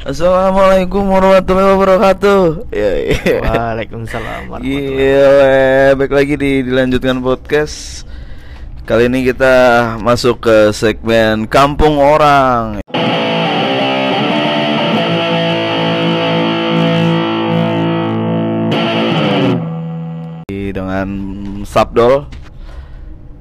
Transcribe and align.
Assalamualaikum 0.00 1.12
warahmatullahi 1.12 1.76
wabarakatuh. 1.76 2.72
Ya, 2.72 3.12
ya. 3.12 3.36
Waalaikumsalam 3.44 4.48
warahmatullahi 4.48 4.96
Gila, 4.96 5.92
baik 5.92 6.12
lagi 6.16 6.34
di 6.40 6.64
dilanjutkan 6.64 7.20
podcast. 7.20 8.08
Kali 8.88 9.12
ini 9.12 9.28
kita 9.28 9.52
masuk 10.00 10.40
ke 10.40 10.72
segmen 10.72 11.44
Kampung 11.44 12.00
Orang. 12.00 12.80
Dengan 20.48 21.08
Sabdol, 21.68 22.24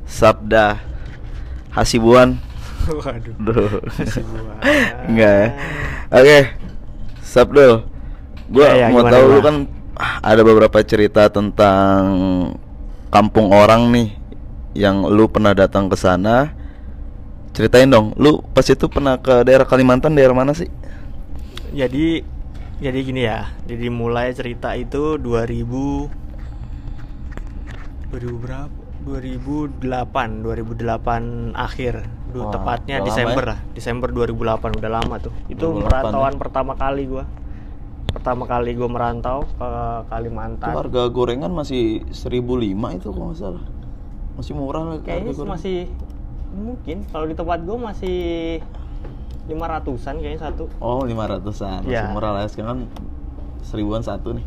Sabda 0.04 0.76
Hasibuan. 1.71 2.49
Waduh. 3.04 3.36
Duh. 3.41 3.82
Enggak 5.09 5.34
ya. 5.34 5.48
Oke. 6.14 6.39
Sabdol. 7.21 7.86
Gua 8.50 8.74
Ya, 8.74 8.89
ya, 8.89 8.96
mau 8.96 9.06
tahu 9.06 9.25
lu 9.37 9.39
kan 9.46 9.56
ada 10.25 10.42
beberapa 10.42 10.82
cerita 10.82 11.29
tentang 11.29 12.01
kampung 13.14 13.54
orang 13.54 13.93
nih 13.93 14.10
yang 14.73 15.06
lu 15.06 15.29
pernah 15.29 15.54
datang 15.54 15.86
ke 15.92 15.97
sana. 16.00 16.56
Ceritain 17.54 17.89
dong, 17.89 18.14
lu 18.15 18.39
pas 18.54 18.64
itu 18.64 18.86
pernah 18.87 19.20
ke 19.20 19.43
daerah 19.43 19.65
Kalimantan, 19.68 20.15
daerah 20.15 20.34
mana 20.34 20.54
sih? 20.56 20.70
Jadi 21.75 22.23
jadi 22.79 23.00
gini 23.04 23.21
ya. 23.28 23.51
Jadi 23.68 23.92
mulai 23.92 24.32
cerita 24.34 24.73
itu 24.73 25.20
2000 25.20 26.09
2000 28.09 28.42
berapa? 28.42 28.89
2008, 29.00 30.43
2008 30.43 31.56
akhir. 31.56 32.19
Du, 32.30 32.45
Wah, 32.45 32.53
tepatnya 32.53 33.02
Desember 33.02 33.42
ya? 33.42 33.50
lah. 33.52 33.59
Desember 33.73 34.08
2008 34.14 34.78
udah 34.78 34.92
lama 34.92 35.16
tuh. 35.17 35.33
Itu 35.50 35.73
2008 35.73 35.81
merantauan 35.81 36.33
ya? 36.33 36.39
pertama 36.39 36.73
kali 36.78 37.03
gua. 37.09 37.25
Pertama 38.09 38.44
kali 38.45 38.72
gua 38.73 38.89
merantau 38.89 39.38
ke 39.50 39.66
Itu 39.66 40.09
Kalimantan. 40.09 40.73
harga 40.73 41.04
gorengan 41.09 41.50
masih 41.50 42.06
1005 42.09 42.94
itu 42.94 43.08
kalau 43.09 43.26
nggak 43.34 43.39
salah. 43.39 43.64
Masih 44.38 44.54
murah 44.54 44.81
lah 44.86 44.98
Kayaknya 45.02 45.34
masih 45.44 45.78
mungkin 46.50 46.98
kalau 47.09 47.26
di 47.26 47.34
tempat 47.34 47.59
gua 47.66 47.78
masih 47.89 48.17
500-an 49.50 50.16
kayaknya 50.22 50.42
satu. 50.45 50.70
Oh, 50.78 51.02
500-an. 51.02 51.82
Masih 51.82 51.89
Ya. 51.89 52.14
murah 52.14 52.32
lah. 52.32 52.45
Sekarang 52.45 52.70
kan 52.70 52.82
seribuan 53.66 54.06
satu 54.06 54.38
nih. 54.38 54.45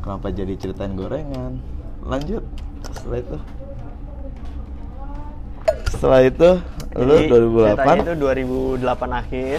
Kenapa 0.00 0.32
jadi 0.32 0.56
ceritain 0.56 0.96
gorengan? 0.96 1.60
Lanjut. 2.00 2.40
Setelah 2.88 3.20
itu. 3.20 3.36
Setelah 5.88 6.20
itu 6.24 6.50
lu 6.98 7.14
Jadi, 7.14 7.30
ceritanya 7.30 8.02
2008. 8.02 8.04
itu 8.04 8.12
2008 8.16 9.10
akhir. 9.12 9.58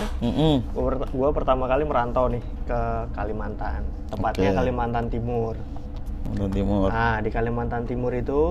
Gua, 0.73 0.83
per- 0.91 1.11
gua 1.13 1.29
pertama 1.33 1.63
kali 1.65 1.83
merantau 1.85 2.25
nih 2.27 2.43
ke 2.67 2.79
Kalimantan, 3.15 3.81
tepatnya 4.11 4.49
Oke. 4.51 4.57
Kalimantan 4.59 5.05
Timur. 5.09 5.53
Kalimantan 6.29 6.51
Timur. 6.51 6.87
Nah 6.91 7.15
di 7.23 7.29
Kalimantan 7.29 7.83
Timur 7.87 8.11
itu 8.13 8.41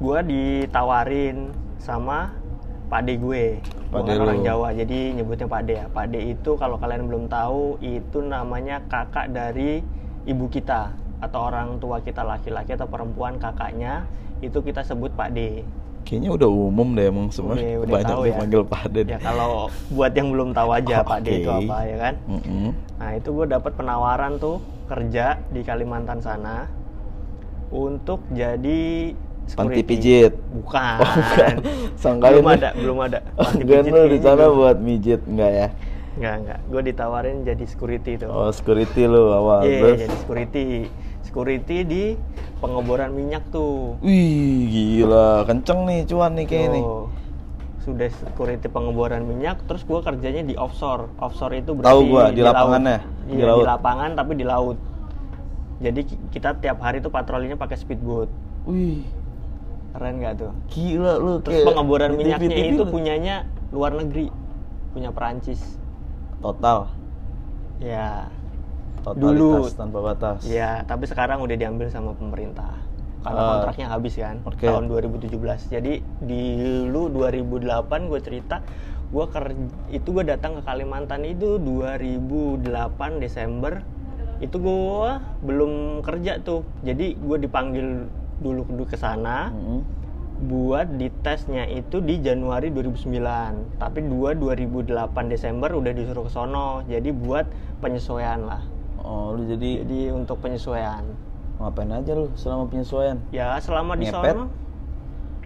gua 0.00 0.18
ditawarin 0.24 1.52
sama 1.78 2.34
pade 2.90 3.14
gue, 3.22 3.62
Pade 3.94 4.18
kan 4.18 4.26
orang 4.26 4.42
lu. 4.42 4.46
Jawa, 4.50 4.68
jadi 4.74 4.98
nyebutnya 5.14 5.46
pade 5.46 5.74
ya. 5.78 5.86
Pade 5.94 6.18
itu 6.18 6.58
kalau 6.58 6.74
kalian 6.74 7.06
belum 7.06 7.30
tahu 7.30 7.78
itu 7.78 8.18
namanya 8.18 8.82
kakak 8.90 9.30
dari 9.30 9.78
ibu 10.26 10.50
kita 10.50 10.90
atau 11.22 11.40
orang 11.46 11.78
tua 11.78 12.02
kita 12.02 12.26
laki-laki 12.26 12.74
atau 12.74 12.90
perempuan 12.90 13.38
kakaknya 13.38 14.10
itu 14.42 14.58
kita 14.58 14.82
sebut 14.82 15.14
pade. 15.14 15.62
Kayaknya 16.02 16.30
udah 16.32 16.48
umum 16.48 16.88
deh 16.92 17.06
emang 17.06 17.28
semua. 17.28 17.54
Oke, 17.54 17.62
udah 17.78 17.92
Banyak 17.92 18.08
tahu 18.08 18.22
ya. 18.22 18.28
dipanggil 18.32 18.62
Pade. 18.64 19.00
Ya 19.04 19.18
kalau 19.18 19.50
buat 19.88 20.12
yang 20.12 20.28
belum 20.28 20.48
tahu 20.50 20.70
aja 20.72 20.94
Oh, 20.96 21.06
pade 21.06 21.30
itu 21.36 21.46
oke. 21.46 21.58
apa 21.64 21.76
ya 21.84 21.96
kan. 21.98 22.14
Mm-mm. 22.26 22.68
Nah 22.96 23.10
itu 23.14 23.28
gue 23.30 23.46
dapat 23.46 23.72
penawaran 23.72 24.32
tuh 24.36 24.58
kerja 24.86 25.24
di 25.48 25.60
Kalimantan 25.60 26.18
sana 26.18 26.66
untuk 27.70 28.26
jadi 28.28 29.14
Panti 29.50 29.52
security. 29.76 29.82
pijit. 29.84 30.32
Bukan. 30.52 30.98
Oh, 30.98 31.10
bukan. 31.12 31.54
Belum 32.20 32.44
lu- 32.44 32.50
ada, 32.52 32.70
belum 32.72 32.98
ada. 33.00 33.18
Panti 33.36 33.62
pijit 33.62 33.84
lu 33.88 34.02
di 34.08 34.18
sana 34.18 34.44
buat 34.48 34.76
mijit 34.78 35.20
enggak 35.24 35.52
ya? 35.52 35.68
Enggak, 36.12 36.34
enggak. 36.36 36.58
Gue 36.66 36.80
ditawarin 36.84 37.36
jadi 37.40 37.64
security 37.64 38.12
tuh. 38.16 38.28
Oh, 38.28 38.50
security 38.50 39.02
lu 39.04 39.30
awal. 39.30 39.62
Iya, 39.62 39.78
Terus? 39.80 39.98
jadi 40.00 40.16
security. 40.16 40.66
Security 41.30 41.86
di 41.86 42.04
pengeboran 42.58 43.14
minyak 43.14 43.46
tuh. 43.54 43.94
Wih, 44.02 44.66
gila. 44.66 45.46
Kenceng 45.46 45.86
nih 45.86 46.02
cuan 46.02 46.34
nih 46.34 46.42
kayak 46.42 46.68
nih. 46.74 46.82
Tuh. 46.82 47.06
Sudah 47.80 48.10
security 48.10 48.66
pengeboran 48.66 49.22
minyak, 49.22 49.62
terus 49.64 49.86
gue 49.86 50.02
kerjanya 50.02 50.42
di 50.42 50.58
offshore. 50.58 51.06
Offshore 51.16 51.54
itu 51.56 51.70
Tahu 51.70 51.78
berarti 51.78 52.02
gua, 52.04 52.24
di 52.28 52.42
laut. 52.42 52.50
lapangannya, 52.50 52.98
di 53.24 53.32
Iya, 53.32 53.38
di, 53.38 53.46
laut. 53.46 53.62
lapangan 53.62 54.10
tapi 54.12 54.32
di 54.34 54.42
laut. 54.42 54.78
Jadi 55.78 56.00
ki- 56.02 56.20
kita 56.34 56.58
tiap 56.58 56.82
hari 56.82 56.98
tuh 56.98 57.14
patrolinya 57.14 57.54
pakai 57.54 57.78
speedboat. 57.78 58.26
Wih, 58.66 59.06
Keren 59.90 60.14
nggak 60.18 60.34
tuh? 60.34 60.50
gila 60.68 61.14
lu 61.14 61.38
Terus 61.40 61.62
kayak 61.62 61.66
pengeboran 61.70 62.10
minyaknya 62.12 62.42
TV-TV 62.42 62.66
itu 62.68 62.82
lu. 62.82 62.90
punyanya 62.90 63.36
luar 63.70 63.94
negeri, 63.94 64.34
punya 64.90 65.10
Perancis. 65.10 65.78
total 66.38 66.90
Ya, 67.78 68.26
totalitas 69.00 69.36
Dulu. 69.36 69.74
tanpa 69.74 69.98
batas. 70.00 70.40
ya. 70.42 70.84
Tapi 70.84 71.04
sekarang 71.04 71.40
udah 71.40 71.56
diambil 71.56 71.88
sama 71.88 72.12
pemerintah 72.12 72.76
karena 73.20 73.36
Ah, 73.36 73.48
kontraknya 73.54 73.86
habis 73.86 74.16
kan 74.16 74.40
oke. 74.42 74.60
tahun 74.60 74.88
2017. 74.88 75.68
Jadi 75.68 75.92
di 76.20 76.42
dulu 76.88 77.12
2008 77.20 78.08
gue 78.08 78.20
cerita, 78.20 78.64
gue 79.06 79.24
ker 79.26 79.52
itu 79.90 80.08
gue 80.08 80.24
datang 80.24 80.56
ke 80.56 80.62
Kalimantan 80.62 81.24
itu 81.24 81.60
2008 81.60 82.64
Desember 83.18 83.84
itu 84.40 84.56
gue 84.56 85.10
belum 85.42 85.72
kerja 86.00 86.40
tuh. 86.40 86.64
Jadi 86.80 87.12
gue 87.14 87.36
dipanggil 87.38 88.08
dulu 88.38 88.64
dulu 88.64 88.84
ke 88.84 88.96
sana. 88.96 89.52
Mm-mm. 89.52 90.00
buat 90.40 90.96
ditesnya 90.96 91.68
itu 91.68 92.00
di 92.00 92.16
Januari 92.16 92.72
2009 92.72 93.12
tapi 93.76 94.00
2 94.00 94.40
2008 94.40 94.88
Desember 95.28 95.68
udah 95.68 95.92
disuruh 95.92 96.24
ke 96.24 96.32
sono 96.32 96.80
jadi 96.88 97.12
buat 97.12 97.44
penyesuaian 97.76 98.48
lah 98.48 98.64
Oh, 99.00 99.32
lu 99.32 99.42
jadi 99.46 99.82
jadi 99.82 100.12
untuk 100.12 100.38
penyesuaian 100.38 101.04
ngapain 101.56 101.88
aja 101.90 102.12
lu 102.12 102.32
selama 102.34 102.64
penyesuaian? 102.66 103.20
ya 103.28 103.56
selama 103.58 103.92
di 103.94 104.08
Ngepet? 104.08 104.32
sono 104.32 104.44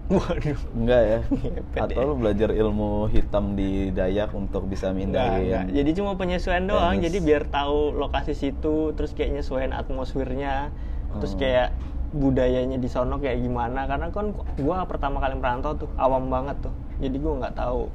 waduh 0.14 0.58
Enggak 0.72 1.02
ya? 1.02 1.18
Ngepet 1.54 1.80
Atau 1.80 1.96
ya. 1.96 2.04
lu 2.04 2.14
belajar 2.14 2.50
ilmu 2.50 2.90
hitam 3.08 3.44
di 3.52 3.90
Dayak 3.90 4.30
untuk 4.30 4.66
bisa 4.66 4.90
mindahin? 4.90 5.42
enggak. 5.44 5.64
jadi 5.72 5.90
cuma 5.92 6.14
penyesuaian 6.14 6.64
doang 6.64 6.94
Tenis. 6.94 7.04
jadi 7.04 7.18
biar 7.20 7.42
tahu 7.48 7.94
lokasi 7.94 8.32
situ 8.32 8.92
terus 8.92 9.10
kayak 9.10 9.34
nyesuaiin 9.34 9.72
atmosfernya 9.72 10.70
terus 11.14 11.34
Oh. 11.34 11.38
kayak 11.38 11.68
budayanya 12.10 12.74
di 12.74 12.86
sono 12.86 13.18
kayak 13.18 13.38
gimana 13.38 13.86
karena 13.86 14.06
kan 14.08 14.30
gua 14.56 14.82
pertama 14.84 15.18
kali 15.18 15.34
merantau 15.34 15.74
tuh 15.74 15.90
awam 15.94 16.26
banget 16.26 16.54
tuh 16.60 16.70
jadi 16.96 17.16
gua 17.18 17.32
nggak 17.40 17.54
tahu 17.56 17.90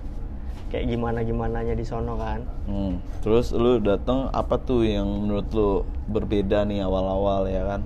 kayak 0.67 0.85
gimana 0.85 1.19
gimananya 1.21 1.73
di 1.73 1.81
sono 1.81 2.13
kan 2.13 2.45
Hmm. 2.63 3.01
Terus 3.19 3.49
lu 3.51 3.77
datang 3.79 4.29
apa 4.29 4.55
tuh 4.55 4.81
yang 4.81 5.05
menurut 5.05 5.49
lu 5.49 5.69
berbeda 6.05 6.63
nih 6.63 6.81
awal-awal 6.81 7.45
ya 7.45 7.65
kan? 7.67 7.81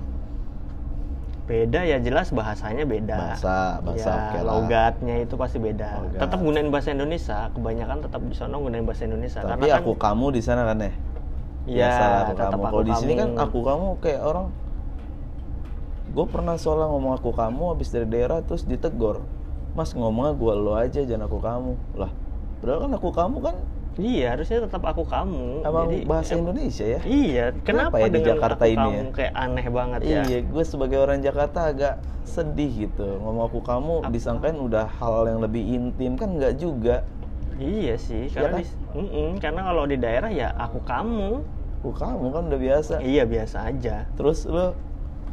beda 1.44 1.84
ya 1.84 2.00
jelas 2.00 2.32
bahasanya 2.32 2.88
beda 2.88 3.36
Bahasa, 3.36 3.84
bahasa 3.84 4.08
ya, 4.08 4.16
oke 4.16 4.38
lah. 4.40 4.52
logatnya 4.56 5.16
itu 5.20 5.36
pasti 5.36 5.60
beda 5.60 6.00
Logat. 6.00 6.20
tetap 6.24 6.40
gunain 6.40 6.72
bahasa 6.72 6.90
Indonesia 6.90 7.52
kebanyakan 7.52 7.98
tetap 8.00 8.22
di 8.24 8.32
sono 8.32 8.64
gunain 8.64 8.88
bahasa 8.88 9.04
Indonesia 9.04 9.44
Tapi 9.44 9.68
karena 9.68 9.76
aku 9.76 9.92
kan 9.94 10.16
kamu 10.16 10.26
di 10.32 10.42
sana 10.42 10.64
kan 10.64 10.78
ya? 10.80 10.94
Iya, 11.64 11.84
Biasa 11.84 12.00
lah 12.02 12.20
aku 12.22 12.34
kamu. 12.38 12.62
Kalau 12.64 12.82
di 12.82 12.94
sini 12.96 13.14
kan 13.14 13.30
aku 13.38 13.60
kamu 13.60 13.88
kayak 14.00 14.22
orang 14.24 14.46
gue 16.10 16.26
pernah 16.30 16.56
soalnya 16.56 16.88
ngomong 16.88 17.14
aku 17.14 17.30
kamu 17.34 17.64
habis 17.72 17.90
dari 17.90 18.06
daerah 18.06 18.40
terus 18.40 18.64
ditegor 18.64 19.26
mas 19.74 19.92
ngomongnya 19.92 20.38
gue 20.38 20.54
lo 20.54 20.78
aja 20.78 21.02
jangan 21.02 21.26
aku 21.26 21.42
kamu 21.42 21.74
lah 21.96 22.12
padahal 22.64 22.80
kan 22.88 22.92
aku 22.96 23.10
kamu 23.12 23.38
kan 23.44 23.56
iya 24.00 24.34
harusnya 24.34 24.64
tetap 24.64 24.82
aku 24.88 25.04
kamu. 25.04 25.68
Emang 25.68 25.92
Jadi, 25.92 25.98
bahasa 26.08 26.32
em- 26.34 26.42
Indonesia 26.48 26.86
ya? 26.88 27.00
Iya 27.04 27.46
kenapa, 27.62 28.00
Kenapa 28.00 28.02
ya 28.02 28.08
di 28.10 28.22
Jakarta 28.24 28.64
ini 28.66 28.80
kamu 28.80 28.96
ya? 28.96 29.04
kayak 29.12 29.34
aneh 29.36 29.68
banget 29.68 30.00
ya? 30.08 30.22
Iya 30.24 30.38
gue 30.48 30.64
sebagai 30.64 30.98
orang 31.04 31.20
Jakarta 31.20 31.60
agak 31.70 31.94
sedih 32.24 32.72
gitu. 32.88 33.04
Ngomong 33.20 33.52
aku 33.52 33.60
kamu 33.60 33.94
Apa? 34.02 34.10
disangkain 34.10 34.56
udah 34.56 34.88
hal 34.88 35.28
yang 35.28 35.40
lebih 35.44 35.62
intim. 35.68 36.16
Kan 36.16 36.40
nggak 36.40 36.56
juga. 36.56 37.04
Iya 37.60 38.00
sih 38.00 38.32
Iya 38.32 38.48
karena 38.48 38.58
kan? 38.58 38.64
di- 38.64 38.82
Mm-mm, 38.94 39.30
karena 39.38 39.62
kalau 39.62 39.84
di 39.86 39.98
daerah 40.00 40.32
ya 40.32 40.50
aku 40.56 40.80
kamu. 40.88 41.30
Aku 41.84 41.92
kamu 41.92 42.26
kan 42.32 42.42
udah 42.48 42.60
biasa. 42.64 42.94
Iya 43.04 43.24
biasa 43.28 43.58
aja. 43.68 43.96
Terus 44.16 44.48
lo 44.48 44.72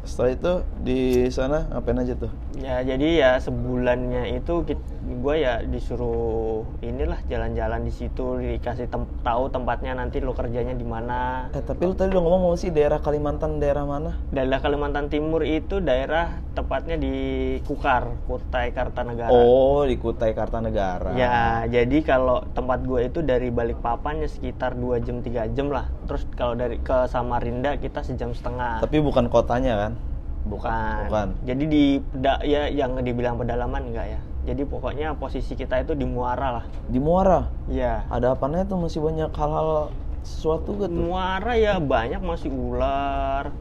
setelah 0.03 0.31
itu 0.31 0.51
di 0.79 0.99
sana 1.29 1.69
ngapain 1.69 1.97
aja 1.97 2.13
tuh 2.15 2.31
Ya 2.53 2.83
jadi 2.83 3.07
ya 3.15 3.31
sebulannya 3.37 4.35
itu 4.35 4.61
gue 5.01 5.35
ya 5.35 5.61
disuruh 5.63 6.61
inilah 6.79 7.17
jalan-jalan 7.25 7.81
di 7.81 7.89
situ 7.89 8.37
dikasih 8.37 8.85
tem 8.85 9.01
tahu 9.21 9.49
tempatnya 9.49 9.93
nanti 9.93 10.19
lo 10.19 10.31
kerjanya 10.31 10.71
di 10.71 10.83
mana. 10.83 11.49
eh 11.49 11.59
tapi 11.59 11.83
lu 11.83 11.93
tadi 11.93 12.11
udah 12.11 12.21
ngomong 12.21 12.41
mau 12.43 12.55
sih 12.55 12.69
daerah 12.69 12.97
Kalimantan 12.97 13.57
daerah 13.57 13.81
mana 13.81 14.21
Daerah 14.29 14.59
Kalimantan 14.59 15.07
Timur 15.07 15.41
itu 15.41 15.79
daerah 15.79 16.37
tepatnya 16.51 16.95
di 16.95 17.13
Kukar, 17.61 18.13
Kutai 18.25 18.69
Kartanegara. 18.69 19.31
oh 19.31 19.81
di 19.83 19.95
Kutai 19.95 20.31
Kartanegara 20.31 21.13
Ya, 21.13 21.65
jadi 21.65 21.97
kalau 22.01 22.45
tempat 22.51 22.81
gue 22.81 23.05
itu 23.05 23.19
dari 23.21 23.49
Balikpapan 23.49 24.21
ya 24.21 24.29
sekitar 24.29 24.73
2 24.73 25.01
jam 25.01 25.19
3 25.19 25.49
jam 25.49 25.67
lah. 25.67 25.89
Terus 26.05 26.27
kalau 26.31 26.53
dari 26.53 26.77
ke 26.77 27.07
Samarinda 27.07 27.75
kita 27.75 28.01
sejam 28.01 28.31
setengah. 28.31 28.79
tapi 28.79 28.99
bukan 28.99 29.25
kotanya 29.27 29.75
kan 29.79 29.91
bukan. 30.43 31.05
bukan. 31.05 31.27
Jadi 31.43 31.63
di 31.65 31.83
peda- 32.01 32.41
ya 32.41 32.67
yang 32.67 32.97
dibilang 32.97 33.35
pedalaman 33.35 33.81
enggak 33.87 34.07
ya. 34.09 34.21
Jadi 34.41 34.65
pokoknya 34.65 35.13
posisi 35.13 35.53
kita 35.53 35.77
itu 35.79 35.93
di 35.93 36.01
Muara 36.03 36.49
lah. 36.51 36.65
di 36.83 36.97
Muara 36.97 37.45
Iya. 37.67 38.09
ada 38.09 38.33
apanya 38.33 38.65
tuh 38.65 38.75
masih 38.75 38.97
banyak 38.99 39.29
hal-hal 39.29 39.93
sesuatu 40.21 40.73
gak 40.75 40.89
tuh 40.89 41.01
Muara 41.03 41.53
ya 41.53 41.77
banyak 41.77 42.17
masih 42.19 42.49
ular, 42.49 43.53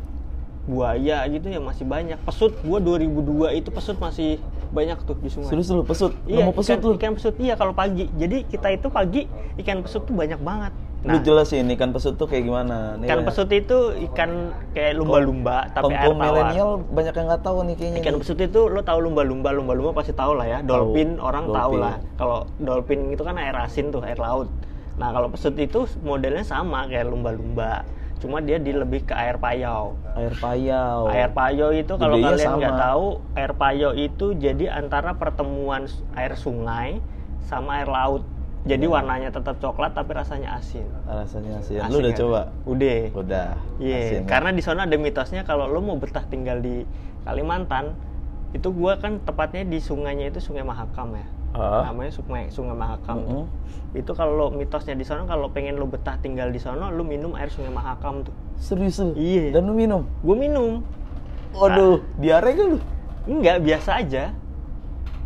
buaya 0.65 1.25
gitu 1.27 1.47
ya 1.47 1.59
masih 1.59 1.85
banyak. 1.85 2.17
Pesut 2.21 2.57
gua 2.61 2.79
2002 2.79 3.53
itu 3.53 3.69
pesut 3.69 3.97
masih 3.97 4.41
banyak 4.71 4.97
tuh 5.03 5.19
di 5.19 5.29
sungai. 5.29 5.51
serius 5.51 5.69
lu 5.69 5.83
pesut 5.83 6.15
Iya, 6.25 6.47
nemu 6.47 6.53
pesut 6.55 6.79
ikan, 6.79 6.87
lu 6.87 6.95
ikan 6.95 7.13
pesut 7.13 7.35
iya 7.37 7.55
kalau 7.55 7.75
pagi. 7.75 8.07
Jadi 8.15 8.47
kita 8.47 8.71
itu 8.71 8.87
pagi 8.87 9.27
ikan 9.59 9.83
pesut 9.83 10.05
tuh 10.05 10.15
banyak 10.15 10.39
banget. 10.39 10.73
Lu 11.01 11.17
jelasin 11.19 11.65
ikan 11.71 11.91
pesut 11.91 12.15
tuh 12.15 12.29
kayak 12.29 12.45
gimana 12.45 12.93
Nih 12.95 13.09
ikan 13.09 13.19
banyak- 13.19 13.29
pesut 13.33 13.49
itu 13.49 13.79
ikan 14.11 14.53
kayak 14.71 14.93
lumba-lumba 14.95 15.73
tapi 15.73 15.97
air 15.97 16.13
tawar. 16.13 16.21
milenial 16.21 16.71
banyak 16.85 17.15
yang 17.15 17.27
nggak 17.27 17.41
tahu 17.41 17.59
nih 17.63 17.75
kayaknya 17.75 17.99
Ikan 17.99 18.13
nih. 18.13 18.21
pesut 18.21 18.39
itu 18.39 18.61
lo 18.67 18.81
tahu 18.83 18.99
lumba-lumba, 19.01 19.49
lumba-lumba 19.51 19.97
pasti 19.97 20.13
tahu 20.13 20.37
lah 20.37 20.45
ya. 20.47 20.59
Dolphin 20.61 21.17
orang 21.17 21.49
tahu 21.49 21.73
dolphin. 21.73 21.81
lah. 21.81 21.95
Kalau 22.15 22.39
dolphin 22.59 23.01
itu 23.09 23.23
kan 23.23 23.35
air 23.35 23.57
asin 23.57 23.89
tuh, 23.89 24.05
air 24.05 24.21
laut. 24.21 24.53
Nah, 24.95 25.09
kalau 25.09 25.33
pesut 25.33 25.57
itu 25.57 25.89
modelnya 26.01 26.45
sama 26.45 26.85
kayak 26.85 27.09
lumba-lumba. 27.09 27.89
Cuma 28.21 28.37
dia 28.39 28.61
di 28.61 28.69
lebih 28.71 29.01
ke 29.03 29.17
air 29.17 29.41
payau. 29.41 29.97
air 30.13 30.37
payau 30.37 31.09
Air 31.09 31.33
payau 31.33 31.73
itu 31.73 31.97
kalau 31.97 32.21
kalian 32.21 32.61
nggak 32.61 32.77
tahu, 32.77 33.07
air 33.33 33.53
payau 33.55 33.91
itu 33.95 34.37
jadi 34.37 34.69
antara 34.71 35.17
pertemuan 35.17 35.89
air 36.13 36.37
sungai 36.37 37.01
sama 37.41 37.81
air 37.81 37.89
laut. 37.89 38.21
Jadi 38.61 38.85
Ya. 38.85 38.93
warnanya 38.93 39.29
tetap 39.29 39.57
coklat 39.57 39.93
tapi 39.93 40.13
rasanya 40.13 40.53
asin. 40.55 40.85
rasanya 41.03 41.65
sih 41.65 41.81
Asik 41.81 41.89
lu 41.89 41.97
udah 41.99 42.13
kan? 42.13 42.21
coba 42.21 42.41
Udah. 42.67 43.01
udah 43.15 43.49
Iya, 43.81 43.97
Asin, 43.99 44.21
kan? 44.21 44.29
karena 44.29 44.51
di 44.53 44.61
sana 44.61 44.81
ada 44.85 44.97
mitosnya 44.97 45.43
kalau 45.43 45.65
lo 45.65 45.81
mau 45.81 45.97
betah 45.97 46.21
tinggal 46.23 46.59
di 46.59 46.85
Kalimantan, 47.21 47.97
itu 48.51 48.69
gua 48.71 48.97
kan 48.97 49.17
tepatnya 49.19 49.63
di 49.63 49.79
sungainya 49.79 50.29
itu 50.29 50.41
Sungai 50.41 50.61
Mahakam 50.61 51.15
ya. 51.15 51.27
Ah. 51.51 51.89
Namanya 51.89 52.13
Sungai 52.13 52.47
Sungai 52.49 52.73
Mahakam. 52.75 53.17
Mm-mm. 53.19 53.45
Itu 53.93 54.13
kalau 54.13 54.33
lo 54.35 54.47
mitosnya 54.51 54.93
di 54.93 55.03
sana 55.03 55.25
kalau 55.25 55.49
pengen 55.49 55.75
lo 55.75 55.85
betah 55.85 56.17
tinggal 56.17 56.49
di 56.49 56.57
sana, 56.57 56.89
lo 56.89 57.01
minum 57.01 57.33
air 57.35 57.49
Sungai 57.49 57.71
Mahakam 57.71 58.23
tuh. 58.23 58.35
serius 58.55 59.01
lu 59.01 59.17
Iya. 59.17 59.53
dan 59.53 59.65
lu 59.65 59.73
minum 59.73 60.05
Gue 60.21 60.37
minum. 60.37 60.85
waduh 61.51 62.05
diare 62.17 62.53
gak 62.53 62.67
lu 62.67 62.79
Enggak, 63.23 63.61
biasa 63.61 63.91
aja. 63.99 64.33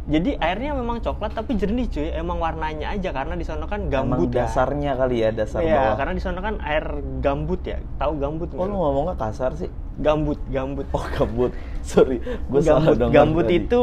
Jadi 0.04 0.36
airnya 0.36 0.76
memang 0.76 1.00
coklat 1.00 1.32
tapi 1.32 1.56
jernih 1.56 1.88
cuy. 1.88 2.12
Emang 2.12 2.36
warnanya 2.36 2.92
aja 2.92 3.08
karena 3.08 3.34
di 3.34 3.42
sana 3.42 3.64
kan 3.64 3.88
Emang 3.88 4.12
gambut 4.12 4.28
ya. 4.28 4.44
dasarnya 4.44 4.92
kali 4.94 5.16
ya 5.18 5.30
dasar 5.32 5.58
Iya, 5.58 5.72
bawah 5.74 5.94
karena 5.96 6.12
di 6.12 6.22
sana 6.22 6.38
kan 6.38 6.54
air 6.60 6.84
gambut 7.18 7.60
ya. 7.62 7.80
Tahu 7.96 8.12
gambut 8.18 8.48
nggak 8.50 8.62
lu 8.62 8.74
ngomongnya 8.74 9.16
kasar 9.16 9.50
sih 9.54 9.70
Gambut, 9.96 10.36
gambut. 10.46 10.84
oh 10.90 11.06
gambut 11.08 11.54
sorry 11.86 12.18
gue 12.18 12.60
salah 12.60 12.82
gambut, 12.84 12.96
dong 12.98 13.10
gambut 13.10 13.46
itu 13.48 13.82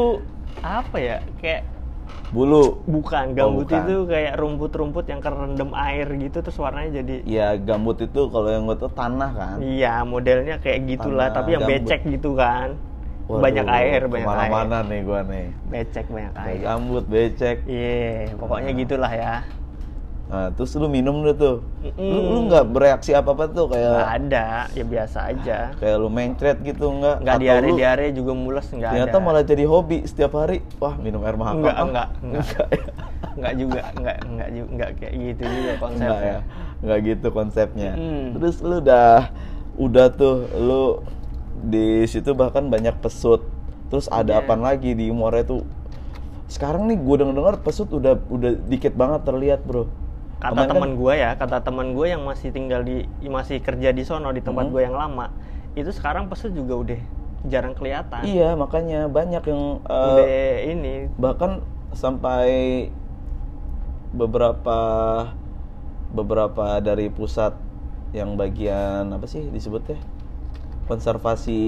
apa 0.60 0.96
ya 0.96 1.16
kayak 1.40 1.64
bulu 2.28 2.84
bukan 2.84 3.32
gambut 3.32 3.64
bukan. 3.64 3.80
itu 3.82 3.96
kayak 4.06 4.32
rumput-rumput 4.36 5.04
yang 5.04 5.18
kerendam 5.18 5.72
air 5.72 6.04
gitu 6.12 6.38
terus 6.38 6.56
warnanya 6.56 7.00
jadi 7.00 7.14
ya 7.24 7.56
gambut 7.56 7.96
itu 7.98 8.28
kalau 8.28 8.46
yang 8.46 8.64
gue 8.64 8.76
tuh 8.76 8.88
tanah 8.88 9.30
kan 9.32 9.56
iya 9.58 10.00
modelnya 10.02 10.56
kayak 10.56 10.84
gitulah 10.86 11.28
Tanah 11.28 11.36
tapi 11.38 11.48
yang 11.50 11.64
gambut. 11.64 11.80
becek 11.80 12.00
gitu 12.06 12.30
kan 12.32 12.68
Waduh, 13.24 13.40
banyak 13.40 13.66
air 13.66 14.00
banyak 14.04 14.24
air. 14.24 14.34
ke 14.34 14.50
mana-mana 14.50 14.76
nih 14.84 15.00
gue 15.02 15.20
nih. 15.26 15.46
Becek 15.68 16.06
banyak 16.06 16.34
air. 16.34 16.58
gambut 16.60 17.04
becek. 17.06 17.56
Iya 17.64 18.34
pokoknya 18.34 18.70
gitulah 18.74 19.12
ya. 19.12 19.34
Nah 20.26 20.48
terus 20.50 20.72
lu 20.74 20.88
minum 20.88 21.20
deh 21.20 21.36
tuh? 21.36 21.60
Lu 21.84 21.92
Mm-mm. 21.92 22.24
lu 22.26 22.38
nggak 22.48 22.64
bereaksi 22.68 23.12
apa 23.12 23.30
apa 23.30 23.44
tuh? 23.46 23.68
Kayak 23.68 23.90
nggak 23.92 24.12
ada 24.18 24.46
ya 24.72 24.84
biasa 24.84 25.18
aja. 25.28 25.58
Kayak 25.76 25.96
lu 25.98 26.08
mencret 26.08 26.58
gitu 26.60 26.86
nggak? 26.88 27.16
Nggak 27.20 27.34
Atau 27.36 27.44
diare 27.44 27.66
lu 27.68 27.76
diare 27.76 28.06
juga 28.10 28.32
mules 28.32 28.66
nggak 28.66 28.90
ternyata 28.90 29.16
ada. 29.16 29.24
malah 29.24 29.44
jadi 29.44 29.64
hobi 29.64 29.98
setiap 30.02 30.32
hari. 30.34 30.64
Wah 30.76 30.96
minum 30.96 31.20
air 31.20 31.36
mahakam 31.36 31.60
Enggak, 31.60 31.76
ah. 31.76 31.84
enggak, 31.84 32.08
enggak. 32.24 32.44
enggak 32.48 32.68
ya. 32.72 32.84
Nggak 33.32 33.54
juga 33.56 33.80
nggak 33.94 34.16
nggak 34.26 34.48
juga 34.50 34.68
nggak 34.72 34.90
kayak 34.98 35.12
gitu 35.14 35.42
juga 35.44 35.72
konsepnya. 35.78 36.08
enggak 36.08 36.20
ya. 36.24 36.38
Enggak 36.82 36.98
gitu 37.04 37.26
konsepnya. 37.30 37.92
Mm. 37.94 38.24
terus 38.34 38.56
lu 38.60 38.76
udah 38.80 39.10
udah 39.72 40.06
tuh 40.12 40.36
lu 40.56 40.82
di 41.62 41.86
situ 42.04 42.32
bahkan 42.32 42.66
banyak 42.66 42.98
pesut. 42.98 43.46
Terus 43.86 44.08
ada 44.08 44.36
Iya. 44.36 44.42
apa 44.42 44.54
lagi 44.54 44.92
di 44.92 45.08
Muara 45.08 45.40
itu 45.40 45.62
sekarang 46.46 46.84
nih 46.84 46.98
gue 46.98 47.16
denger 47.18 47.32
dengar 47.34 47.56
pesut 47.58 47.88
udah 47.88 48.18
udah 48.26 48.52
dikit 48.66 48.92
banget 48.92 49.22
terlihat 49.22 49.62
bro. 49.62 49.88
Kata 50.36 50.52
Kemarin 50.52 50.66
kan- 50.66 50.74
teman 50.74 50.92
gue 50.96 51.12
ya 51.14 51.30
kata 51.32 51.56
teman 51.60 51.88
gue 51.92 52.06
yang 52.08 52.22
masih 52.22 52.50
tinggal 52.50 52.82
di 52.82 53.06
masih 53.22 53.58
kerja 53.58 53.88
di 53.88 54.02
sono 54.02 54.28
di 54.28 54.40
tempat 54.40 54.66
Hmm. 54.66 54.72
gue 54.72 54.82
yang 54.82 54.92
lama 54.92 55.30
itu 55.72 55.88
sekarang 55.88 56.26
pesut 56.26 56.50
juga 56.50 56.74
udah 56.74 57.00
jarang 57.44 57.72
kelihatan. 57.72 58.22
Iya 58.22 58.52
makanya 58.52 59.06
banyak 59.06 59.42
yang 59.42 59.62
eh, 59.82 60.08
udah 60.08 60.26
ini. 60.68 60.94
bahkan 61.14 61.62
sampai 61.92 62.88
beberapa 64.10 64.78
beberapa 66.10 66.76
dari 66.78 67.08
pusat 67.08 67.56
yang 68.12 68.36
bagian 68.36 69.08
apa 69.08 69.24
sih 69.24 69.48
disebutnya 69.48 69.96
konservasi 70.86 71.60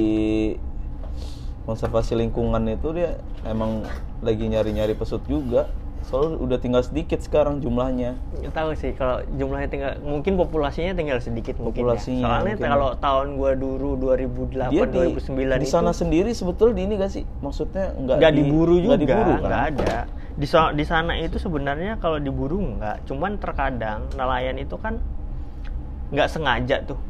konservasi 1.64 2.12
lingkungan 2.12 2.61
itu 2.69 2.93
dia 2.93 3.16
emang 3.49 3.84
lagi 4.20 4.44
nyari-nyari 4.49 4.93
pesut 4.93 5.25
juga. 5.25 5.69
Soalnya 6.05 6.37
udah 6.37 6.58
tinggal 6.61 6.84
sedikit 6.84 7.16
sekarang 7.25 7.64
jumlahnya. 7.64 8.20
Nggak 8.37 8.52
tahu 8.52 8.70
sih 8.76 8.93
kalau 8.93 9.25
jumlahnya 9.40 9.69
tinggal 9.72 9.93
mungkin 10.05 10.37
populasinya 10.37 10.93
tinggal 10.93 11.16
sedikit 11.25 11.56
mungkin 11.56 11.81
ya. 11.81 11.96
Populasinya 11.96 12.25
soalnya 12.28 12.55
mungkin. 12.61 12.69
kalau 12.69 12.90
tahun 13.00 13.26
gue 13.40 13.52
dulu 13.56 13.88
2008 13.96 14.69
dia 14.69 14.84
di, 14.84 14.96
2009 15.16 15.32
di 15.56 15.64
itu 15.64 15.72
sana 15.72 15.93
sendiri 15.96 16.31
sebetulnya 16.37 16.76
di 16.76 16.82
ini 16.84 16.94
gak 17.00 17.08
sih? 17.08 17.25
Maksudnya 17.40 17.96
nggak 17.96 18.16
nggak 18.20 18.32
di- 18.37 18.38
diburu 18.44 18.75
juga 18.76 18.88
nggak 18.93 19.00
diburu 19.00 19.32
kan? 19.32 19.40
nggak 19.49 19.62
ada. 19.72 19.96
Di 20.37 20.44
so- 20.44 20.75
di 20.76 20.84
sana 20.84 21.12
itu 21.16 21.37
sebenarnya 21.40 21.96
kalau 21.96 22.20
diburu 22.20 22.61
nggak. 22.61 23.08
Cuman 23.08 23.40
terkadang 23.40 24.05
nelayan 24.12 24.61
itu 24.61 24.76
kan 24.76 25.00
nggak 26.12 26.28
sengaja 26.28 26.84
tuh 26.84 27.00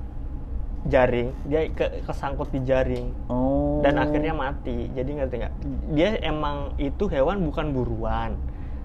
jaring. 0.89 1.33
Dia 1.49 1.69
ke- 1.73 2.05
kesangkut 2.05 2.53
di 2.53 2.61
jaring. 2.65 3.13
Oh. 3.29 3.81
Dan 3.81 4.01
akhirnya 4.01 4.33
mati. 4.37 4.89
Jadi 4.93 5.11
ngerti 5.17 5.35
nggak? 5.41 5.55
Dia 5.97 6.09
emang 6.25 6.77
itu 6.81 7.09
hewan 7.09 7.45
bukan 7.45 7.73
buruan. 7.73 8.37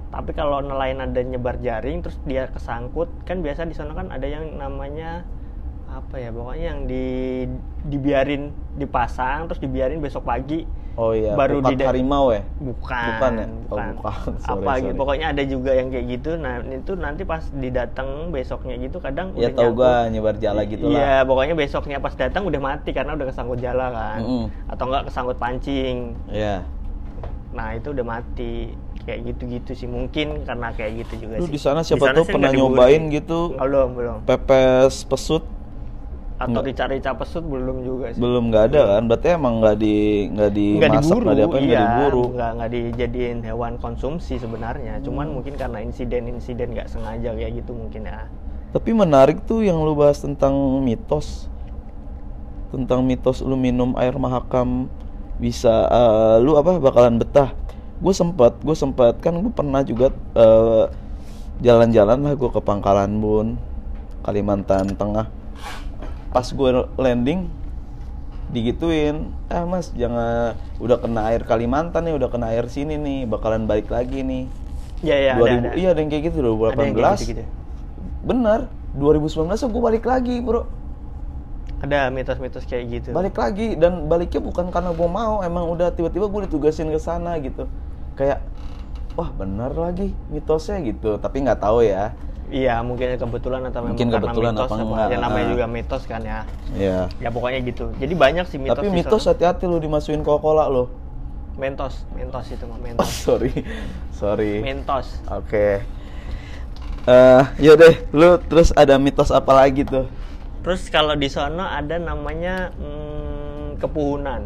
Tapi 0.09 0.33
kalau 0.33 0.63
nelayan 0.65 1.05
ada 1.05 1.21
nyebar 1.21 1.61
jaring 1.61 2.01
terus 2.01 2.17
dia 2.25 2.49
kesangkut 2.49 3.11
kan 3.29 3.45
biasa 3.45 3.69
di 3.69 3.77
sana 3.77 3.93
kan 3.93 4.09
ada 4.09 4.25
yang 4.25 4.57
namanya 4.57 5.21
apa 5.99 6.15
ya 6.15 6.29
pokoknya 6.31 6.65
yang 6.65 6.81
di 6.85 7.05
dibiarin 7.83 8.43
dipasang 8.75 9.45
terus 9.45 9.59
dibiarin 9.59 9.99
besok 9.99 10.23
pagi 10.23 10.63
oh 10.95 11.11
iya 11.11 11.31
baru 11.31 11.59
di 11.61 11.75
harimau 11.77 12.31
ya 12.31 12.43
bukan 12.57 13.03
Bukan 13.15 13.31
ya? 13.35 13.47
Oh, 13.69 13.77
bukan. 13.93 14.31
Sorry, 14.43 14.63
apa 14.63 14.71
gitu 14.75 14.87
sorry. 14.87 14.97
pokoknya 14.97 15.27
ada 15.29 15.43
juga 15.43 15.71
yang 15.71 15.87
kayak 15.89 16.05
gitu 16.09 16.29
nah 16.35 16.53
itu 16.61 16.91
nanti 16.95 17.21
pas 17.23 17.43
didateng 17.49 18.09
besoknya 18.29 18.75
gitu 18.77 18.97
kadang 18.97 19.31
ya 19.33 19.47
udah 19.47 19.51
tau 19.53 19.69
gua 19.71 20.07
nyebar 20.07 20.35
jala 20.35 20.63
gitu 20.63 20.87
Iya, 20.87 21.21
lah 21.21 21.27
pokoknya 21.27 21.53
besoknya 21.53 21.97
pas 21.99 22.13
datang 22.13 22.43
udah 22.43 22.59
mati 22.59 22.89
karena 22.89 23.11
udah 23.13 23.27
kesangkut 23.27 23.59
jala 23.59 23.87
kan. 23.91 24.19
Mm-mm. 24.23 24.45
Atau 24.67 24.83
enggak 24.87 25.03
kesangkut 25.07 25.37
pancing. 25.37 26.15
ya 26.27 26.63
Nah, 27.49 27.73
itu 27.73 27.89
udah 27.89 28.05
mati. 28.07 28.77
Kayak 28.99 29.25
gitu-gitu 29.25 29.71
sih 29.73 29.89
mungkin 29.89 30.45
karena 30.45 30.69
kayak 30.69 31.01
gitu 31.01 31.25
juga 31.25 31.41
lu 31.41 31.49
sih. 31.49 31.53
di 31.53 31.57
sana 31.57 31.81
siapa 31.81 32.13
tuh 32.13 32.29
pernah 32.29 32.53
nyobain 32.53 33.09
gitu 33.09 33.57
Belum, 33.57 33.97
belum. 33.97 34.17
pepes 34.21 35.01
pesut 35.01 35.41
Atau 36.39 36.63
Nggak. 36.63 36.71
rica-rica 36.71 37.11
pesut 37.13 37.43
belum 37.43 37.83
juga 37.83 38.05
sih. 38.09 38.19
belum 38.19 38.47
nggak 38.47 38.63
ada 38.71 38.81
kan 38.95 39.03
berarti 39.05 39.27
emang 39.35 39.59
nggak 39.59 39.75
di 39.75 39.95
nggak 40.31 40.51
dimasak 40.55 40.79
Nggak 40.79 40.91
diburu, 40.95 41.19
nggak 41.19 41.35
diapa 41.35 41.51
iya, 41.51 41.59
nggak 41.59 41.79
diburu 41.83 42.23
nggak 42.31 42.51
nggak 42.55 42.69
dijadiin 42.71 43.39
hewan 43.43 43.73
konsumsi 43.75 44.33
sebenarnya. 44.35 44.93
Cuman 45.03 45.25
Hmm. 45.25 45.33
mungkin 45.35 45.53
karena 45.53 45.79
insiden-insiden 45.79 46.67
nggak 46.71 46.87
sengaja 46.87 47.29
kayak 47.29 47.51
gitu 47.55 47.71
mungkin 47.73 48.03
ya. 48.03 48.23
tapi 48.69 48.93
menarik 48.93 49.43
tuh 49.43 49.65
yang 49.65 49.81
lu 49.81 49.93
bahas 49.93 50.21
tentang 50.21 50.53
mitos 50.79 51.49
tentang 52.69 53.01
mitos 53.01 53.41
lu 53.41 53.57
minum 53.57 53.97
air 53.97 54.13
mahakam 54.15 54.85
bisa 55.35 55.89
eh, 55.89 56.35
lu 56.39 56.53
apa 56.53 56.77
bakalan 56.77 57.17
betah 57.17 57.49
gue 57.97 58.13
sempat 58.13 58.53
gue 58.61 58.77
sempat 58.77 59.17
kan 59.19 59.33
gue 59.33 59.49
pernah 59.49 59.81
juga 59.81 60.13
eh, 60.35 60.85
jalan-jalan 61.59 62.21
lah 62.21 62.33
gue 62.33 62.47
ke 62.47 62.61
Pangkalan 62.61 63.17
Bun 63.17 63.57
Kalimantan 64.21 64.93
Tengah 64.93 65.27
pas 66.29 66.45
gue 66.45 66.69
landing 66.97 67.49
digituin 68.49 69.29
eh 69.53 69.63
mas 69.65 69.93
jangan 69.93 70.57
udah 70.81 70.97
kena 70.97 71.29
air 71.29 71.45
Kalimantan 71.45 72.09
nih 72.09 72.17
udah 72.17 72.29
kena 72.33 72.49
air 72.49 72.65
sini 72.65 72.97
nih 72.97 73.29
bakalan 73.29 73.69
balik 73.69 73.93
lagi 73.93 74.25
nih. 74.25 74.49
Ya 75.05 75.15
ya 75.15 75.33
2000 75.37 75.39
ada, 75.39 75.53
ada. 75.53 75.69
iya 75.79 75.87
ada 75.95 75.99
yang 76.03 76.11
kayak 76.11 76.23
gitu 76.33 76.37
loh 76.43 76.53
Ada 76.67 76.81
yang 76.83 76.95
2018 76.97 76.97
kayak 76.97 77.19
gitu-gitu. 77.23 77.43
bener 78.19 78.59
2019 78.99 79.73
gue 79.73 79.81
balik 79.81 80.05
lagi 80.09 80.35
bro. 80.41 80.65
Ada 81.79 82.11
mitos-mitos 82.11 82.67
kayak 82.67 82.83
gitu. 82.91 83.09
Balik 83.15 83.39
lagi 83.39 83.79
dan 83.79 84.11
baliknya 84.11 84.41
bukan 84.43 84.67
karena 84.67 84.91
gue 84.91 85.09
mau 85.09 85.39
emang 85.45 85.69
udah 85.71 85.95
tiba-tiba 85.95 86.27
gue 86.27 86.41
ditugasin 86.49 86.91
ke 86.91 86.99
sana 86.99 87.39
gitu. 87.39 87.69
Kayak 88.19 88.43
wah 89.15 89.31
bener 89.31 89.71
lagi 89.71 90.11
mitosnya 90.27 90.83
gitu. 90.83 91.15
Tapi 91.21 91.47
nggak 91.47 91.61
tahu 91.63 91.85
ya 91.85 92.11
iya 92.49 92.81
mungkin 92.81 93.15
kebetulan 93.15 93.61
atau 93.69 93.85
memang 93.85 93.93
Mungkin 93.93 94.07
karena 94.09 94.25
kebetulan 94.29 94.53
mitos 94.53 94.69
apa 94.69 94.75
enggak, 94.81 95.07
ya 95.09 95.17
namanya 95.21 95.45
juga 95.49 95.65
mitos 95.69 96.03
kan 96.09 96.21
ya. 96.25 96.39
Ya 96.73 96.97
ya 97.21 97.29
pokoknya 97.29 97.59
gitu. 97.65 97.93
Jadi 97.97 98.13
banyak 98.13 98.45
sih 98.49 98.57
mitos 98.57 98.81
tapi 98.81 98.89
mitos 98.89 99.23
hati-hati 99.29 99.65
lu 99.69 99.77
dimasukin 99.77 100.21
Coca-Cola 100.25 100.65
lo 100.67 100.89
mentos 101.59 102.07
mentos 102.15 102.47
itu 102.47 102.63
mah 102.63 102.79
oh 102.79 102.81
mentos 102.81 103.11
sorry. 103.11 103.51
Sorry. 104.15 104.63
Mentos. 104.63 105.19
Oke. 105.27 105.83
Eh, 107.09 107.43
yaudah, 107.59 107.93
lu 108.15 108.39
terus 108.47 108.71
ada 108.75 108.95
mitos 108.95 109.29
apa 109.29 109.51
lagi 109.53 109.83
tuh? 109.83 110.07
terus 110.59 110.91
kalau 110.91 111.15
di 111.15 111.31
sana 111.31 111.79
ada 111.79 111.95
namanya 111.95 112.75
hmm, 112.75 113.79
kepuhunan. 113.79 114.45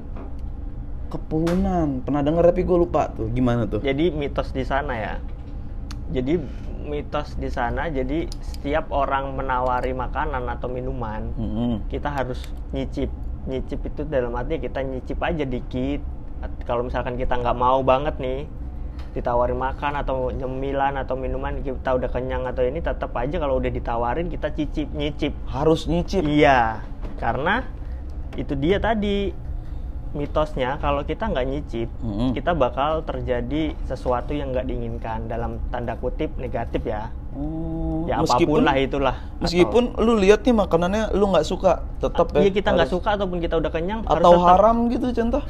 Kepunan. 1.09 2.05
Pernah 2.05 2.21
denger 2.21 2.43
tapi 2.53 2.61
gue 2.63 2.77
lupa 2.77 3.09
tuh. 3.13 3.29
Gimana 3.33 3.65
tuh? 3.65 3.81
jadi 3.81 4.13
mitos 4.13 4.53
di 4.53 4.61
sana 4.61 4.93
ya. 4.93 5.13
Jadi 6.13 6.37
mitos 6.83 7.35
di 7.35 7.47
sana 7.47 7.87
jadi 7.87 8.27
setiap 8.39 8.91
orang 8.91 9.33
menawari 9.33 9.91
makanan 9.91 10.45
atau 10.47 10.67
minuman 10.67 11.31
Mm-mm. 11.35 11.73
kita 11.87 12.07
harus 12.07 12.39
nyicip 12.71 13.09
nyicip 13.43 13.79
itu 13.83 14.03
dalam 14.03 14.31
arti 14.35 14.59
kita 14.59 14.79
nyicip 14.79 15.19
aja 15.19 15.43
dikit 15.43 15.99
kalau 16.63 16.83
misalkan 16.83 17.15
kita 17.15 17.35
nggak 17.35 17.55
mau 17.55 17.79
banget 17.83 18.15
nih 18.19 18.43
ditawarin 19.13 19.57
makan 19.57 19.93
atau 19.99 20.29
nyemilan 20.29 20.97
atau 20.97 21.13
minuman 21.13 21.61
kita 21.61 21.95
udah 21.95 22.09
kenyang 22.09 22.45
atau 22.45 22.65
ini 22.65 22.81
tetap 22.81 23.13
aja 23.13 23.37
kalau 23.37 23.61
udah 23.61 23.69
ditawarin 23.69 24.27
kita 24.27 24.49
cicip 24.51 24.89
nyicip 24.91 25.33
Harus 25.45 25.85
nyicip. 25.85 26.25
iya 26.25 26.81
karena 27.21 27.61
itu 28.33 28.57
dia 28.57 28.81
tadi 28.81 29.29
mitosnya 30.13 30.77
kalau 30.77 31.01
kita 31.01 31.25
nggak 31.25 31.45
nyicip 31.45 31.89
Mm-mm. 31.99 32.31
kita 32.31 32.53
bakal 32.53 33.01
terjadi 33.01 33.73
sesuatu 33.83 34.31
yang 34.31 34.53
nggak 34.53 34.65
diinginkan 34.65 35.25
dalam 35.25 35.57
tanda 35.69 35.97
kutip 35.97 36.33
negatif 36.37 36.85
ya 36.85 37.09
Oh, 37.33 38.05
ya 38.05 38.21
apa 38.21 38.37
pun 38.37 38.61
lah 38.61 38.77
itulah 38.77 39.15
meskipun 39.41 39.97
lu 39.97 40.21
lihat 40.21 40.45
nih 40.45 40.53
makanannya 40.53 41.17
lu 41.17 41.33
nggak 41.33 41.41
suka, 41.41 41.81
tetap 41.97 42.29
atau, 42.29 42.37
ya. 42.37 42.45
iya 42.45 42.51
kita 42.53 42.69
nggak 42.69 42.91
suka 42.93 43.17
ataupun 43.17 43.41
kita 43.41 43.57
udah 43.57 43.71
kenyang 43.73 44.05
atau 44.05 44.37
tetap- 44.37 44.45
haram 44.45 44.85
gitu 44.85 45.09
contoh. 45.09 45.41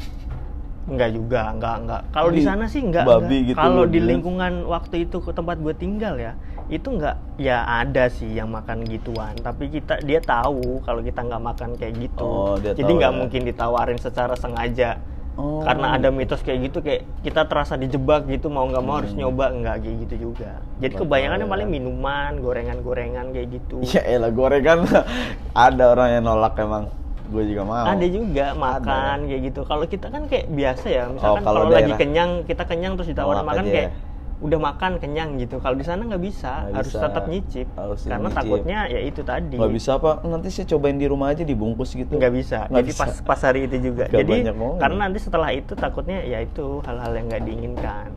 Enggak 0.84 1.10
juga, 1.12 1.42
enggak, 1.52 1.76
enggak. 1.80 2.02
Kalau 2.12 2.30
di 2.32 2.40
sana 2.40 2.64
sih 2.68 2.80
enggak. 2.80 3.04
babi 3.04 3.24
enggak. 3.24 3.48
gitu 3.52 3.58
Kalau 3.60 3.84
di 3.84 4.00
lingkungan 4.00 4.54
waktu 4.64 4.96
itu 5.04 5.18
ke 5.20 5.32
tempat 5.32 5.60
gue 5.60 5.76
tinggal 5.76 6.16
ya, 6.16 6.40
itu 6.72 6.88
enggak 6.94 7.16
ya 7.36 7.66
ada 7.66 8.08
sih 8.08 8.30
yang 8.30 8.52
makan 8.52 8.88
gituan. 8.88 9.36
Tapi 9.40 9.68
kita 9.74 10.00
dia 10.04 10.20
tahu 10.24 10.80
kalau 10.84 11.02
kita 11.04 11.24
nggak 11.24 11.44
makan 11.44 11.70
kayak 11.76 11.94
gitu. 12.00 12.24
Oh, 12.24 12.56
dia 12.60 12.72
Jadi 12.76 12.92
nggak 12.92 13.14
ya. 13.14 13.18
mungkin 13.18 13.42
ditawarin 13.44 14.00
secara 14.00 14.36
sengaja. 14.40 15.00
Oh. 15.34 15.66
Karena 15.66 15.98
ada 15.98 16.14
mitos 16.14 16.46
kayak 16.46 16.70
gitu 16.70 16.86
kayak 16.86 17.10
kita 17.26 17.50
terasa 17.50 17.74
dijebak 17.74 18.30
gitu 18.30 18.54
mau 18.54 18.70
nggak 18.70 18.84
mau 18.86 19.02
harus 19.02 19.18
nyoba 19.18 19.50
enggak 19.50 19.82
kayak 19.82 19.96
gitu 20.06 20.30
juga. 20.30 20.62
Jadi 20.78 20.94
Betul, 20.94 21.02
kebanyakan 21.10 21.38
yang 21.42 21.50
ya. 21.50 21.54
paling 21.58 21.70
minuman, 21.74 22.32
gorengan-gorengan 22.38 23.26
kayak 23.34 23.48
gitu. 23.50 23.76
Ya 23.98 24.02
elah 24.06 24.30
gorengan 24.30 24.86
ada 25.58 25.84
orang 25.90 26.10
yang 26.20 26.24
nolak 26.30 26.54
emang. 26.62 26.86
Gue 27.34 27.50
juga 27.50 27.66
mau. 27.66 27.82
Ada 27.82 28.06
juga 28.14 28.46
makan 28.54 29.26
kayak 29.26 29.42
gitu. 29.50 29.62
Kalau 29.66 29.86
kita 29.90 30.08
kan 30.14 30.30
kayak 30.30 30.46
biasa 30.54 30.86
ya, 30.86 31.04
misalkan 31.10 31.42
Oh, 31.42 31.46
kalau 31.50 31.60
kalau 31.66 31.74
lagi 31.74 31.94
kenyang, 31.98 32.32
kita 32.46 32.64
kenyang 32.70 32.94
terus 32.94 33.10
ditawarin 33.10 33.42
makan 33.42 33.66
aja 33.66 33.74
kayak 33.74 33.90
ya? 33.90 34.13
Udah 34.40 34.60
makan 34.60 34.98
kenyang 34.98 35.38
gitu. 35.38 35.58
Kalau 35.58 35.74
di 35.74 35.82
sana 35.82 36.04
nggak 36.04 36.20
bisa, 36.20 36.66
Nggak 36.66 36.76
harus 36.76 36.90
bisa. 36.90 37.04
tetap 37.06 37.24
nyicip. 37.28 37.68
Harus 37.76 38.00
Karena 38.04 38.20
nyicip. 38.24 38.38
takutnya 38.38 38.80
ya 38.88 39.00
itu 39.00 39.22
tadi. 39.22 39.56
Nggak 39.56 39.74
bisa 39.74 39.90
apa? 39.96 40.12
Nanti 40.24 40.48
saya 40.50 40.66
cobain 40.68 40.98
di 40.98 41.06
rumah 41.06 41.28
aja 41.30 41.44
dibungkus 41.44 41.94
gitu. 41.94 42.14
Nggak 42.14 42.34
bisa. 42.34 42.60
Nggak 42.68 42.80
Jadi 42.80 42.90
bisa. 42.90 43.02
pas 43.02 43.14
pas 43.24 43.40
hari 43.42 43.60
itu 43.66 43.78
juga. 43.84 44.04
Nggak 44.10 44.20
Jadi 44.20 44.34
karena 44.80 44.98
nanti 45.00 45.20
setelah 45.20 45.50
itu 45.50 45.74
takutnya 45.74 46.20
ya 46.22 46.40
itu 46.40 46.66
hal-hal 46.82 47.12
yang 47.14 47.28
nggak 47.28 47.44
diinginkan. 47.44 48.10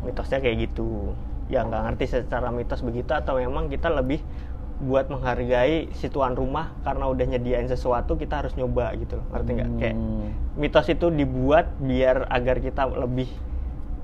Mitosnya 0.00 0.38
kayak 0.38 0.56
gitu. 0.66 1.12
Ya 1.46 1.62
nggak 1.62 1.82
ngerti 1.82 2.04
secara 2.06 2.48
mitos 2.48 2.80
begitu 2.80 3.10
atau 3.10 3.34
memang 3.34 3.66
kita 3.66 3.90
lebih 3.90 4.22
buat 4.80 5.10
menghargai 5.10 5.92
si 5.92 6.08
tuan 6.08 6.32
rumah 6.32 6.72
karena 6.80 7.04
udah 7.04 7.26
nyediain 7.26 7.68
sesuatu 7.68 8.16
kita 8.16 8.40
harus 8.40 8.56
nyoba 8.56 8.96
gitu 8.96 9.20
loh 9.20 9.26
ngerti 9.28 9.50
nggak 9.52 9.70
kayak 9.76 9.92
Hmm. 9.92 10.32
mitos 10.56 10.88
itu 10.88 11.12
dibuat 11.12 11.68
biar 11.76 12.24
agar 12.24 12.56
kita 12.56 12.88
lebih 12.88 13.28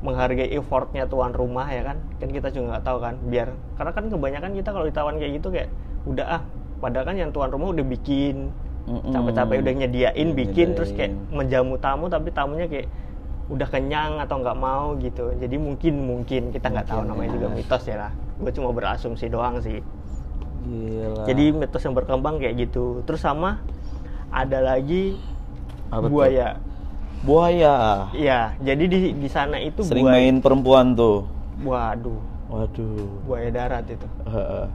menghargai 0.07 0.55
effortnya 0.55 1.11
tuan 1.11 1.35
rumah 1.35 1.67
ya 1.67 1.83
kan 1.83 1.99
kan 2.23 2.29
kita 2.31 2.55
juga 2.55 2.79
nggak 2.79 2.85
tahu 2.87 2.99
kan 3.03 3.15
biar 3.27 3.49
karena 3.75 3.91
kan 3.91 4.05
kebanyakan 4.07 4.51
kita 4.55 4.69
kalau 4.71 4.87
ditawan 4.87 5.15
kayak 5.19 5.33
gitu 5.43 5.49
kayak 5.51 5.69
udah 6.07 6.27
ah 6.31 6.43
padahal 6.79 7.05
kan 7.05 7.17
yang 7.19 7.31
tuan 7.35 7.51
rumah 7.51 7.75
udah 7.75 7.83
bikin 7.83 8.55
capek-capek 8.87 9.57
udah 9.67 9.75
nyediain 9.83 10.29
Udah 10.31 10.39
bikin 10.39 10.69
terus 10.79 10.91
kayak 10.95 11.11
nyediain. 11.11 11.35
menjamu 11.35 11.75
tamu 11.83 12.07
tapi 12.07 12.31
tamunya 12.31 12.71
kayak 12.71 12.87
udah 13.47 13.67
kenyang 13.67 14.23
atau 14.23 14.39
nggak 14.39 14.59
mau 14.59 14.95
gitu 14.99 15.35
jadi 15.35 15.57
mungkin 15.59 15.95
mungkin 16.03 16.43
kita 16.51 16.67
nggak 16.71 16.87
tahu 16.87 17.03
namanya 17.03 17.31
ya. 17.31 17.35
juga 17.35 17.47
mitos 17.51 17.83
ya 17.83 17.97
lah 17.99 18.13
gue 18.39 18.53
cuma 18.55 18.71
berasumsi 18.71 19.27
doang 19.27 19.59
sih 19.59 19.83
Gila. 20.63 21.25
jadi 21.27 21.45
mitos 21.51 21.83
yang 21.83 21.95
berkembang 21.95 22.39
kayak 22.39 22.55
gitu 22.59 23.03
terus 23.03 23.23
sama 23.23 23.59
ada 24.31 24.59
lagi 24.63 25.19
Apa 25.91 26.07
tuh? 26.07 26.11
buaya 26.11 26.59
buaya. 27.26 28.06
Iya, 28.14 28.54
jadi 28.62 28.85
di 28.87 28.99
di 29.18 29.28
sana 29.28 29.59
itu 29.59 29.83
Sering 29.83 30.06
buaya. 30.06 30.14
main 30.23 30.35
perempuan 30.38 30.95
tuh. 30.95 31.26
Waduh, 31.66 32.21
Waduh. 32.47 33.26
buaya 33.26 33.50
darat 33.50 33.90
itu. 33.90 34.06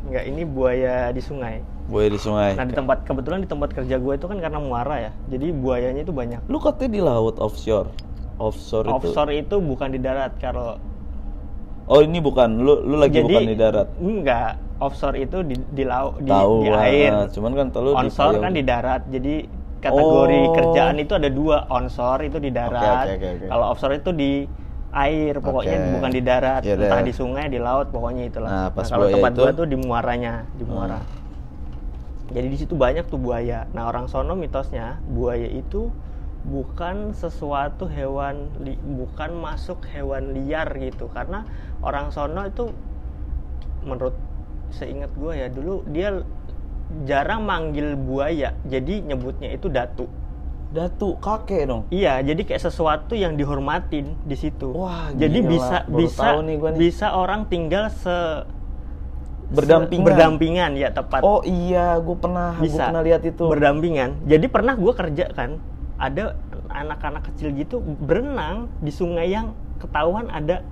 Enggak, 0.05 0.23
ini 0.27 0.43
buaya 0.43 1.15
di 1.15 1.21
sungai. 1.23 1.63
buaya 1.87 2.07
di 2.07 2.19
sungai. 2.19 2.51
Nah, 2.55 2.67
di 2.67 2.75
tempat 2.75 3.03
kebetulan 3.03 3.43
di 3.43 3.49
tempat 3.51 3.75
kerja 3.75 3.95
gue 3.95 4.13
itu 4.15 4.25
kan 4.27 4.37
karena 4.39 4.59
muara 4.59 4.95
ya. 4.99 5.11
Jadi 5.27 5.51
buayanya 5.51 6.03
itu 6.03 6.11
banyak. 6.11 6.39
Lu 6.47 6.59
katanya 6.59 6.91
di 6.91 7.01
laut 7.03 7.35
offshore. 7.39 7.91
Offshore, 8.39 8.87
itu. 8.87 8.95
Offshore 9.11 9.33
itu 9.35 9.55
bukan 9.59 9.91
di 9.91 9.99
darat 9.99 10.35
kalau 10.39 10.79
Oh, 11.91 11.99
ini 11.99 12.23
bukan. 12.23 12.63
Lu 12.63 12.79
lu 12.87 12.95
lagi 12.95 13.19
jadi 13.19 13.27
bukan 13.27 13.43
di 13.51 13.57
darat. 13.59 13.87
Enggak, 13.99 14.55
offshore 14.79 15.17
itu 15.19 15.43
di 15.43 15.55
di 15.75 15.83
laut 15.83 16.23
di, 16.23 16.31
di 16.31 16.69
air. 16.71 17.27
cuman 17.27 17.51
kan 17.51 17.67
di 17.67 17.91
onshore 17.91 18.39
payung. 18.39 18.43
kan 18.47 18.51
di 18.55 18.63
darat. 18.63 19.01
Jadi 19.11 19.35
kategori 19.81 20.41
Oh. 20.43 20.53
kerjaan 20.53 20.95
itu 20.95 21.13
ada 21.13 21.27
dua, 21.27 21.65
onshore 21.67 22.21
itu 22.23 22.37
di 22.37 22.49
darat. 22.49 23.05
oke, 23.09 23.13
oke, 23.17 23.27
oke. 23.33 23.45
Kalau 23.49 23.65
offshore 23.67 23.95
itu 23.97 24.11
di 24.13 24.31
air, 24.91 25.39
pokoknya 25.39 25.77
Oke. 25.77 25.91
bukan 25.97 26.11
di 26.11 26.21
darat, 26.21 26.61
Ya 26.61 26.75
entah 26.75 26.99
udah. 26.99 27.07
di 27.07 27.13
sungai, 27.15 27.47
di 27.47 27.57
laut, 27.57 27.89
pokoknya 27.89 28.23
itulah. 28.27 28.49
Nah, 28.49 28.67
pas 28.69 28.85
kalau 28.85 29.07
buaya 29.07 29.15
tempat 29.15 29.31
itu- 29.31 29.41
gua 29.41 29.51
tuh 29.55 29.65
di 29.65 29.77
muaranya, 29.77 30.33
di 30.51 30.63
muara. 30.63 30.99
Hmm. 30.99 31.19
Jadi 32.31 32.47
di 32.47 32.57
situ 32.57 32.73
banyak 32.75 33.07
tuh 33.07 33.17
buaya. 33.17 33.67
Nah, 33.71 33.87
orang 33.87 34.07
sono 34.07 34.35
mitosnya 34.35 34.99
buaya 35.05 35.47
itu 35.47 35.91
bukan 36.41 37.11
sesuatu 37.11 37.85
hewan 37.85 38.49
li- 38.59 38.79
bukan 38.79 39.31
masuk 39.33 39.83
hewan 39.87 40.31
liar 40.33 40.67
gitu. 40.75 41.07
Karena 41.07 41.43
orang 41.79 42.09
sono 42.09 42.43
itu 42.43 42.71
menurut 43.81 44.15
seingat 44.69 45.11
gua 45.13 45.35
ya 45.35 45.47
dulu 45.47 45.83
dia 45.85 46.23
jarang 47.03 47.43
manggil 47.43 47.95
buaya. 47.95 48.55
Jadi 48.67 49.01
nyebutnya 49.05 49.51
itu 49.51 49.67
datu. 49.67 50.05
Datu 50.71 51.19
kakek 51.19 51.67
dong. 51.67 51.83
Iya, 51.91 52.23
jadi 52.23 52.47
kayak 52.47 52.63
sesuatu 52.63 53.11
yang 53.11 53.35
dihormatin 53.35 54.15
di 54.23 54.35
situ. 54.39 54.71
Wah, 54.71 55.11
jadi 55.11 55.43
gila. 55.43 55.51
bisa 55.51 55.77
Baru 55.83 55.99
bisa 55.99 56.27
nih 56.39 56.55
gua 56.55 56.69
nih. 56.71 56.79
bisa 56.79 57.07
orang 57.11 57.41
tinggal 57.51 57.91
se 57.91 58.47
Berdampingan. 59.51 60.07
berdampingan 60.07 60.71
ya 60.79 60.95
tepat. 60.95 61.19
Oh 61.27 61.43
iya, 61.43 61.99
gue 61.99 62.15
pernah 62.15 62.55
gua 62.55 62.63
bisa 62.63 62.87
pernah 62.87 63.03
lihat 63.03 63.21
itu. 63.27 63.43
berdampingan. 63.51 64.23
Jadi 64.23 64.45
pernah 64.47 64.79
gue 64.79 64.93
kerja 64.95 65.25
kan, 65.35 65.59
ada 65.99 66.39
anak-anak 66.71 67.27
kecil 67.27 67.51
gitu 67.59 67.83
berenang 67.83 68.71
di 68.79 68.95
sungai 68.95 69.27
yang 69.27 69.51
ketahuan 69.83 70.31
ada 70.31 70.63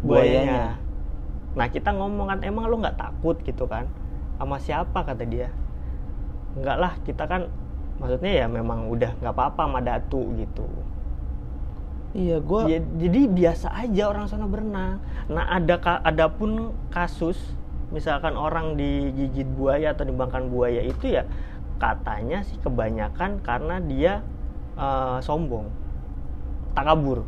buayanya. 0.00 0.32
Buayanya. 0.32 0.64
Nah 1.60 1.66
kita 1.68 1.92
ngomong 1.92 2.26
kan 2.32 2.38
emang 2.40 2.72
lu 2.72 2.80
nggak 2.80 2.96
takut 2.96 3.36
gitu 3.44 3.68
kan? 3.68 3.84
Sama 4.40 4.56
siapa 4.56 5.04
kata 5.04 5.24
dia? 5.28 5.52
Enggak 6.56 6.76
lah, 6.80 6.92
kita 7.04 7.28
kan 7.28 7.46
maksudnya 8.00 8.32
ya 8.32 8.46
memang 8.48 8.88
udah 8.88 9.12
nggak 9.20 9.34
apa-apa 9.36 9.68
sama 9.68 9.80
datu 9.84 10.24
gitu. 10.40 10.64
Iya, 12.16 12.42
gua 12.42 12.66
Ya, 12.66 12.82
jadi 12.82 13.20
biasa 13.30 13.70
aja 13.70 14.02
orang 14.10 14.26
sana 14.26 14.48
berenang. 14.48 14.98
Nah 15.30 15.46
ada 15.46 15.78
ada 16.02 16.26
pun 16.26 16.74
kasus 16.90 17.38
misalkan 17.94 18.34
orang 18.34 18.74
digigit 18.74 19.46
buaya 19.58 19.94
atau 19.94 20.06
dimakan 20.06 20.50
buaya 20.50 20.82
itu 20.82 21.10
ya 21.10 21.22
katanya 21.78 22.42
sih 22.46 22.58
kebanyakan 22.62 23.38
karena 23.44 23.78
dia 23.84 24.24
eh, 24.74 25.18
sombong, 25.22 25.70
takabur, 26.74 27.22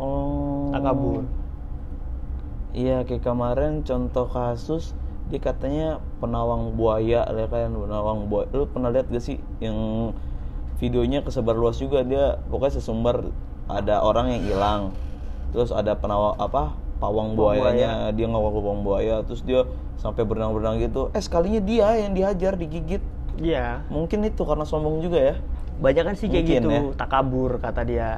Oh. 0.00 0.72
takabur. 0.74 1.22
Iya, 2.74 3.06
kayak 3.06 3.22
kemarin 3.22 3.86
contoh 3.86 4.26
kasus 4.26 4.90
dia 5.32 5.40
katanya 5.40 6.04
penawang 6.20 6.76
buaya 6.76 7.24
ya 7.24 7.46
kan? 7.48 7.72
Penawang 7.72 8.28
buaya. 8.28 8.46
Lu 8.52 8.68
pernah 8.68 8.92
lihat 8.92 9.08
gak 9.08 9.24
sih 9.24 9.40
yang 9.60 10.12
videonya 10.76 11.24
kesebar 11.24 11.56
luas 11.56 11.80
juga? 11.80 12.04
Dia 12.04 12.36
pokoknya 12.52 12.80
sesumber 12.80 13.32
ada 13.66 14.04
orang 14.04 14.36
yang 14.36 14.42
hilang. 14.44 14.82
Terus 15.56 15.72
ada 15.72 15.96
penawa 15.96 16.36
apa 16.36 16.76
pawang 17.00 17.36
buayanya. 17.38 18.12
dia 18.12 18.26
ngawal 18.28 18.52
pawang 18.52 18.82
buaya. 18.84 19.24
Terus 19.24 19.40
dia 19.42 19.64
sampai 19.96 20.28
berenang-berenang 20.28 20.82
gitu. 20.84 21.08
Eh 21.16 21.22
sekalinya 21.24 21.60
dia 21.64 21.88
yang 21.96 22.12
dihajar 22.12 22.54
digigit. 22.60 23.00
Iya. 23.34 23.82
mungkin 23.90 24.22
itu 24.22 24.46
karena 24.46 24.62
sombong 24.62 25.02
juga 25.02 25.18
ya? 25.18 25.34
Banyak 25.82 26.04
kan 26.06 26.14
sih 26.14 26.30
kayak 26.30 26.46
Mungkin 26.46 26.62
gitu, 26.62 26.70
ya. 26.70 26.80
takabur 26.94 27.58
kata 27.58 27.82
dia. 27.82 28.10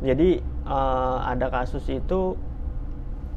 Jadi 0.00 0.40
eh, 0.64 1.16
ada 1.20 1.52
kasus 1.52 1.84
itu 1.92 2.40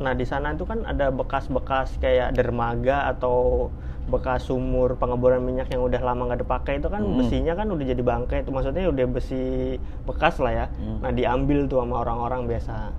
nah 0.02 0.18
di 0.18 0.26
sana 0.26 0.58
itu 0.58 0.66
kan 0.66 0.82
ada 0.84 1.14
bekas-bekas 1.14 2.02
kayak 2.02 2.34
dermaga 2.34 3.06
atau 3.14 3.70
bekas 4.10 4.50
sumur 4.50 4.98
pengeboran 4.98 5.46
minyak 5.46 5.70
yang 5.70 5.86
udah 5.86 6.02
lama 6.02 6.34
nggak 6.34 6.42
dipakai 6.42 6.82
itu 6.82 6.90
kan 6.90 7.06
Hmm. 7.06 7.22
besinya 7.22 7.54
kan 7.54 7.70
udah 7.70 7.86
jadi 7.86 8.02
bangkai 8.02 8.42
itu 8.42 8.50
maksudnya 8.50 8.90
udah 8.90 9.06
besi 9.08 9.78
bekas 10.10 10.42
lah 10.42 10.52
ya. 10.52 10.66
Hmm. 10.74 11.06
Nah, 11.06 11.12
diambil 11.14 11.70
tuh 11.70 11.86
sama 11.86 12.02
orang-orang 12.02 12.50
biasa. 12.50 12.92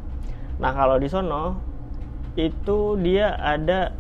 Nah, 0.63 0.71
kalau 0.71 0.97
di 1.03 1.11
sono 1.11 1.59
itu 2.39 2.97
dia 3.03 3.35
ada 3.35 3.93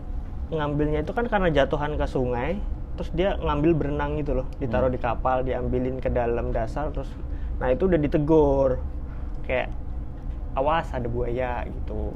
ngambilnya 0.48 1.02
itu 1.02 1.12
kan 1.12 1.26
karena 1.26 1.50
jatuhan 1.52 1.98
ke 1.98 2.06
sungai 2.06 2.60
terus 2.96 3.08
dia 3.16 3.36
ngambil 3.40 3.72
berenang 3.72 4.20
gitu 4.20 4.36
loh 4.36 4.46
ditaruh 4.60 4.92
di 4.92 5.00
kapal 5.00 5.40
diambilin 5.44 5.96
ke 5.96 6.12
dalam 6.12 6.52
dasar 6.52 6.92
terus 6.92 7.08
nah 7.56 7.72
itu 7.72 7.88
udah 7.88 7.96
ditegur 7.96 8.76
kayak 9.48 9.72
awas 10.52 10.92
ada 10.92 11.08
buaya 11.08 11.64
gitu 11.64 12.12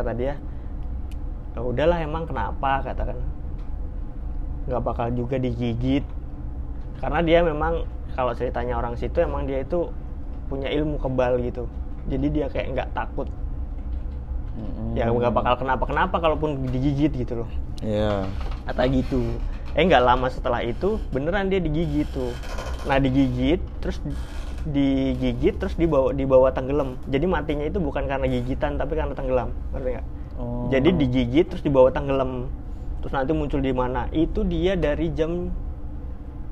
kata 0.00 0.12
dia 0.14 0.34
ya 1.56 1.60
udahlah 1.60 1.98
emang 1.98 2.22
kenapa? 2.22 2.86
katakan 2.86 3.18
nggak 4.68 4.82
bakal 4.84 5.08
juga 5.10 5.40
digigit. 5.40 6.04
Karena 7.00 7.24
dia 7.24 7.40
memang 7.40 7.88
kalau 8.12 8.36
ceritanya 8.36 8.76
orang 8.76 8.94
situ 9.00 9.18
emang 9.24 9.48
dia 9.48 9.64
itu 9.64 9.88
punya 10.52 10.68
ilmu 10.68 11.00
kebal 11.00 11.40
gitu. 11.40 11.64
Jadi 12.06 12.26
dia 12.30 12.46
kayak 12.52 12.66
nggak 12.76 12.90
takut. 12.92 13.28
Mm-mm. 14.58 14.98
ya 14.98 15.06
nggak 15.06 15.30
bakal 15.30 15.54
kenapa 15.54 15.84
kenapa 15.86 16.16
kalaupun 16.18 16.66
digigit 16.68 17.14
gitu 17.14 17.46
loh. 17.46 17.50
Iya. 17.80 18.26
kata 18.68 18.84
gitu. 18.90 19.22
Eh 19.72 19.86
nggak 19.86 20.02
lama 20.02 20.26
setelah 20.28 20.60
itu 20.60 20.98
beneran 21.14 21.48
dia 21.48 21.62
digigit 21.62 22.10
tuh. 22.10 22.34
Nah 22.84 22.98
digigit 23.00 23.62
terus 23.80 24.02
digigit 24.70 25.56
terus 25.56 25.74
dibawa 25.74 26.12
dibawa 26.12 26.48
tenggelam. 26.52 27.00
Jadi 27.08 27.26
matinya 27.26 27.64
itu 27.64 27.80
bukan 27.80 28.04
karena 28.06 28.26
gigitan 28.28 28.76
tapi 28.76 28.94
karena 28.94 29.14
tenggelam. 29.16 29.50
Ngerti 29.74 29.90
nggak? 29.98 30.06
Oh. 30.38 30.70
jadi 30.70 30.94
digigit 30.94 31.50
terus 31.50 31.66
dibawa 31.66 31.90
tenggelam. 31.90 32.46
Terus 33.02 33.12
nanti 33.14 33.34
muncul 33.34 33.58
di 33.58 33.74
mana? 33.74 34.06
Itu 34.14 34.46
dia 34.46 34.78
dari 34.78 35.10
jam 35.10 35.50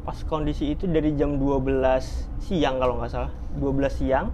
pas 0.07 0.23
kondisi 0.23 0.71
itu 0.71 0.87
dari 0.87 1.19
jam 1.19 1.39
12 1.39 1.83
siang 2.43 2.83
kalau 2.83 2.99
nggak 2.99 3.11
salah. 3.11 3.33
12 3.59 3.91
siang. 3.95 4.27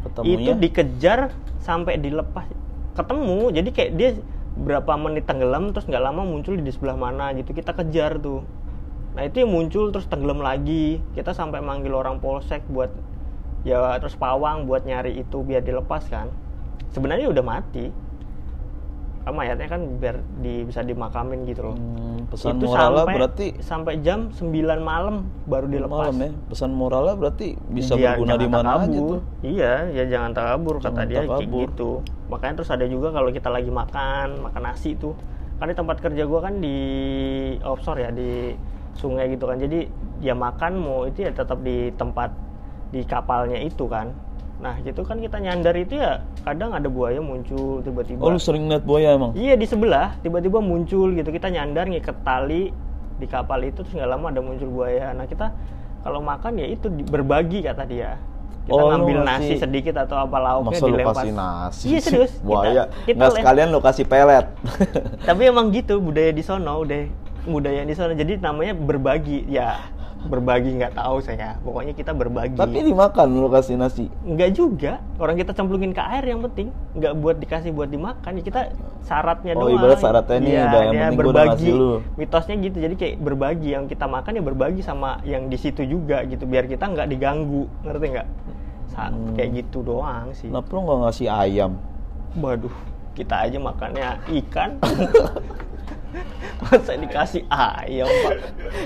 Ketemunya? 0.00 0.36
itu 0.36 0.50
dikejar 0.56 1.32
sampai 1.60 2.00
dilepas. 2.00 2.48
Ketemu. 2.96 3.52
Jadi 3.52 3.68
kayak 3.72 3.90
dia 3.96 4.10
berapa 4.60 4.92
menit 5.00 5.24
tenggelam 5.24 5.72
terus 5.72 5.88
nggak 5.88 6.04
lama 6.04 6.24
muncul 6.24 6.56
di 6.56 6.72
sebelah 6.72 6.96
mana 6.96 7.32
gitu. 7.36 7.52
Kita 7.56 7.72
kejar 7.72 8.20
tuh. 8.20 8.44
Nah 9.16 9.26
itu 9.26 9.42
yang 9.42 9.52
muncul 9.52 9.92
terus 9.92 10.08
tenggelam 10.08 10.40
lagi. 10.40 11.00
Kita 11.16 11.32
sampai 11.32 11.60
manggil 11.60 11.92
orang 11.92 12.20
polsek 12.20 12.64
buat 12.68 12.92
ya 13.62 13.96
terus 14.00 14.16
pawang 14.16 14.64
buat 14.64 14.82
nyari 14.82 15.16
itu 15.16 15.40
biar 15.40 15.60
dilepas 15.60 16.08
kan 16.08 16.32
sebenarnya 16.90 17.28
udah 17.28 17.44
mati 17.44 17.92
mayatnya 19.30 19.70
kan 19.70 20.00
biar 20.02 20.26
di, 20.42 20.66
bisa 20.66 20.82
dimakamin 20.82 21.46
gitu 21.46 21.70
loh 21.70 21.76
Hmm, 21.78 22.26
pesan 22.26 22.58
itu 22.58 22.66
moralnya 22.66 22.98
sampai 22.98 23.14
berarti 23.14 23.46
sampai 23.62 23.94
jam 24.02 24.18
9 24.34 24.50
malam 24.82 25.16
baru 25.46 25.70
dilepas 25.70 26.10
malam 26.10 26.18
ya. 26.18 26.30
Pesan 26.50 26.70
moralnya 26.74 27.14
berarti 27.14 27.54
bisa 27.70 27.94
Iya, 27.94 28.18
berguna 28.18 28.34
di 28.34 28.48
mana 28.50 28.70
aja 28.82 28.98
tuh. 28.98 29.22
Iya, 29.40 29.72
ya 29.94 30.04
jangan 30.10 30.34
takabur 30.34 30.82
kata 30.82 30.90
Jangan 30.90 31.06
dia 31.06 31.16
kayak 31.16 31.30
takabur. 31.30 31.60
gitu. 31.70 31.90
Makanya 32.26 32.54
terus 32.58 32.70
ada 32.74 32.86
juga 32.90 33.08
kalau 33.14 33.30
kita 33.30 33.48
lagi 33.48 33.70
makan, 33.70 34.26
makan 34.42 34.62
nasi 34.66 34.98
tuh. 34.98 35.14
Kan 35.62 35.70
di 35.70 35.76
tempat 35.78 35.96
kerja 36.02 36.22
gua 36.26 36.40
kan 36.42 36.54
di 36.58 36.76
offshore 37.62 38.00
ya 38.02 38.10
di 38.10 38.52
sungai 38.98 39.30
gitu 39.30 39.46
kan. 39.46 39.56
Jadi 39.56 39.86
ya 40.18 40.34
makan 40.34 40.72
mau 40.74 41.06
itu 41.06 41.22
ya 41.22 41.30
tetap 41.30 41.62
di 41.62 41.94
tempat 41.94 42.34
di 42.90 43.02
kapalnya 43.02 43.56
itu 43.56 43.86
kan. 43.86 44.10
Nah, 44.58 44.76
gitu 44.78 45.00
kan 45.00 45.16
kita 45.16 45.38
nyandar 45.38 45.72
itu 45.74 45.96
ya 45.96 46.20
kadang 46.42 46.70
ada 46.70 46.84
buaya 46.86 47.16
muncul 47.18 47.80
tiba-tiba. 47.80 48.20
Oh, 48.20 48.28
lu 48.28 48.36
sering 48.36 48.68
lihat 48.68 48.82
buaya 48.82 49.14
emang? 49.14 49.32
Iya 49.32 49.54
di 49.54 49.64
sebelah 49.64 50.20
tiba-tiba 50.20 50.60
muncul 50.60 51.10
gitu 51.10 51.28
kita 51.28 51.48
nyandar 51.48 51.86
ngikat 51.86 52.20
tali 52.20 52.68
di 53.16 53.26
kapal 53.26 53.60
itu 53.62 53.80
terus 53.80 53.94
nggak 53.94 54.10
lama 54.10 54.26
ada 54.28 54.40
muncul 54.40 54.68
buaya. 54.68 55.12
Nah 55.12 55.24
kita 55.24 55.48
kalau 56.00 56.20
makan 56.20 56.56
ya 56.56 56.66
itu 56.66 56.86
berbagi 56.90 57.62
kata 57.62 57.84
dia. 57.84 58.20
Kita 58.60 58.76
Oh, 58.76 58.92
ngambil 58.92 59.24
nasi 59.24 59.56
sedikit 59.56 59.96
atau 59.98 60.20
apa 60.20 60.36
lauknya 60.36 60.68
Masa 60.70 60.84
lu 60.84 60.92
dilempar. 60.92 61.14
kasih 61.16 61.32
nasi? 61.32 61.84
Iya 61.86 62.00
serius. 62.02 62.32
Kita- 62.34 62.44
Buaya. 62.44 62.82
Kita, 63.00 63.16
Nggak 63.16 63.30
lem- 63.30 63.38
sekalian 63.40 63.68
lu 63.70 63.80
kasih 63.80 64.04
pelet. 64.04 64.46
Tapi 65.24 65.42
emang 65.42 65.66
gitu 65.70 65.94
budaya 65.98 66.30
di 66.30 66.42
sono 66.42 66.74
udah 66.78 67.00
budaya 67.46 67.80
di 67.80 67.94
sono. 67.94 68.12
Jadi 68.12 68.36
namanya 68.36 68.72
berbagi 68.74 69.48
ya 69.48 69.80
berbagi 70.20 70.76
nggak 70.76 70.92
tahu 70.92 71.16
saya. 71.18 71.56
Pokoknya 71.60 71.92
kita 71.92 72.12
berbagi. 72.12 72.54
Tapi 72.54 72.78
dimakan 72.82 73.26
lu 73.30 73.48
kasih 73.48 73.74
nasi. 73.74 74.06
Enggak 74.20 74.50
juga. 74.52 74.92
Orang 75.16 75.34
kita 75.34 75.50
cemplungin 75.50 75.90
ke 75.90 76.02
air 76.02 76.24
yang 76.26 76.40
penting. 76.42 76.68
Enggak 76.92 77.12
buat 77.16 77.36
dikasih 77.36 77.70
buat 77.70 77.88
dimakan. 77.88 78.32
Ya 78.36 78.42
kita 78.42 78.60
syaratnya 79.02 79.52
Oh, 79.54 79.64
doang. 79.64 79.80
ibarat 79.80 79.98
syaratnya 79.98 80.38
nih, 80.38 80.50
Iya, 80.50 80.62
udah 80.62 80.80
yang 80.82 80.92
udah 80.92 81.10
berbagi. 81.16 81.70
lu. 81.70 81.92
Mitosnya 82.14 82.54
gitu. 82.58 82.76
Jadi 82.78 82.94
kayak 82.94 83.14
berbagi 83.18 83.68
yang 83.70 83.84
kita 83.86 84.04
makan 84.04 84.32
ya 84.34 84.42
berbagi 84.42 84.80
sama 84.80 85.22
yang 85.22 85.46
di 85.46 85.56
situ 85.56 85.80
juga 85.82 86.20
gitu 86.24 86.44
biar 86.44 86.66
kita 86.66 86.84
nggak 86.84 87.08
diganggu. 87.08 87.64
Ngerti 87.80 88.06
nggak? 88.10 88.28
Hmm. 88.90 89.32
Kayak 89.32 89.50
gitu 89.56 89.80
doang 89.80 90.34
sih. 90.34 90.50
Kenapa 90.50 90.68
lu 90.68 90.80
nggak 90.82 90.98
ngasih 91.06 91.28
ayam? 91.30 91.72
Waduh, 92.32 92.74
kita 93.14 93.48
aja 93.48 93.56
makannya 93.56 94.08
ikan. 94.44 94.76
Masa 96.62 96.92
dikasih 96.94 97.42
ayam, 97.48 98.06
Pak? 98.06 98.34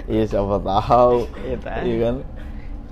Iya 0.07 0.25
siapa 0.29 0.57
tahu. 0.61 1.17
Iya. 1.41 1.57
Iya 1.83 1.97
kan? 2.01 2.17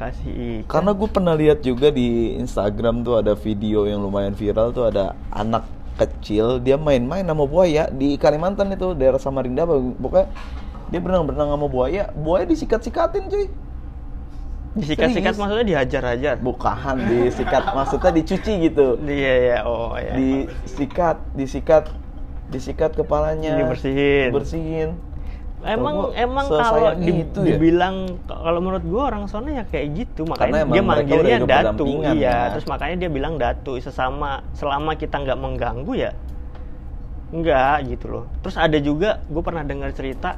Kasih 0.01 0.31
ikan. 0.33 0.69
Karena 0.69 0.91
gue 0.97 1.09
pernah 1.09 1.35
lihat 1.37 1.59
juga 1.61 1.93
di 1.93 2.35
Instagram 2.37 3.05
tuh 3.05 3.21
ada 3.21 3.37
video 3.37 3.85
yang 3.87 4.03
lumayan 4.03 4.35
viral 4.35 4.73
tuh 4.73 4.89
ada 4.89 5.15
anak 5.31 5.63
kecil 5.93 6.59
dia 6.59 6.81
main-main 6.81 7.23
sama 7.23 7.45
buaya 7.45 7.87
di 7.93 8.17
Kalimantan 8.17 8.73
itu 8.73 8.97
daerah 8.97 9.21
Samarinda 9.21 9.69
pokoknya 9.69 10.27
dia 10.89 10.99
berenang-berenang 11.05 11.53
sama 11.53 11.69
buaya 11.69 12.09
buaya 12.17 12.49
disikat-sikatin 12.49 13.29
cuy 13.29 13.47
Disikat-sikat 14.73 15.37
maksudnya 15.37 15.67
dihajar-hajar. 15.69 16.41
bukan 16.41 16.97
disikat 17.05 17.77
maksudnya 17.77 18.09
dicuci 18.17 18.53
gitu 18.73 18.97
Iya, 19.05 19.33
iya. 19.37 19.59
Oh, 19.69 19.93
ya. 20.01 20.17
disikat 20.17 21.21
disikat 21.37 21.93
disikat 22.53 22.93
kepalanya 22.93 23.57
Dibersihin. 23.57 24.31
bersihin 24.31 24.91
Emang 25.63 26.11
Gua 26.11 26.19
emang 26.19 26.47
kalau 26.51 26.91
di- 26.99 27.23
itu 27.23 27.39
ya? 27.47 27.55
dibilang 27.55 28.19
kalau 28.27 28.59
menurut 28.59 28.83
gua 28.83 29.15
orang 29.15 29.31
sana 29.31 29.63
ya 29.63 29.65
kayak 29.71 29.95
gitu 29.95 30.27
makanya 30.27 30.67
dia 30.67 30.83
manggilnya 30.83 31.39
datu 31.47 31.87
iya 32.03 32.11
ya. 32.19 32.37
terus 32.51 32.67
makanya 32.67 33.07
dia 33.07 33.11
bilang 33.15 33.39
datu 33.39 33.79
sesama 33.79 34.43
selama 34.59 34.99
kita 34.99 35.23
nggak 35.23 35.39
mengganggu 35.39 35.93
ya 35.95 36.11
enggak 37.31 37.95
gitu 37.95 38.07
loh 38.11 38.25
terus 38.43 38.59
ada 38.59 38.75
juga 38.83 39.23
gue 39.25 39.41
pernah 39.41 39.63
dengar 39.65 39.95
cerita 39.95 40.37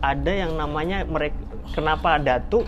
ada 0.00 0.32
yang 0.32 0.54
namanya 0.56 1.04
mereka 1.04 1.36
kenapa 1.74 2.16
datu 2.16 2.64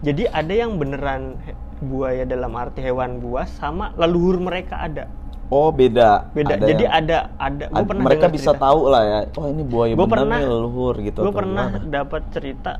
jadi 0.00 0.26
ada 0.32 0.50
yang 0.50 0.80
beneran 0.80 1.36
buaya 1.84 2.24
dalam 2.24 2.50
arti 2.56 2.80
hewan 2.80 3.20
buas 3.20 3.52
sama 3.60 3.92
leluhur 3.94 4.40
mereka 4.40 4.80
ada 4.82 5.06
oh 5.50 5.68
beda. 5.68 6.30
Beda. 6.30 6.54
Ada 6.54 6.64
jadi 6.64 6.84
yang- 6.86 6.94
ada 6.96 7.16
ada 7.36 7.64
gue 7.66 7.76
ad- 7.76 7.86
pernah 7.86 8.04
mereka 8.06 8.26
bisa 8.28 8.50
cerita. 8.50 8.64
tahu 8.64 8.80
lah 8.86 9.02
ya. 9.02 9.18
Oh 9.34 9.46
ini 9.46 9.62
buaya 9.62 9.92
Gua 9.92 10.06
bener 10.06 10.14
pernah- 10.16 10.38
nih 10.38 10.46
leluhur 10.46 10.94
gitu 11.00 11.18
gue 11.20 11.34
pernah 11.34 11.66
dapat 11.84 12.22
cerita 12.30 12.72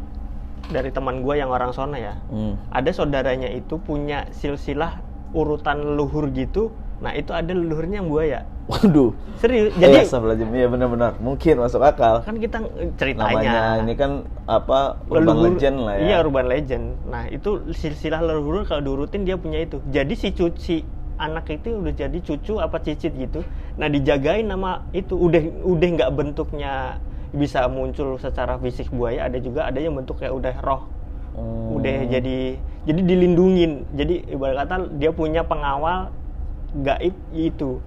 dari 0.66 0.88
teman 0.88 1.20
gue 1.20 1.34
yang 1.34 1.50
orang 1.50 1.70
sana 1.70 1.98
ya. 1.98 2.14
Hmm. 2.26 2.54
ada 2.70 2.90
saudaranya 2.90 3.50
itu 3.50 3.76
punya 3.76 4.30
silsilah 4.30 5.02
urutan 5.30 5.82
leluhur 5.84 6.30
gitu. 6.30 6.70
Nah 7.00 7.10
itu 7.10 7.32
ada 7.32 7.48
leluhurnya 7.50 7.98
yang 7.98 8.08
buaya. 8.08 8.44
Waduh. 8.68 9.16
Serius? 9.34 9.72
Jadi 9.74 10.04
jadi 10.04 10.44
iya 10.52 10.68
benar-benar. 10.68 11.16
Mungkin 11.18 11.58
masuk 11.58 11.80
akal. 11.80 12.22
Kan 12.22 12.36
kita 12.36 12.60
ceritanya. 12.94 13.34
Namanya 13.34 13.62
ini 13.82 13.94
kan 13.96 14.10
apa 14.44 15.00
urban 15.08 15.26
leluhur- 15.26 15.46
legend 15.48 15.76
lah 15.80 15.94
ya. 15.96 16.02
iya 16.04 16.16
urban 16.20 16.46
legend. 16.46 16.84
Nah 17.08 17.26
itu 17.26 17.66
silsilah 17.72 18.20
leluhur 18.20 18.62
kalau 18.62 18.84
diurutin 18.84 19.24
dia 19.24 19.34
punya 19.34 19.58
itu. 19.58 19.80
Jadi 19.88 20.12
si 20.12 20.30
cuci 20.30 20.76
anak 21.20 21.52
itu 21.52 21.76
udah 21.76 21.92
jadi 21.92 22.18
cucu 22.24 22.56
apa 22.56 22.80
cicit 22.80 23.12
gitu. 23.12 23.44
Nah 23.76 23.86
dijagain 23.92 24.48
nama 24.48 24.88
itu. 24.96 25.12
Udah 25.14 25.44
udah 25.62 25.88
nggak 26.00 26.10
bentuknya 26.16 26.96
bisa 27.30 27.68
muncul 27.70 28.18
secara 28.18 28.58
fisik 28.58 28.90
buaya 28.90 29.30
ada 29.30 29.38
juga 29.38 29.68
ada 29.68 29.78
yang 29.78 29.94
bentuk 29.94 30.18
kayak 30.18 30.34
udah 30.34 30.56
roh. 30.64 30.82
Hmm. 31.30 31.78
udah 31.78 32.10
jadi 32.10 32.58
jadi 32.88 33.00
dilindungin. 33.06 33.86
Jadi 33.94 34.34
ibarat 34.34 34.66
kata 34.66 34.76
dia 34.98 35.14
punya 35.14 35.46
pengawal 35.46 36.10
gaib 36.74 37.14
itu. 37.36 37.78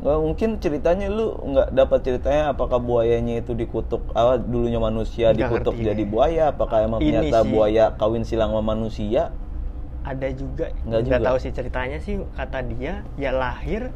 Nggak 0.00 0.18
mungkin 0.20 0.50
ceritanya 0.60 1.06
lu 1.12 1.36
nggak 1.44 1.68
dapat 1.76 1.98
ceritanya 2.00 2.56
apakah 2.56 2.80
buayanya 2.80 3.44
itu 3.44 3.52
dikutuk 3.52 4.00
apa 4.16 4.40
dulunya 4.40 4.80
manusia 4.80 5.32
Nggak 5.32 5.38
dikutuk 5.44 5.74
jadi 5.76 6.02
buaya 6.08 6.42
apakah 6.56 6.88
emang 6.88 7.00
ternyata 7.04 7.44
buaya 7.44 7.84
kawin 8.00 8.24
silang 8.24 8.56
sama 8.56 8.64
manusia 8.64 9.28
ada 10.00 10.28
juga 10.32 10.72
Nggak 10.82 11.00
nggak 11.02 11.20
juga. 11.20 11.28
tahu 11.28 11.36
sih 11.38 11.52
ceritanya 11.52 11.98
sih 11.98 12.14
kata 12.34 12.58
dia 12.66 13.04
ya 13.14 13.30
lahir 13.30 13.92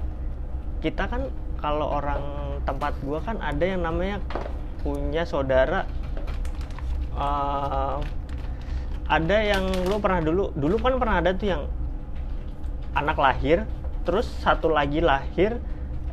kita 0.79 1.09
kan 1.09 1.33
kalau 1.57 1.88
orang 1.90 2.21
tempat 2.62 2.93
gua 3.01 3.21
kan 3.21 3.40
ada 3.40 3.64
yang 3.64 3.81
namanya 3.81 4.21
punya 4.81 5.25
saudara 5.25 5.88
eh, 7.14 7.97
ada 9.05 9.37
yang 9.38 9.64
lu 9.85 9.97
pernah 9.99 10.21
dulu 10.21 10.53
dulu 10.53 10.77
kan 10.77 10.97
pernah 10.97 11.17
ada 11.21 11.33
tuh 11.33 11.49
yang 11.49 11.62
anak 12.95 13.17
lahir 13.17 13.64
terus 14.05 14.29
satu 14.40 14.69
lagi 14.69 15.01
lahir 15.01 15.57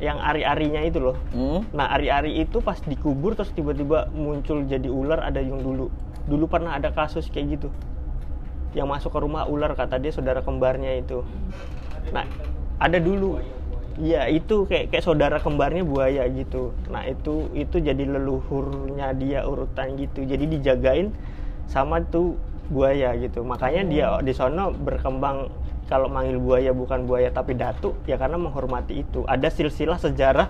yang 0.00 0.18
ari-arinya 0.18 0.82
itu 0.82 0.98
loh 0.98 1.14
Hmm? 1.30 1.62
Nah, 1.70 1.92
ari-ari 1.92 2.40
itu 2.40 2.58
pas 2.58 2.74
dikubur 2.76 3.38
terus 3.38 3.52
tiba-tiba 3.52 4.10
muncul 4.10 4.66
jadi 4.66 4.90
ular 4.90 5.22
ada 5.22 5.38
yang 5.38 5.62
dulu. 5.62 5.94
Dulu 6.26 6.44
pernah 6.46 6.74
ada 6.74 6.90
kasus 6.90 7.30
kayak 7.30 7.54
gitu. 7.54 7.68
Yang 8.72 8.88
masuk 8.88 9.10
ke 9.12 9.18
rumah 9.20 9.44
ular 9.48 9.72
kata 9.76 10.00
dia 10.00 10.12
saudara 10.12 10.40
kembarnya 10.40 10.96
itu. 10.96 11.24
Nah, 12.10 12.24
ada 12.80 12.98
dulu. 12.98 13.40
Iya, 14.00 14.24
itu 14.32 14.64
kayak 14.64 14.88
kayak 14.88 15.04
saudara 15.04 15.36
kembarnya 15.36 15.84
buaya 15.84 16.24
gitu. 16.32 16.72
Nah, 16.88 17.04
itu 17.04 17.52
itu 17.52 17.76
jadi 17.76 18.08
leluhurnya 18.08 19.12
dia 19.20 19.44
urutan 19.44 20.00
gitu. 20.00 20.24
Jadi 20.24 20.48
dijagain 20.48 21.12
sama 21.68 22.00
tuh 22.00 22.40
buaya 22.72 23.12
gitu. 23.20 23.44
Makanya 23.44 23.82
dia 23.84 24.06
di 24.24 24.32
sono 24.32 24.72
berkembang 24.72 25.52
kalau 25.92 26.08
manggil 26.08 26.40
buaya 26.40 26.72
bukan 26.72 27.04
buaya 27.04 27.28
tapi 27.28 27.52
datu 27.52 27.92
ya 28.08 28.16
karena 28.16 28.40
menghormati 28.40 29.04
itu. 29.04 29.28
Ada 29.28 29.52
silsilah 29.52 30.00
sejarah 30.00 30.48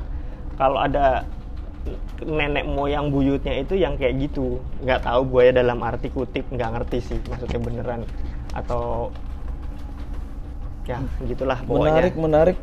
kalau 0.54 0.78
ada 0.78 1.26
nenek 2.23 2.62
moyang 2.64 3.11
buyutnya 3.11 3.59
itu 3.59 3.75
yang 3.75 3.95
kayak 3.95 4.14
gitu 4.21 4.62
nggak 4.81 5.03
tahu 5.03 5.21
buaya 5.25 5.51
dalam 5.53 5.79
arti 5.81 6.07
kutip 6.09 6.47
nggak 6.47 6.71
ngerti 6.73 6.99
sih 7.03 7.18
maksudnya 7.27 7.59
beneran 7.59 8.01
atau 8.53 9.11
ya 10.85 10.99
gitulah 11.23 11.59
pokoknya 11.61 11.90
Menarik, 11.92 12.14
menarik. 12.16 12.57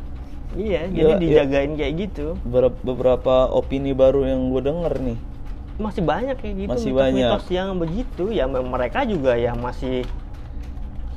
iya 0.52 0.84
Ya, 0.84 0.90
jadi 0.90 1.10
ya. 1.10 1.18
dijagain 1.18 1.72
kayak 1.74 1.94
gitu 1.98 2.26
Ber- 2.42 2.76
beberapa 2.78 3.48
opini 3.48 3.92
baru 3.92 4.24
yang 4.24 4.48
gue 4.48 4.62
denger 4.62 4.94
nih. 5.02 5.18
masih 5.76 6.02
banyak 6.02 6.36
kayak 6.36 6.54
gitu 6.58 6.70
Masih 6.70 6.90
mitos-mitos 6.90 7.16
banyak. 7.40 7.50
yang 7.50 7.68
begitu 7.74 8.24
ya 8.28 8.44
me- 8.44 8.60
mereka 8.62 9.00
juga 9.02 9.32
ya 9.32 9.52
masih 9.54 10.04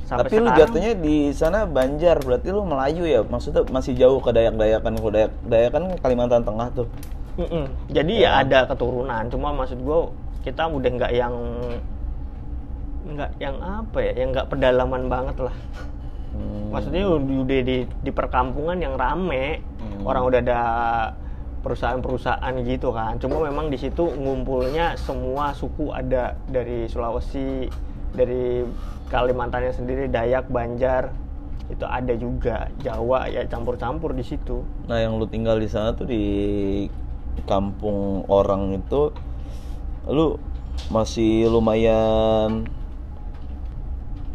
sampai 0.04 0.24
Tapi 0.26 0.34
lu 0.34 0.44
sekarang 0.46 0.60
jatuhnya 0.62 0.92
di 0.94 1.16
sana 1.30 1.64
Banjar, 1.64 2.16
berarti 2.18 2.48
lu 2.48 2.60
Melayu 2.62 3.04
ya? 3.04 3.20
Maksudnya 3.22 3.64
masih 3.66 3.92
jauh 3.94 4.20
ke 4.20 4.30
Dayak-Dayakan, 4.30 4.92
ke 4.94 5.08
Dayak, 5.10 5.32
Dayakan 5.42 5.82
kan 5.82 5.96
Kalimantan 5.98 6.44
Tengah 6.44 6.68
tuh. 6.70 6.88
Mm-mm. 7.34 7.66
jadi 7.90 8.14
Ya. 8.14 8.22
ya 8.22 8.30
ada 8.46 8.58
keturunan 8.66 9.26
cuma 9.26 9.50
maksud 9.50 9.82
gua 9.82 10.10
kita 10.40 10.68
udah 10.68 10.90
nggak 10.92 11.12
yang 11.12 11.34
nggak 13.04 13.30
yang 13.36 13.56
apa 13.60 13.98
ya 14.00 14.12
yang 14.16 14.28
nggak 14.32 14.48
pedalaman 14.48 15.08
banget 15.08 15.36
lah 15.40 15.56
Hmm. 16.34 16.74
maksudnya 16.74 17.06
udah 17.06 17.62
di, 17.62 17.86
di 17.86 18.10
perkampungan 18.10 18.74
yang 18.82 18.98
rame 18.98 19.62
Hmm. 19.78 20.02
orang 20.02 20.22
udah 20.26 20.40
ada 20.42 20.60
perusahaan-perusahaan 21.62 22.54
gitu 22.60 22.90
kan 22.90 23.16
cuma 23.16 23.38
memang 23.40 23.70
di 23.70 23.78
situ 23.78 24.02
ngumpulnya 24.02 24.98
semua 24.98 25.54
suku 25.54 25.94
ada 25.94 26.34
dari 26.44 26.90
Sulawesi 26.90 27.70
dari 28.10 28.66
Kalimantannya 29.06 29.70
sendiri 29.70 30.10
Dayak 30.10 30.50
Banjar 30.50 31.14
itu 31.70 31.86
ada 31.86 32.12
juga 32.12 32.66
Jawa 32.82 33.30
ya 33.30 33.46
campur-campur 33.46 34.10
di 34.10 34.26
situ 34.26 34.66
Nah, 34.84 34.98
yang 34.98 35.16
lu 35.16 35.24
tinggal 35.24 35.56
di 35.56 35.70
sana 35.70 35.94
tuh 35.94 36.04
di 36.04 36.24
kampung 37.44 38.22
orang 38.30 38.78
itu 38.78 39.10
lu 40.06 40.38
masih 40.92 41.48
lumayan 41.48 42.68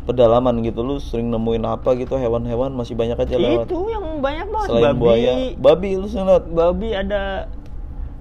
pedalaman 0.10 0.66
gitu. 0.66 0.82
Lu 0.82 0.98
sering 0.98 1.30
nemuin 1.30 1.66
apa 1.70 1.94
gitu? 1.94 2.18
Hewan-hewan 2.18 2.74
masih 2.74 2.98
banyak 2.98 3.18
aja 3.18 3.36
lewat. 3.38 3.70
Itu 3.70 3.78
yang 3.94 4.18
banyak 4.18 4.48
banget. 4.50 4.68
Selain 4.74 4.84
babi. 4.90 5.00
buaya. 5.00 5.32
Babi 5.62 5.90
lu 6.02 6.08
senat 6.10 6.44
babi 6.50 6.90
ada. 6.98 7.46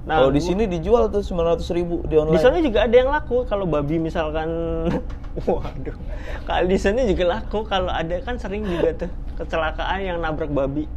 Nah, 0.09 0.25
kalau 0.25 0.33
di 0.33 0.41
sini 0.41 0.65
dijual 0.65 1.13
tuh 1.13 1.21
900 1.21 1.61
ribu 1.77 2.01
di 2.09 2.17
online. 2.17 2.37
Di 2.37 2.45
sana 2.45 2.57
juga 2.65 2.85
ada 2.85 2.97
yang 2.97 3.13
laku. 3.13 3.45
Kalau 3.49 3.65
babi 3.69 3.97
misalkan 4.01 4.49
waduh. 5.49 5.97
Kalau 6.45 6.67
di 6.69 6.79
sana 6.81 7.05
juga 7.09 7.25
laku. 7.41 7.65
Kalau 7.65 7.93
ada 7.93 8.17
kan 8.21 8.37
sering 8.37 8.65
juga 8.65 9.05
tuh 9.05 9.11
kecelakaan 9.41 10.01
yang 10.05 10.19
nabrak 10.21 10.53
babi 10.53 10.89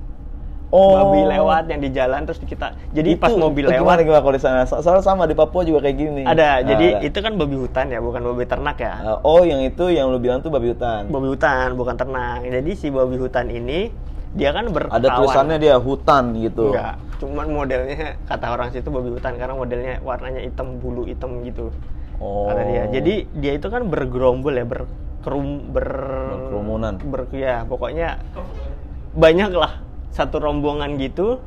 oh. 0.71 0.91
Babi 0.97 1.21
lewat 1.27 1.63
yang 1.67 1.81
di 1.84 1.89
jalan 1.91 2.23
terus 2.25 2.39
kita 2.41 2.73
jadi 2.95 3.19
pas 3.19 3.29
Itu- 3.31 3.39
mobil 3.39 3.63
itu 3.67 3.75
lewat 3.75 4.01
gimana, 4.01 4.19
kalau 4.23 4.36
di 4.36 4.41
sana? 4.41 4.60
So- 4.65 4.81
soalnya 4.81 5.03
sama 5.03 5.23
di 5.27 5.36
Papua 5.36 5.62
juga 5.67 5.84
kayak 5.86 5.97
gini. 5.99 6.23
Ada 6.23 6.36
Nah, 6.41 6.55
jadi 6.63 6.88
ada. 6.97 7.05
itu 7.05 7.17
kan 7.21 7.34
babi 7.38 7.55
hutan 7.60 7.86
ya 7.91 7.99
bukan 7.99 8.21
babi 8.23 8.43
ternak 8.47 8.77
ya? 8.79 8.93
Uh, 9.03 9.19
oh 9.21 9.41
yang 9.43 9.62
itu 9.62 9.91
yang 9.91 10.10
lu 10.10 10.17
bilang 10.17 10.39
tuh 10.39 10.49
babi 10.49 10.71
hutan. 10.71 11.12
Babi 11.12 11.27
hutan 11.31 11.75
bukan 11.75 11.95
ternak. 11.99 12.41
Jadi 12.47 12.71
si 12.73 12.88
babi 12.89 13.19
hutan 13.19 13.51
ini 13.51 13.91
dia 14.31 14.55
kan 14.55 14.71
berkawan. 14.71 14.95
ada 14.95 15.07
tulisannya 15.19 15.57
dia 15.60 15.75
hutan 15.75 16.31
gitu. 16.39 16.71
Enggak 16.71 16.95
cuman 17.21 17.53
modelnya 17.53 18.17
kata 18.25 18.49
orang 18.49 18.73
situ 18.73 18.89
babi 18.89 19.13
hutan 19.13 19.38
karena 19.38 19.53
modelnya 19.53 20.01
warnanya 20.01 20.41
hitam 20.41 20.81
bulu 20.81 21.05
hitam 21.05 21.45
gitu. 21.45 21.69
Oh. 22.17 22.49
Kata 22.49 22.65
dia. 22.65 22.84
Jadi 22.89 23.29
dia 23.38 23.53
itu 23.62 23.69
kan 23.69 23.86
bergerombol 23.86 24.57
ya 24.57 24.65
berkerum 24.65 25.69
ber 25.69 25.86
Berkerumunan. 26.34 26.97
ber 26.97 27.29
ya 27.29 27.62
pokoknya 27.69 28.17
banyak 29.13 29.53
lah 29.53 29.90
satu 30.12 30.38
rombongan 30.38 30.95
gitu 30.95 31.39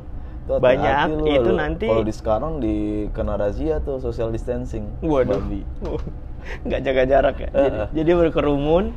Tuh, 0.45 0.61
banyak 0.61 1.09
lu, 1.09 1.25
itu 1.25 1.49
lu. 1.49 1.57
nanti 1.57 1.85
kalau 1.89 2.03
di 2.03 2.13
sekarang 2.13 2.53
di 2.59 2.75
kena 3.09 3.33
razia 3.33 3.81
tuh 3.81 3.97
social 3.97 4.29
distancing 4.29 4.85
waduh 5.01 5.37
babi 5.37 5.65
nggak 6.65 6.81
jaga 6.81 7.03
jarak 7.05 7.35
ya 7.39 7.49
jadi, 7.49 7.77
jadi 7.93 8.11
berkerumun 8.13 8.93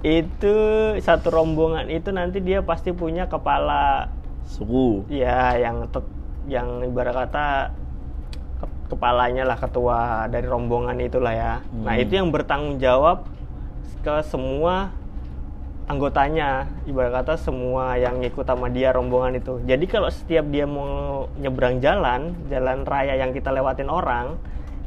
itu 0.00 0.54
satu 0.96 1.28
rombongan 1.28 1.90
itu 1.90 2.08
nanti 2.08 2.38
dia 2.38 2.62
pasti 2.62 2.94
punya 2.94 3.26
kepala 3.26 4.08
suku 4.46 5.04
ya 5.10 5.58
yang 5.58 5.90
tet- 5.90 6.16
yang 6.48 6.80
ibarat 6.80 7.12
kata 7.12 7.74
ke- 8.56 8.94
kepalanya 8.94 9.44
lah 9.44 9.58
ketua 9.58 10.24
dari 10.26 10.48
rombongan 10.48 10.96
itulah 10.96 11.34
ya. 11.34 11.52
Nah 11.84 11.92
Hmm. 11.92 12.00
itu 12.00 12.16
yang 12.16 12.32
bertanggung 12.32 12.80
jawab 12.80 13.28
ke 14.00 14.22
semua 14.24 14.94
anggotanya 15.88 16.68
ibarat 16.84 17.24
kata 17.24 17.40
semua 17.40 17.96
yang 17.96 18.20
ngikut 18.20 18.44
sama 18.44 18.68
dia 18.68 18.92
rombongan 18.92 19.40
itu. 19.40 19.58
Jadi 19.64 19.84
kalau 19.88 20.12
setiap 20.12 20.44
dia 20.52 20.68
mau 20.68 21.26
nyebrang 21.40 21.80
jalan, 21.80 22.36
jalan 22.52 22.84
raya 22.84 23.16
yang 23.16 23.32
kita 23.32 23.48
lewatin 23.48 23.88
orang, 23.88 24.36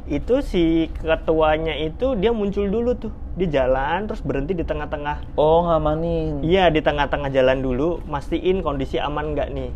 itu 0.06 0.42
si 0.42 0.90
ketuanya 1.02 1.74
itu 1.78 2.14
dia 2.18 2.30
muncul 2.30 2.66
dulu 2.66 2.94
tuh 2.98 3.12
di 3.38 3.46
jalan 3.46 4.10
terus 4.10 4.18
berhenti 4.18 4.52
di 4.52 4.66
tengah-tengah 4.66 5.38
oh 5.38 5.64
ngamanin 5.70 6.42
Iya 6.42 6.74
di 6.74 6.82
tengah-tengah 6.82 7.30
jalan 7.30 7.62
dulu, 7.62 8.02
mastiin 8.06 8.62
kondisi 8.62 9.02
aman 9.02 9.34
nggak 9.34 9.50
nih. 9.50 9.70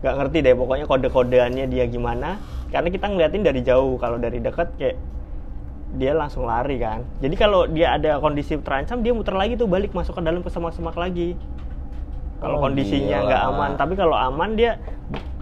Nggak 0.00 0.14
ngerti 0.16 0.38
deh, 0.42 0.54
pokoknya 0.56 0.86
kode-kodeannya 0.88 1.64
dia 1.70 1.84
gimana. 1.86 2.40
Karena 2.70 2.88
kita 2.88 3.06
ngeliatin 3.10 3.42
dari 3.42 3.60
jauh, 3.60 3.98
kalau 4.00 4.16
dari 4.16 4.38
dekat 4.40 4.72
kayak 4.80 4.96
dia 5.90 6.14
langsung 6.14 6.46
lari 6.46 6.78
kan. 6.78 7.02
Jadi 7.18 7.34
kalau 7.34 7.66
dia 7.66 7.94
ada 7.94 8.18
kondisi 8.18 8.54
terancam, 8.58 9.02
dia 9.02 9.10
muter 9.10 9.34
lagi 9.34 9.58
tuh 9.58 9.66
balik 9.66 9.90
masuk 9.90 10.14
ke 10.14 10.22
dalam 10.22 10.40
ke 10.40 10.50
semak-semak 10.50 10.94
lagi. 10.94 11.34
Kalau 12.40 12.56
Oh, 12.56 12.62
kondisinya 12.62 13.26
nggak 13.26 13.42
aman, 13.52 13.70
tapi 13.76 13.94
kalau 13.94 14.16
aman 14.16 14.56
dia 14.56 14.80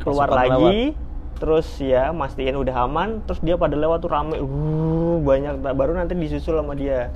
keluar 0.03 0.27
lagi, 0.27 0.97
terus 1.39 1.79
ya 1.79 2.11
mastiin 2.11 2.59
udah 2.59 2.89
aman, 2.89 3.23
terus 3.23 3.39
dia 3.39 3.55
pada 3.55 3.79
lewat 3.79 4.03
tuh 4.03 4.11
rame, 4.11 4.35
uh, 4.35 5.17
banyak, 5.23 5.63
baru 5.63 5.95
nanti 5.95 6.17
disusul 6.17 6.59
sama 6.59 6.75
dia. 6.75 7.13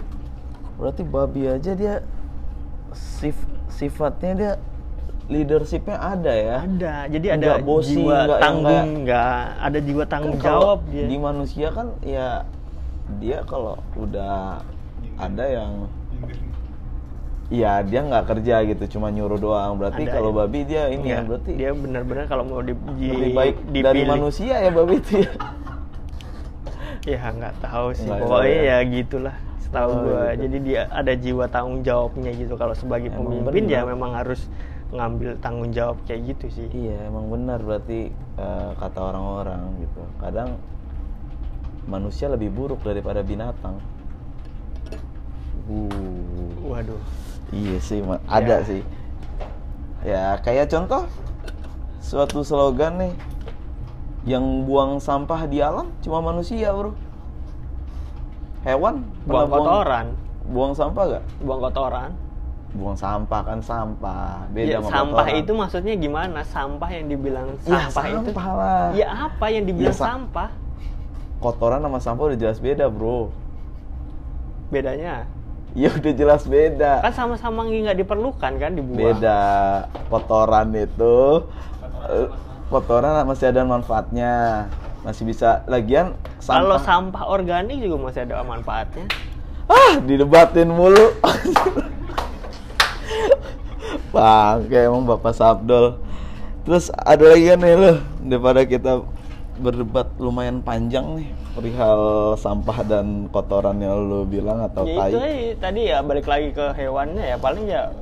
berarti 0.73 1.03
babi 1.03 1.47
aja 1.47 1.73
dia 1.75 2.03
sif- 2.93 3.47
sifatnya 3.69 4.33
dia 4.35 4.53
leadershipnya 5.31 5.95
ada 5.95 6.33
ya 6.33 6.57
Ada, 6.67 6.95
jadi 7.07 7.27
ada 7.33 7.39
Nggak 7.39 7.59
jiwa 7.87 8.17
nggak 8.27 8.41
tanggung, 8.41 8.89
nggak 9.07 9.37
ada 9.63 9.79
jiwa 9.79 10.05
tanggung 10.05 10.37
Kan 10.37 10.43
jawab 10.43 10.79
dia. 10.91 11.07
di 11.07 11.17
manusia 11.17 11.69
kan 11.71 11.87
ya 12.03 12.43
dia 13.19 13.39
kalau 13.43 13.75
udah 13.95 14.63
ada 15.17 15.45
yang 15.45 15.73
ya 17.49 17.85
dia 17.85 18.01
nggak 18.01 18.25
kerja 18.27 18.65
gitu 18.65 18.97
cuma 18.97 19.13
nyuruh 19.13 19.37
doang 19.37 19.77
berarti 19.77 20.09
Ada, 20.09 20.13
kalau 20.15 20.31
ya. 20.31 20.37
babi 20.39 20.61
dia 20.65 20.83
ini 20.89 21.05
ya 21.05 21.21
Nggak, 21.21 21.29
berarti 21.29 21.51
dia 21.53 21.71
benar-benar 21.71 22.25
kalau 22.25 22.45
mau 22.45 22.61
di, 22.61 22.73
di- 22.97 23.13
lebih 23.13 23.31
baik 23.35 23.57
dari 23.67 23.77
dipilih- 24.01 24.09
manusia 24.09 24.55
ya 24.57 24.71
babi 24.71 24.97
itu 24.97 25.13
ya 25.21 25.33
Ya 27.03 27.19
nggak 27.19 27.59
tahu 27.59 27.91
sih, 27.93 28.07
Nggak 28.07 28.21
pokoknya 28.23 28.47
ya 28.55 28.63
ya. 28.63 28.77
gitulah. 28.87 29.35
Setahu 29.59 29.91
Oh, 29.91 29.99
gua, 30.07 30.23
gitu. 30.31 30.39
jadi 30.39 30.57
dia 30.63 30.81
ada 30.87 31.13
jiwa 31.13 31.45
tanggung 31.51 31.83
jawabnya 31.83 32.31
gitu. 32.31 32.55
Kalau 32.55 32.79
sebagai 32.79 33.11
Emang 33.11 33.27
pemimpin 33.43 33.67
ya 33.67 33.83
benar. 33.83 33.91
memang 33.91 34.11
harus 34.15 34.47
ngambil 34.95 35.35
tanggung 35.41 35.75
jawab 35.75 35.99
kayak 36.05 36.31
gitu 36.31 36.47
sih. 36.53 36.69
iya 36.71 37.11
emang 37.11 37.27
benar 37.27 37.59
berarti 37.59 38.07
eh, 38.15 38.71
kata 38.79 38.99
orang-orang 39.03 39.83
gitu 39.83 39.99
kadang 40.17 40.55
manusia 41.85 42.27
lebih 42.27 42.49
buruk 42.49 42.81
daripada 42.81 43.21
binatang 43.21 43.77
uh 45.65 46.51
Waduh. 46.65 47.01
Iya 47.51 47.79
sih, 47.79 48.01
ada 48.25 48.57
Ya. 48.57 48.65
sih. 48.65 48.81
Ya, 50.03 50.25
kayak 50.39 50.67
contoh 50.67 51.05
suatu 52.01 52.41
slogan 52.41 52.97
nih 52.99 53.13
yang 54.25 54.43
buang 54.65 54.97
sampah 54.97 55.45
di 55.45 55.61
alam 55.61 55.93
cuma 56.01 56.19
manusia, 56.21 56.73
Bro. 56.73 56.97
Hewan 58.63 59.03
Buang 59.23 59.49
kotoran, 59.49 60.07
Buang 60.45 60.73
sampah 60.73 61.05
gak? 61.09 61.25
buang 61.39 61.61
kotoran. 61.61 62.11
buang 62.73 62.97
sampah 62.97 63.43
kan 63.45 63.61
sampah 63.61 64.49
beda 64.49 64.65
Ya, 64.65 64.79
sama 64.81 64.89
sampah 64.89 65.25
kotoran. 65.29 65.43
itu 65.45 65.53
maksudnya 65.53 65.95
gimana? 65.95 66.41
Sampah 66.43 66.89
yang 66.89 67.05
dibilang 67.07 67.49
Ya, 67.61 67.85
sampah 67.85 68.05
itu. 68.09 68.17
sampah 68.25 68.49
lah. 68.51 68.85
Ya 68.97 69.07
apa 69.29 69.47
yang 69.47 69.65
dibilang 69.67 69.93
Ya, 69.93 69.95
sa- 69.95 70.09
sampah? 70.09 70.49
Kotoran 71.43 71.83
sama 71.83 71.99
sampah 71.99 72.31
udah 72.31 72.39
jelas 72.39 72.63
beda 72.63 72.87
bro. 72.87 73.35
Bedanya? 74.71 75.27
Ya 75.75 75.91
udah 75.91 76.13
jelas 76.15 76.47
beda. 76.47 77.03
Kan 77.03 77.13
sama-sama 77.13 77.67
nggak 77.67 77.99
diperlukan 77.99 78.53
kan 78.63 78.71
dibuang. 78.79 79.19
beda. 79.19 79.43
Kotoran 80.07 80.71
itu 80.79 81.49
kotoran 82.71 83.27
masih 83.27 83.51
ada 83.51 83.67
manfaatnya. 83.67 84.33
Masih 85.03 85.27
bisa 85.27 85.67
lagian 85.67 86.15
Kalau 86.47 86.79
sampah 86.79 87.27
sampah 87.27 87.27
organik 87.27 87.83
juga 87.83 87.99
masih 88.07 88.23
ada 88.23 88.47
manfaatnya. 88.47 89.11
ah 89.67 89.99
didebatin 89.99 90.71
mulu. 90.71 91.11
Bangke 94.15 94.79
emang 94.79 95.03
bapak 95.09 95.35
Sabdol. 95.35 95.99
Terus 96.63 96.95
ada 96.95 97.35
lagi 97.35 97.51
kan 97.51 97.59
nih 97.59 97.75
lo 97.75 97.93
daripada 98.23 98.63
kita 98.63 99.03
berdebat 99.53 100.09
lumayan 100.17 100.59
panjang 100.59 101.21
nih 101.21 101.29
perihal 101.53 102.01
sampah 102.35 102.79
dan 102.83 103.29
kotoran 103.29 103.77
yang 103.77 104.01
lo 104.01 104.25
bilang 104.25 104.65
atau 104.65 104.83
ya 104.83 104.97
tai 104.97 105.13
itu 105.13 105.19
tadi 105.57 105.81
ya 105.87 106.01
balik 106.01 106.25
lagi 106.25 106.49
ke 106.51 106.73
hewannya 106.73 107.21
ya 107.23 107.37
paling 107.37 107.69
ya 107.69 107.93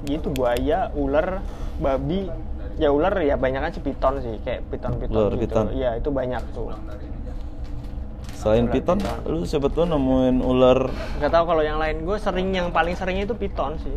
gitu 0.00 0.30
buaya, 0.30 0.94
ular, 0.94 1.42
babi. 1.76 2.30
Ya 2.78 2.86
ular 2.88 3.10
ya 3.18 3.34
banyak 3.34 3.58
kan 3.58 3.70
sih 3.72 3.82
piton 3.82 4.22
sih 4.22 4.38
kayak 4.38 4.62
piton-piton 4.70 5.10
Ular, 5.10 5.34
gitu. 5.34 5.42
piton. 5.42 5.66
Iya, 5.74 5.98
itu 5.98 6.08
banyak 6.08 6.42
tuh. 6.52 6.70
selain 8.38 8.64
ular 8.64 8.72
piton 8.72 8.98
piton. 9.02 9.18
lu 9.26 9.42
siapa 9.42 9.66
tuh 9.66 9.82
nemuin 9.82 10.38
ular 10.38 10.86
Gak 11.18 11.26
tahu 11.28 11.44
kalau 11.44 11.58
yang 11.60 11.82
lain 11.82 12.06
gue 12.06 12.14
sering 12.16 12.54
yang 12.54 12.70
paling 12.70 12.94
sering 12.94 13.18
itu 13.18 13.34
piton 13.34 13.74
sih. 13.80 13.96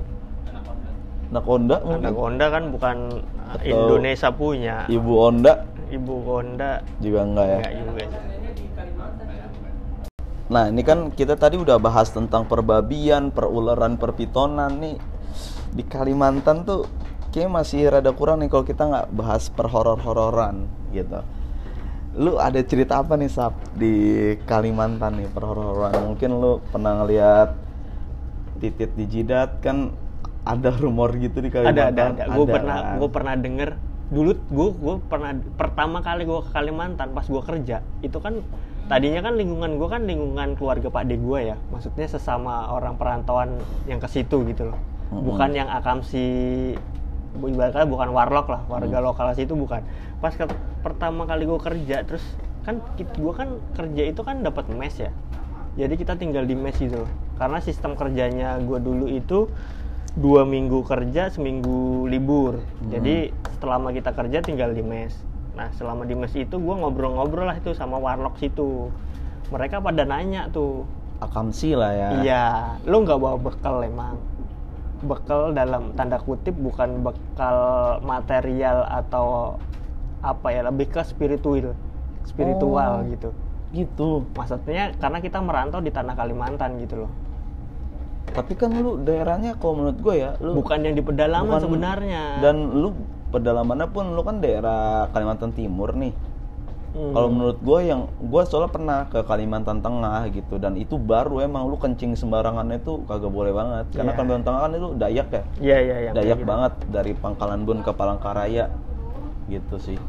nakonda 1.30 1.78
mungkin 1.80 2.10
Anaconda 2.10 2.46
kan 2.50 2.64
bukan 2.68 2.98
Atau- 3.48 3.64
Indonesia 3.64 4.30
punya. 4.32 4.84
ibu 4.88 5.14
onda 5.22 5.62
Ibu 5.92 6.16
Honda 6.24 6.80
juga 7.04 7.20
enggak 7.28 7.46
ya 7.46 7.58
enggak 7.60 7.74
juga 7.76 8.04
sih. 8.08 8.20
Nah, 10.52 10.68
ini 10.68 10.84
kan 10.84 11.16
kita 11.16 11.40
tadi 11.40 11.56
udah 11.56 11.80
bahas 11.80 12.12
tentang 12.12 12.44
perbabian, 12.44 13.32
perularan, 13.32 13.96
perpitonan 13.96 14.84
nih. 14.84 15.00
Di 15.72 15.84
Kalimantan 15.88 16.68
tuh 16.68 16.84
kayak 17.32 17.48
masih 17.48 17.88
rada 17.88 18.12
kurang 18.12 18.44
nih 18.44 18.52
kalau 18.52 18.68
kita 18.68 18.84
nggak 18.84 19.08
bahas 19.16 19.48
perhoror-hororan 19.48 20.68
gitu. 20.92 21.24
Lu 22.20 22.36
ada 22.36 22.60
cerita 22.68 23.00
apa 23.00 23.16
nih 23.16 23.32
Sap 23.32 23.56
di 23.80 24.36
Kalimantan 24.44 25.24
nih 25.24 25.32
perhoror-hororan? 25.32 26.12
Mungkin 26.12 26.30
lu 26.36 26.60
pernah 26.68 27.00
ngeliat 27.00 27.56
titit 28.60 28.92
di 29.00 29.08
jidat 29.08 29.64
kan 29.64 29.96
ada 30.44 30.76
rumor 30.76 31.16
gitu 31.16 31.40
di 31.40 31.48
Ada 31.48 31.64
Kalimantan. 31.64 31.96
ada 31.96 32.04
ada. 32.28 32.36
Gue 32.36 32.46
pernah 32.52 32.76
kan? 32.76 32.96
gue 33.00 33.10
pernah 33.10 33.34
denger 33.40 33.70
dulu 34.12 34.36
gue 34.36 34.68
gue 34.76 34.96
pernah 35.08 35.32
pertama 35.56 36.04
kali 36.04 36.28
gue 36.28 36.40
ke 36.44 36.52
Kalimantan 36.52 37.16
pas 37.16 37.24
gue 37.24 37.42
kerja 37.42 37.80
itu 38.04 38.18
kan 38.20 38.44
tadinya 38.92 39.24
kan 39.24 39.40
lingkungan 39.40 39.80
gue 39.80 39.88
kan 39.88 40.04
lingkungan 40.04 40.60
keluarga 40.60 40.92
Pak 40.92 41.08
De 41.08 41.16
gue 41.16 41.40
ya 41.40 41.56
maksudnya 41.72 42.12
sesama 42.12 42.68
orang 42.68 43.00
perantauan 43.00 43.56
yang 43.88 44.04
ke 44.04 44.12
situ 44.12 44.44
gitu 44.44 44.68
loh 44.68 44.80
bukan 45.12 45.56
yang 45.56 45.72
akamsi 45.72 46.24
ibaratnya 47.40 47.88
bukan 47.88 48.12
warlock 48.12 48.52
lah 48.52 48.62
warga 48.68 49.00
Mm. 49.00 49.06
lokal 49.08 49.32
situ 49.32 49.56
bukan 49.56 49.80
pas 50.20 50.36
ke- 50.36 50.52
pertama 50.84 51.24
kali 51.24 51.48
gue 51.48 51.60
kerja 51.60 52.04
terus 52.04 52.24
kan 52.68 52.84
gue 53.00 53.34
kan 53.34 53.48
kerja 53.74 54.04
itu 54.06 54.22
kan 54.22 54.44
dapat 54.44 54.68
mes 54.76 54.92
ya 55.00 55.12
jadi 55.80 55.96
kita 55.96 56.20
tinggal 56.20 56.44
di 56.44 56.54
mes 56.54 56.76
gitu 56.76 57.08
loh. 57.08 57.12
karena 57.40 57.64
sistem 57.64 57.96
kerjanya 57.96 58.60
gue 58.60 58.76
dulu 58.78 59.08
itu 59.08 59.48
dua 60.18 60.44
minggu 60.44 60.84
kerja 60.84 61.32
seminggu 61.32 62.08
libur. 62.12 62.60
Jadi 62.92 63.32
selama 63.64 63.96
kita 63.96 64.12
kerja 64.12 64.44
tinggal 64.44 64.76
di 64.76 64.84
mes. 64.84 65.16
Nah 65.56 65.72
selama 65.76 66.04
di 66.04 66.16
mes 66.16 66.34
itu 66.36 66.56
gue 66.60 66.76
ngobrol-ngobrol 66.76 67.48
lah 67.48 67.56
itu 67.56 67.72
sama 67.72 67.96
warlock 67.96 68.36
situ. 68.40 68.92
Mereka 69.52 69.80
pada 69.80 70.04
nanya 70.04 70.52
tuh. 70.52 70.84
Akamsi 71.22 71.78
lah 71.78 71.94
ya. 71.94 72.10
iya. 72.26 72.46
Lu 72.84 73.06
nggak 73.06 73.20
bawa 73.22 73.38
bekal 73.38 73.80
emang? 73.86 74.18
Bekal 75.06 75.54
dalam 75.54 75.94
tanda 75.94 76.18
kutip 76.18 76.54
bukan 76.58 77.06
bekal 77.06 77.58
material 78.02 78.84
atau 78.90 79.56
apa 80.22 80.54
ya 80.54 80.62
lebih 80.70 80.94
ke 80.94 81.02
spiritual 81.02 81.74
spiritual 82.30 83.02
Oh. 83.02 83.10
gitu. 83.10 83.30
Gitu. 83.72 84.10
maksudnya 84.38 84.92
karena 85.00 85.18
kita 85.24 85.40
merantau 85.42 85.80
di 85.82 85.90
tanah 85.90 86.14
Kalimantan 86.14 86.78
gitu 86.78 87.08
loh 87.08 87.12
Tapi 88.28 88.54
kan 88.54 88.72
lu 88.72 88.96
daerahnya 88.98 89.58
kalau 89.58 89.74
menurut 89.76 90.00
gue 90.00 90.16
ya, 90.18 90.38
lu 90.40 90.56
bukan 90.56 90.80
yang 90.80 90.96
di 90.96 91.04
pedalaman 91.04 91.52
Bukan- 91.52 91.64
sebenarnya 91.64 92.24
Dan 92.40 92.56
lu 92.74 92.96
pedalamannya 93.28 93.88
pun 93.90 94.06
lu 94.10 94.22
kan 94.22 94.40
daerah 94.40 95.10
Kalimantan 95.10 95.52
Timur 95.52 95.92
nih. 95.94 96.14
Hmm. 96.92 97.12
Kalau 97.12 97.28
menurut 97.28 97.56
gue 97.58 97.80
yang 97.82 98.02
gue 98.14 98.42
soalnya 98.46 98.68
pernah 98.70 99.00
ke 99.08 99.24
Kalimantan 99.24 99.80
Tengah 99.80 100.28
gitu 100.30 100.60
dan 100.60 100.76
itu 100.76 100.96
baru 100.96 101.40
emang 101.40 101.64
lu 101.66 101.76
kencing 101.76 102.16
sembarangannya 102.16 102.78
itu 102.78 103.04
kagak 103.06 103.32
boleh 103.32 103.52
banget. 103.52 103.86
Karena 103.94 104.12
Iya. 104.12 104.18
Kalimantan 104.18 104.46
Tengah 104.46 104.62
kan 104.62 104.72
itu 104.74 104.90
Dayak 104.94 105.28
ya. 105.30 105.44
iya 105.58 105.78
iya 105.80 105.96
iya 106.02 106.12
Dayak 106.12 106.38
gitu. 106.38 106.48
banget 106.48 106.74
dari 106.88 107.12
Pangkalan 107.14 107.64
Bun 107.64 107.80
ke 107.80 107.92
Palangkaraya 107.92 108.68
gitu 109.48 109.76
sih. 109.78 110.00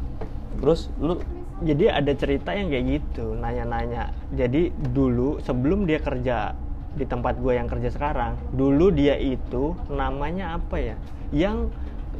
Terus 0.59 0.91
lu 0.97 1.19
jadi 1.59 1.93
ada 1.93 2.11
cerita 2.13 2.51
yang 2.51 2.67
kayak 2.67 2.85
gitu 2.89 3.31
nanya-nanya 3.33 4.11
jadi 4.29 4.67
dulu 4.91 5.39
sebelum 5.39 5.85
dia 5.85 5.95
kerja 5.97 6.51
di 6.93 7.05
tempat 7.09 7.41
gue 7.41 7.57
yang 7.57 7.65
kerja 7.65 7.89
sekarang 7.89 8.37
dulu 8.53 8.93
dia 8.93 9.17
itu 9.17 9.73
namanya 9.89 10.61
apa 10.61 10.77
ya? 10.77 10.95
Yang 11.33 11.73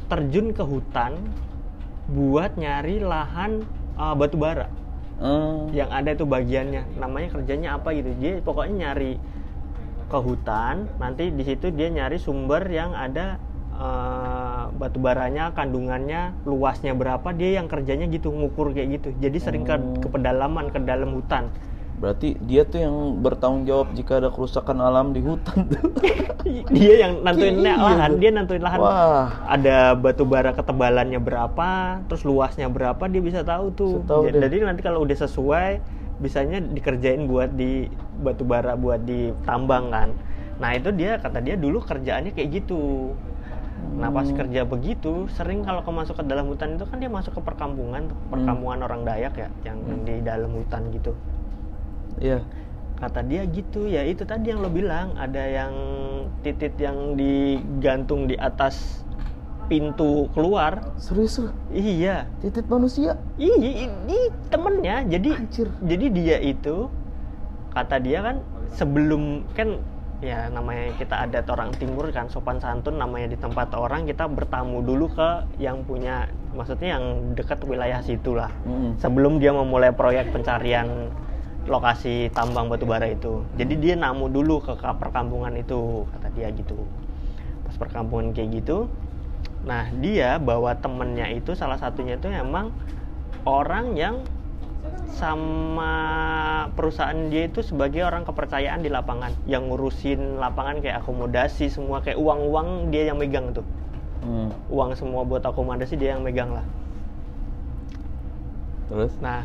terjun 0.10 0.52
ke 0.52 0.64
hutan 0.66 1.18
buat 2.10 2.58
nyari 2.58 3.00
lahan 3.00 3.64
uh, 3.96 4.14
batu 4.18 4.36
bara. 4.36 4.68
Eh, 5.24 5.78
yang 5.78 5.94
ada 5.94 6.12
itu 6.12 6.26
bagiannya 6.26 7.00
namanya 7.00 7.38
kerjanya 7.38 7.78
apa 7.78 7.94
gitu. 7.96 8.12
Dia 8.18 8.42
pokoknya 8.42 8.92
nyari 8.92 9.22
ke 10.10 10.20
hutan 10.20 10.90
nanti 11.00 11.32
di 11.32 11.44
situ 11.48 11.74
dia 11.74 11.88
nyari 11.90 12.18
sumber 12.20 12.66
yang 12.68 12.92
ada 12.98 13.38
eh, 13.78 14.64
batu 14.74 15.00
baranya 15.00 15.54
kandungannya 15.54 16.34
luasnya 16.44 16.98
berapa 16.98 17.30
dia 17.32 17.62
yang 17.62 17.70
kerjanya 17.70 18.10
gitu 18.10 18.34
ngukur 18.34 18.74
kayak 18.74 19.00
gitu. 19.00 19.10
Jadi 19.22 19.38
sering 19.38 19.64
ke, 19.64 19.74
Oh. 19.78 20.02
ke 20.02 20.08
pedalaman 20.12 20.74
ke 20.74 20.82
dalam 20.82 21.14
hutan 21.14 21.54
berarti 21.94 22.36
dia 22.40 22.64
tuh 22.64 22.80
yang 22.80 22.96
bertanggung 23.20 23.64
jawab 23.64 23.94
jika 23.94 24.18
ada 24.18 24.28
kerusakan 24.28 24.78
alam 24.78 25.12
di 25.12 25.22
hutan 25.22 25.68
tuh. 25.68 25.94
dia 26.76 26.94
yang 27.00 27.22
nentuin 27.22 27.56
Iya, 27.56 27.74
lahan 27.76 28.10
tuh. 28.10 28.20
dia 28.20 28.30
nentuin 28.30 28.62
lahan 28.62 28.80
Wah. 28.80 29.28
ada 29.46 29.78
batu 29.94 30.24
bara 30.24 30.52
ketebalannya 30.52 31.18
berapa 31.18 31.70
terus 32.06 32.22
luasnya 32.22 32.68
berapa 32.68 33.00
dia 33.06 33.22
bisa 33.22 33.42
tahu 33.42 33.72
tuh 33.72 33.94
Bisa 33.98 34.10
tahu 34.10 34.22
Ja- 34.26 34.32
deh. 34.34 34.42
jadi 34.44 34.56
nanti 34.66 34.82
kalau 34.82 35.02
udah 35.02 35.18
sesuai 35.18 35.72
bisanya 36.16 36.60
dikerjain 36.60 37.26
buat 37.26 37.52
di 37.52 37.90
batu 38.18 38.44
bara 38.44 38.74
buat 38.74 39.02
ditambang 39.02 39.90
kan 39.90 40.10
nah 40.56 40.72
itu 40.72 40.90
dia 40.92 41.18
kata 41.18 41.40
dia 41.40 41.56
dulu 41.56 41.80
kerjaannya 41.80 42.32
kayak 42.32 42.50
gitu 42.56 43.14
nah 43.94 44.08
pas 44.08 44.24
Hmm. 44.24 44.38
kerja 44.38 44.64
begitu 44.64 45.28
sering 45.30 45.62
kalau 45.62 45.84
masuk 45.86 46.16
ke 46.16 46.24
dalam 46.24 46.48
hutan 46.48 46.74
itu 46.74 46.86
kan 46.86 46.98
dia 46.98 47.08
masuk 47.08 47.34
ke 47.34 47.42
perkampungan 47.44 48.08
tuh 48.08 48.18
perkampungan 48.30 48.80
orang 48.82 49.02
Dayak 49.04 49.34
ya 49.36 49.50
yang 49.64 49.78
Hmm. 49.80 50.02
di 50.02 50.16
dalam 50.20 50.50
hutan 50.52 50.88
gitu 50.90 51.12
Iya. 52.24 52.40
kata 52.94 53.20
dia 53.28 53.44
gitu 53.52 53.84
ya 53.92 54.08
itu 54.08 54.24
tadi 54.24 54.56
yang 54.56 54.64
lo 54.64 54.72
bilang 54.72 55.12
ada 55.20 55.44
yang 55.44 55.74
titit 56.40 56.80
yang 56.80 57.20
digantung 57.20 58.32
di 58.32 58.40
atas 58.40 59.04
pintu 59.68 60.32
keluar 60.32 60.96
Serius 60.96 61.40
iya 61.76 62.32
Titit 62.40 62.64
manusia? 62.72 63.20
iya 63.36 63.92
ini 63.92 64.32
temennya 64.48 65.04
jadi 65.04 65.30
Anjir. 65.36 65.68
jadi 65.84 66.06
dia 66.16 66.38
itu 66.40 66.88
kata 67.76 68.00
dia 68.00 68.24
kan 68.24 68.36
sebelum 68.72 69.44
kan 69.52 69.84
ya 70.24 70.48
namanya 70.48 70.96
kita 70.96 71.28
adat 71.28 71.46
orang 71.52 71.76
timur 71.76 72.08
kan 72.16 72.32
sopan 72.32 72.56
santun 72.64 72.96
namanya 72.96 73.36
di 73.36 73.38
tempat 73.40 73.76
orang 73.76 74.08
kita 74.08 74.24
bertamu 74.32 74.80
dulu 74.80 75.12
ke 75.12 75.30
yang 75.60 75.84
punya 75.84 76.32
maksudnya 76.56 76.96
yang 76.96 77.36
dekat 77.36 77.60
wilayah 77.68 78.00
situ 78.00 78.32
lah 78.32 78.48
Mm-mm. 78.64 78.96
sebelum 79.04 79.44
dia 79.44 79.52
memulai 79.52 79.92
proyek 79.92 80.32
pencarian 80.32 81.12
lokasi 81.64 82.28
tambang 82.36 82.68
batu 82.68 82.84
bara 82.84 83.08
itu. 83.08 83.48
Jadi 83.56 83.80
dia 83.80 83.96
namu 83.96 84.28
dulu 84.28 84.60
ke 84.60 84.76
ke 84.76 84.90
perkampungan 85.00 85.56
itu, 85.56 86.04
kata 86.12 86.28
dia 86.36 86.52
gitu. 86.52 86.76
Pas 87.64 87.76
perkampungan 87.80 88.36
kayak 88.36 88.64
gitu, 88.64 88.92
nah 89.64 89.88
dia 90.04 90.38
bawa 90.38 90.76
temennya 90.76 91.32
itu 91.32 91.56
salah 91.56 91.80
satunya 91.80 92.20
itu 92.20 92.28
emang 92.28 92.76
orang 93.48 93.96
yang 93.96 94.16
sama 95.14 95.94
perusahaan 96.76 97.16
dia 97.32 97.48
itu 97.48 97.64
sebagai 97.64 98.04
orang 98.04 98.28
kepercayaan 98.28 98.84
di 98.84 98.90
lapangan 98.92 99.32
yang 99.48 99.70
ngurusin 99.70 100.42
lapangan 100.42 100.84
kayak 100.84 101.06
akomodasi 101.06 101.70
semua 101.72 102.02
kayak 102.04 102.20
uang-uang 102.20 102.92
dia 102.92 103.08
yang 103.12 103.20
megang 103.20 103.54
tuh 103.56 103.64
Hmm. 104.24 104.56
uang 104.72 104.96
semua 104.96 105.28
buat 105.28 105.44
akomodasi 105.44 106.00
dia 106.00 106.16
yang 106.16 106.24
megang 106.24 106.56
lah 106.56 106.64
Terus? 108.88 109.12
Nah, 109.20 109.44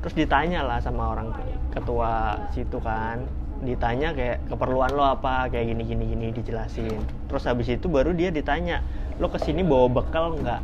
terus 0.00 0.14
ditanya 0.16 0.64
lah 0.64 0.80
sama 0.80 1.12
orang 1.12 1.32
ketua 1.72 2.40
situ 2.56 2.80
kan, 2.80 3.24
ditanya 3.60 4.16
kayak 4.16 4.40
keperluan 4.48 4.90
lo 4.96 5.04
apa? 5.04 5.48
Kayak 5.52 5.76
gini 5.76 5.82
gini 5.84 6.04
gini 6.16 6.26
dijelasin. 6.32 7.00
Terus 7.28 7.44
habis 7.44 7.68
itu 7.68 7.86
baru 7.86 8.16
dia 8.16 8.32
ditanya 8.32 8.80
lo 9.20 9.28
ke 9.28 9.36
sini 9.36 9.60
bawa 9.60 9.88
bekal 9.92 10.40
nggak? 10.40 10.60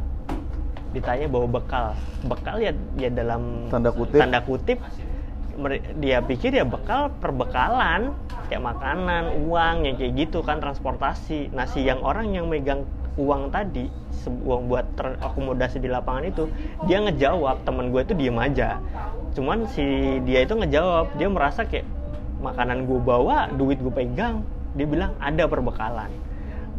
Ditanya 0.96 1.26
bawa 1.28 1.46
bekal. 1.60 1.86
Bekal 2.24 2.56
ya 2.64 2.72
ya 2.96 3.12
dalam 3.12 3.68
Tanda 3.68 3.92
kutip. 3.92 4.16
tanda 4.16 4.40
kutip 4.40 4.80
dia 5.96 6.20
pikir 6.20 6.52
ya 6.52 6.68
bekal 6.68 7.08
perbekalan 7.16 8.12
kayak 8.52 8.60
makanan 8.60 9.48
uang 9.48 9.88
yang 9.88 9.96
kayak 9.96 10.12
gitu 10.16 10.44
kan 10.44 10.60
transportasi. 10.60 11.48
Nah 11.52 11.64
si 11.64 11.84
yang 11.84 12.00
orang 12.04 12.32
yang 12.32 12.48
megang 12.48 12.84
uang 13.16 13.48
tadi 13.48 13.88
uang 14.28 14.68
buat 14.68 14.84
terakomodasi 14.96 15.80
di 15.80 15.88
lapangan 15.88 16.28
itu 16.28 16.44
dia 16.84 17.00
ngejawab 17.00 17.64
teman 17.64 17.88
gue 17.88 18.04
itu 18.04 18.12
diem 18.12 18.36
aja 18.36 18.76
cuman 19.36 19.68
si 19.68 19.84
dia 20.24 20.48
itu 20.48 20.56
ngejawab 20.56 21.12
dia 21.20 21.28
merasa 21.28 21.68
kayak 21.68 21.84
makanan 22.40 22.88
gue 22.88 23.00
bawa 23.04 23.52
duit 23.52 23.76
gue 23.76 23.92
pegang. 23.92 24.40
Dia 24.72 24.88
bilang 24.88 25.12
ada 25.20 25.44
perbekalan. 25.44 26.08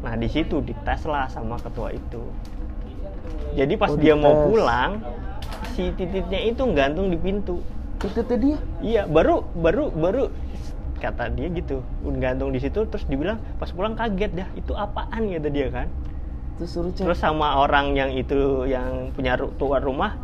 Nah 0.02 0.14
di 0.18 0.26
situ 0.26 0.62
dites 0.66 1.06
lah 1.06 1.30
sama 1.30 1.62
ketua 1.62 1.94
itu. 1.94 2.22
Jadi 3.54 3.74
pas 3.78 3.94
Oh, 3.94 3.98
dia 3.98 4.14
mau 4.18 4.50
pulang 4.50 5.02
si 5.74 5.94
tititnya 5.94 6.42
itu 6.50 6.62
gantung 6.74 7.14
di 7.14 7.18
pintu. 7.18 7.62
Tititnya 8.02 8.38
dia. 8.38 8.58
Iya, 8.82 9.02
baru 9.10 9.46
baru 9.58 9.90
baru 9.94 10.24
kata 10.98 11.30
dia 11.34 11.50
gitu, 11.54 11.86
gantung 12.18 12.50
di 12.50 12.58
situ 12.58 12.82
terus 12.90 13.06
dibilang 13.06 13.38
pas 13.62 13.70
pulang 13.70 13.94
kaget 13.94 14.34
dah, 14.34 14.50
itu 14.58 14.74
apaan? 14.74 15.30
gitu 15.30 15.50
dia 15.54 15.70
kan. 15.70 15.88
Terus 16.58 16.70
suruh 16.74 16.90
cek. 16.90 17.06
Terus 17.06 17.22
sama 17.22 17.62
orang 17.62 17.94
yang 17.94 18.10
itu 18.18 18.66
yang 18.66 19.14
punya 19.14 19.38
tuan 19.62 19.82
rumah, 19.82 20.18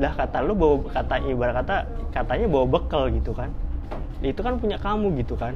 lah 0.00 0.12
kata 0.16 0.40
lu 0.40 0.56
bawa 0.56 0.76
kata 0.88 1.14
ibarat 1.28 1.54
kata 1.64 1.76
katanya 2.14 2.46
bawa 2.48 2.66
bekal 2.68 3.12
gitu 3.12 3.36
kan. 3.36 3.52
Itu 4.24 4.40
kan 4.40 4.56
punya 4.56 4.78
kamu 4.80 5.18
gitu 5.20 5.36
kan. 5.36 5.52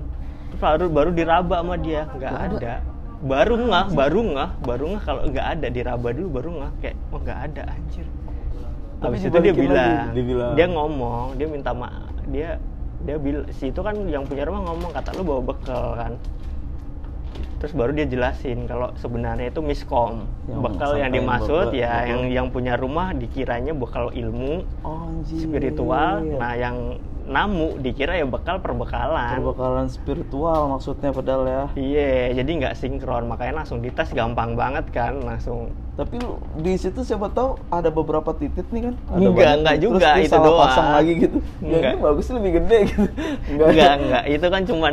Terus 0.52 0.60
baru 0.60 0.84
baru 0.92 1.10
diraba 1.14 1.62
sama 1.62 1.74
dia, 1.80 2.04
nggak 2.16 2.32
ada. 2.32 2.74
Baru 3.16 3.54
nggak, 3.56 3.86
baru 3.96 4.20
nggak, 4.28 4.50
baru 4.60 4.84
nggak 4.92 5.02
kalau 5.08 5.22
nggak 5.24 5.46
ada 5.56 5.66
diraba 5.72 6.08
dulu 6.12 6.28
baru 6.36 6.48
nggak 6.60 6.72
kayak 6.84 6.96
oh 7.10 7.18
nggak 7.24 7.38
ada 7.48 7.62
anjir. 7.72 8.06
Habis 8.96 9.20
itu 9.28 9.38
dia 9.40 9.54
bilang, 9.56 10.12
dia 10.12 10.24
bilang. 10.24 10.52
dia 10.56 10.66
ngomong, 10.72 11.26
dia 11.36 11.46
minta 11.48 11.72
maaf, 11.72 12.12
dia 12.32 12.56
dia 13.04 13.16
bil 13.20 13.44
si 13.52 13.68
itu 13.68 13.80
kan 13.84 13.92
yang 14.08 14.24
punya 14.24 14.48
rumah 14.48 14.72
ngomong 14.72 14.90
kata 14.92 15.12
lu 15.16 15.22
bawa 15.24 15.40
bekal 15.44 15.96
kan. 15.96 16.12
Terus 17.56 17.72
baru 17.72 17.96
dia 17.96 18.04
jelasin 18.04 18.68
kalau 18.68 18.92
sebenarnya 19.00 19.48
itu 19.48 19.64
miskom. 19.64 20.28
Yang 20.44 20.60
bekal 20.60 20.90
yang 21.00 21.10
dimaksud 21.10 21.66
ya 21.72 21.88
bekal. 21.88 22.08
yang 22.08 22.20
yang 22.28 22.46
punya 22.52 22.76
rumah 22.76 23.16
dikiranya 23.16 23.72
bekal 23.72 24.12
ilmu 24.12 24.60
Oh, 24.84 25.08
anjir. 25.08 25.40
spiritual. 25.40 26.20
Nah, 26.36 26.52
yang 26.52 27.00
namu 27.26 27.80
dikira 27.80 28.14
ya 28.14 28.28
bekal 28.28 28.60
perbekalan. 28.60 29.40
Perbekalan 29.40 29.88
spiritual 29.90 30.68
maksudnya 30.70 31.10
padahal 31.10 31.42
ya. 31.42 31.64
Iya, 31.74 32.36
jadi 32.36 32.50
nggak 32.62 32.76
sinkron, 32.76 33.26
makanya 33.26 33.64
langsung 33.64 33.82
dites 33.82 34.12
gampang 34.12 34.54
banget 34.54 34.92
kan, 34.92 35.18
langsung. 35.18 35.72
Tapi 35.96 36.20
lu 36.20 36.32
di 36.54 36.76
situ 36.76 37.00
siapa 37.00 37.28
tahu 37.28 37.56
ada 37.68 37.88
beberapa 37.88 38.28
titik 38.30 38.68
nih 38.68 38.82
kan? 38.82 38.94
Ada 39.06 39.16
Enggak, 39.18 39.32
banyak. 39.32 39.56
enggak 39.56 39.74
Terus 39.74 39.84
juga, 39.88 40.08
dia 40.10 40.20
itu 40.20 40.28
salah 40.30 40.44
doang. 40.44 40.60
pasang 40.62 40.88
lagi 40.92 41.12
gitu. 41.16 41.38
Ya 41.56 41.64
Enggak. 41.72 41.90
ini 41.90 42.00
bagus 42.02 42.26
lebih 42.30 42.50
gede 42.54 42.78
gitu. 42.86 43.08
Enggak, 43.58 43.92
enggak, 43.98 44.24
itu 44.28 44.46
kan 44.46 44.62
cuman 44.66 44.92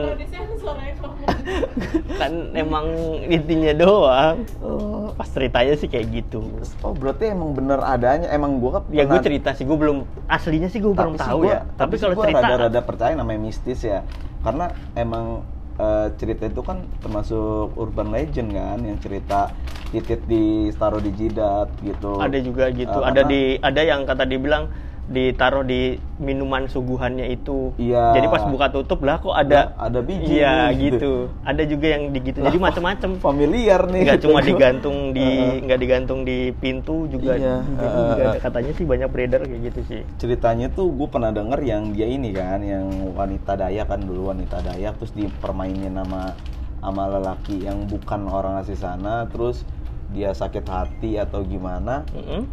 kan 2.14 2.32
emang 2.54 2.86
intinya 3.26 3.74
doang. 3.76 4.36
Oh, 4.60 5.12
Pas 5.14 5.28
ceritanya 5.28 5.76
sih 5.76 5.86
kayak 5.86 6.08
gitu. 6.10 6.42
oh 6.80 6.94
berarti 6.94 7.30
emang 7.30 7.52
bener 7.52 7.80
adanya. 7.80 8.32
Emang 8.32 8.58
gua 8.58 8.80
kan 8.80 8.84
Ya 8.90 9.04
gue 9.04 9.20
cerita 9.20 9.52
sih, 9.52 9.64
gue 9.64 9.76
belum 9.76 10.08
aslinya 10.26 10.68
sih 10.68 10.80
gue 10.80 10.90
belum 10.90 11.14
tapi 11.14 11.20
sih 11.20 11.28
tahu 11.28 11.40
gua- 11.42 11.52
ya. 11.52 11.60
Tapi 11.76 11.94
sih 11.94 12.02
kalau 12.02 12.16
gua 12.16 12.26
cerita 12.26 12.40
rada-rada 12.42 12.80
percaya 12.82 13.14
namanya 13.14 13.40
mistis 13.44 13.84
ya. 13.84 14.08
Karena 14.40 14.66
emang 14.94 15.44
eh, 15.80 16.08
cerita 16.22 16.44
itu 16.46 16.62
kan 16.62 16.86
termasuk 17.02 17.74
urban 17.74 18.14
legend 18.14 18.54
kan 18.54 18.80
yang 18.82 18.98
cerita 19.02 19.50
titit 19.94 20.26
ditaruh 20.26 21.02
di 21.02 21.12
jidat 21.14 21.70
gitu. 21.86 22.18
ada 22.18 22.38
juga 22.42 22.74
gitu. 22.74 22.98
Eh, 22.98 23.06
ada 23.06 23.22
karena- 23.22 23.30
di 23.30 23.42
ada 23.62 23.82
yang 23.82 24.02
kata 24.10 24.24
dibilang 24.26 24.66
ditaruh 25.04 25.68
di 25.68 26.00
minuman 26.16 26.72
suguhannya 26.72 27.28
itu. 27.28 27.76
Iya. 27.76 28.16
Jadi 28.16 28.28
pas 28.32 28.44
buka 28.48 28.72
tutup 28.72 29.04
lah 29.04 29.20
kok 29.20 29.36
ada 29.36 29.76
Lah, 29.76 29.92
ada 29.92 30.00
biji 30.00 30.40
Iya 30.40 30.72
gitu. 30.72 30.96
gitu. 30.96 31.14
Ada 31.44 31.64
juga 31.68 31.88
yang 31.92 32.04
di 32.10 32.20
gitu. 32.24 32.40
Jadi 32.40 32.58
macam-macam. 32.58 33.10
familiar 33.20 33.82
nih. 33.92 34.02
Nggak 34.08 34.22
cuma 34.24 34.40
digantung 34.50 35.12
di 35.12 35.28
nggak 35.60 35.80
digantung 35.80 36.20
di 36.24 36.56
pintu 36.56 37.12
juga. 37.12 37.36
Iya, 37.36 37.60
juga, 37.68 37.84
heeh, 37.84 38.08
juga. 38.08 38.24
heeh. 38.24 38.36
Katanya 38.40 38.72
sih 38.74 38.86
banyak 38.88 39.10
beredar 39.12 39.42
kayak 39.44 39.62
gitu 39.72 39.82
sih. 39.92 40.02
ceritanya 40.16 40.72
tuh 40.72 40.88
gue 40.88 41.08
pernah 41.12 41.36
denger 41.36 41.60
yang 41.62 41.92
dia 41.92 42.08
ini 42.08 42.32
kan 42.32 42.64
yang 42.64 42.88
wanita 43.12 43.60
Dayak 43.60 43.92
kan 43.92 44.00
dulu 44.00 44.32
wanita 44.32 44.64
Dayak 44.64 44.96
terus 44.98 45.12
dipermainin 45.12 45.92
sama 45.92 46.32
sama 46.80 47.04
lelaki 47.12 47.64
yang 47.64 47.84
bukan 47.88 48.28
orang 48.28 48.60
asli 48.60 48.76
sana 48.76 49.28
terus 49.28 49.68
dia 50.12 50.32
sakit 50.32 50.64
hati 50.64 51.16
atau 51.16 51.42
gimana 51.42 52.04
Mm-mm. 52.12 52.44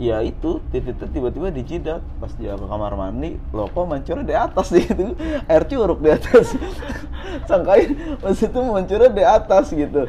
Ya 0.00 0.24
itu 0.24 0.64
titik 0.72 0.96
tiba-tiba 1.12 1.52
di 1.52 1.60
jidat 1.60 2.00
pas 2.16 2.32
dia 2.40 2.56
ke 2.56 2.64
kamar 2.64 2.96
mandi 2.96 3.36
loh 3.52 3.68
kok 3.68 3.84
mancurnya 3.84 4.24
di 4.24 4.32
atas 4.32 4.72
gitu 4.72 5.12
air 5.44 5.64
curug 5.68 6.00
di 6.00 6.08
atas. 6.08 6.56
Sangkain 7.48 8.16
pas 8.16 8.32
itu 8.32 8.58
mancurnya 8.64 9.12
di 9.12 9.24
atas 9.24 9.68
gitu. 9.76 10.08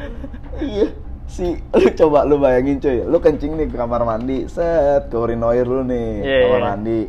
Iya 0.63 0.95
si 1.27 1.59
lu 1.75 1.89
coba 1.95 2.23
lu 2.23 2.39
bayangin 2.39 2.79
cuy 2.79 3.03
lu 3.03 3.19
kencing 3.19 3.55
nih 3.59 3.67
ke 3.67 3.75
kamar 3.75 4.03
mandi 4.03 4.47
set 4.47 5.11
ke 5.11 5.15
urinoir 5.19 5.67
lu 5.67 5.83
nih 5.83 6.23
Iya, 6.23 6.39
kamar 6.47 6.59
iya. 6.59 6.67
mandi. 6.71 6.99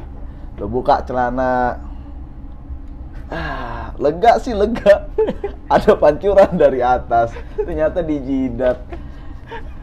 Lu 0.58 0.66
buka 0.66 1.06
celana. 1.06 1.78
Ah 3.30 3.94
lega 4.02 4.42
sih 4.42 4.58
lega. 4.58 5.06
Ada 5.72 5.94
pancuran 5.94 6.50
dari 6.58 6.82
atas 6.82 7.30
ternyata 7.54 8.02
di 8.02 8.18
jidat 8.18 8.82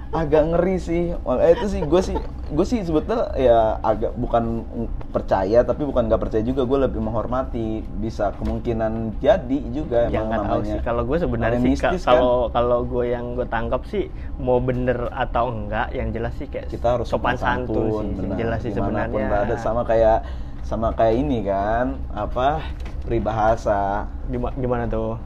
agak 0.09 0.43
ngeri 0.49 0.77
sih. 0.77 1.03
Makanya 1.21 1.53
itu 1.53 1.67
sih 1.69 1.81
gue 1.81 2.01
sih 2.01 2.17
gue 2.49 2.65
sih 2.65 2.81
sebetulnya 2.81 3.29
ya 3.37 3.77
agak 3.79 4.17
bukan 4.17 4.65
percaya 5.09 5.61
tapi 5.61 5.85
bukan 5.85 6.09
nggak 6.09 6.17
percaya 6.19 6.41
juga. 6.41 6.65
Gue 6.65 6.81
lebih 6.81 6.97
menghormati. 6.97 7.85
Bisa 7.99 8.33
kemungkinan 8.35 9.21
jadi 9.21 9.59
juga 9.69 10.09
yang 10.09 10.27
emang 10.27 10.49
namanya 10.59 10.77
sih. 10.77 10.79
Kalau 10.81 11.05
gue 11.05 11.17
sebenarnya 11.17 11.59
sih 11.59 11.73
ka- 11.77 11.93
mistis 11.93 12.03
kan. 12.03 12.17
kalau 12.17 12.49
kalau 12.49 12.79
gue 12.83 13.05
yang 13.07 13.37
gue 13.37 13.45
tangkap 13.45 13.85
sih 13.85 14.09
mau 14.35 14.57
bener 14.57 15.13
atau 15.13 15.53
enggak 15.53 15.93
yang 15.93 16.09
jelas 16.09 16.33
sih 16.35 16.49
kayak 16.49 16.67
kita 16.67 16.97
harus 16.97 17.05
sopan 17.05 17.37
santun 17.37 17.85
sih. 18.01 18.09
Benar. 18.17 18.35
jelas 18.37 18.59
sih 18.65 18.73
sebenarnya. 18.73 19.25
berada. 19.29 19.55
Sama 19.55 19.85
kayak 19.85 20.25
sama 20.65 20.93
kayak 20.93 21.15
ini 21.17 21.45
kan 21.45 21.97
apa 22.11 22.61
peribahasa. 23.05 24.05
Di- 24.25 24.57
gimana 24.57 24.85
tuh 24.85 25.17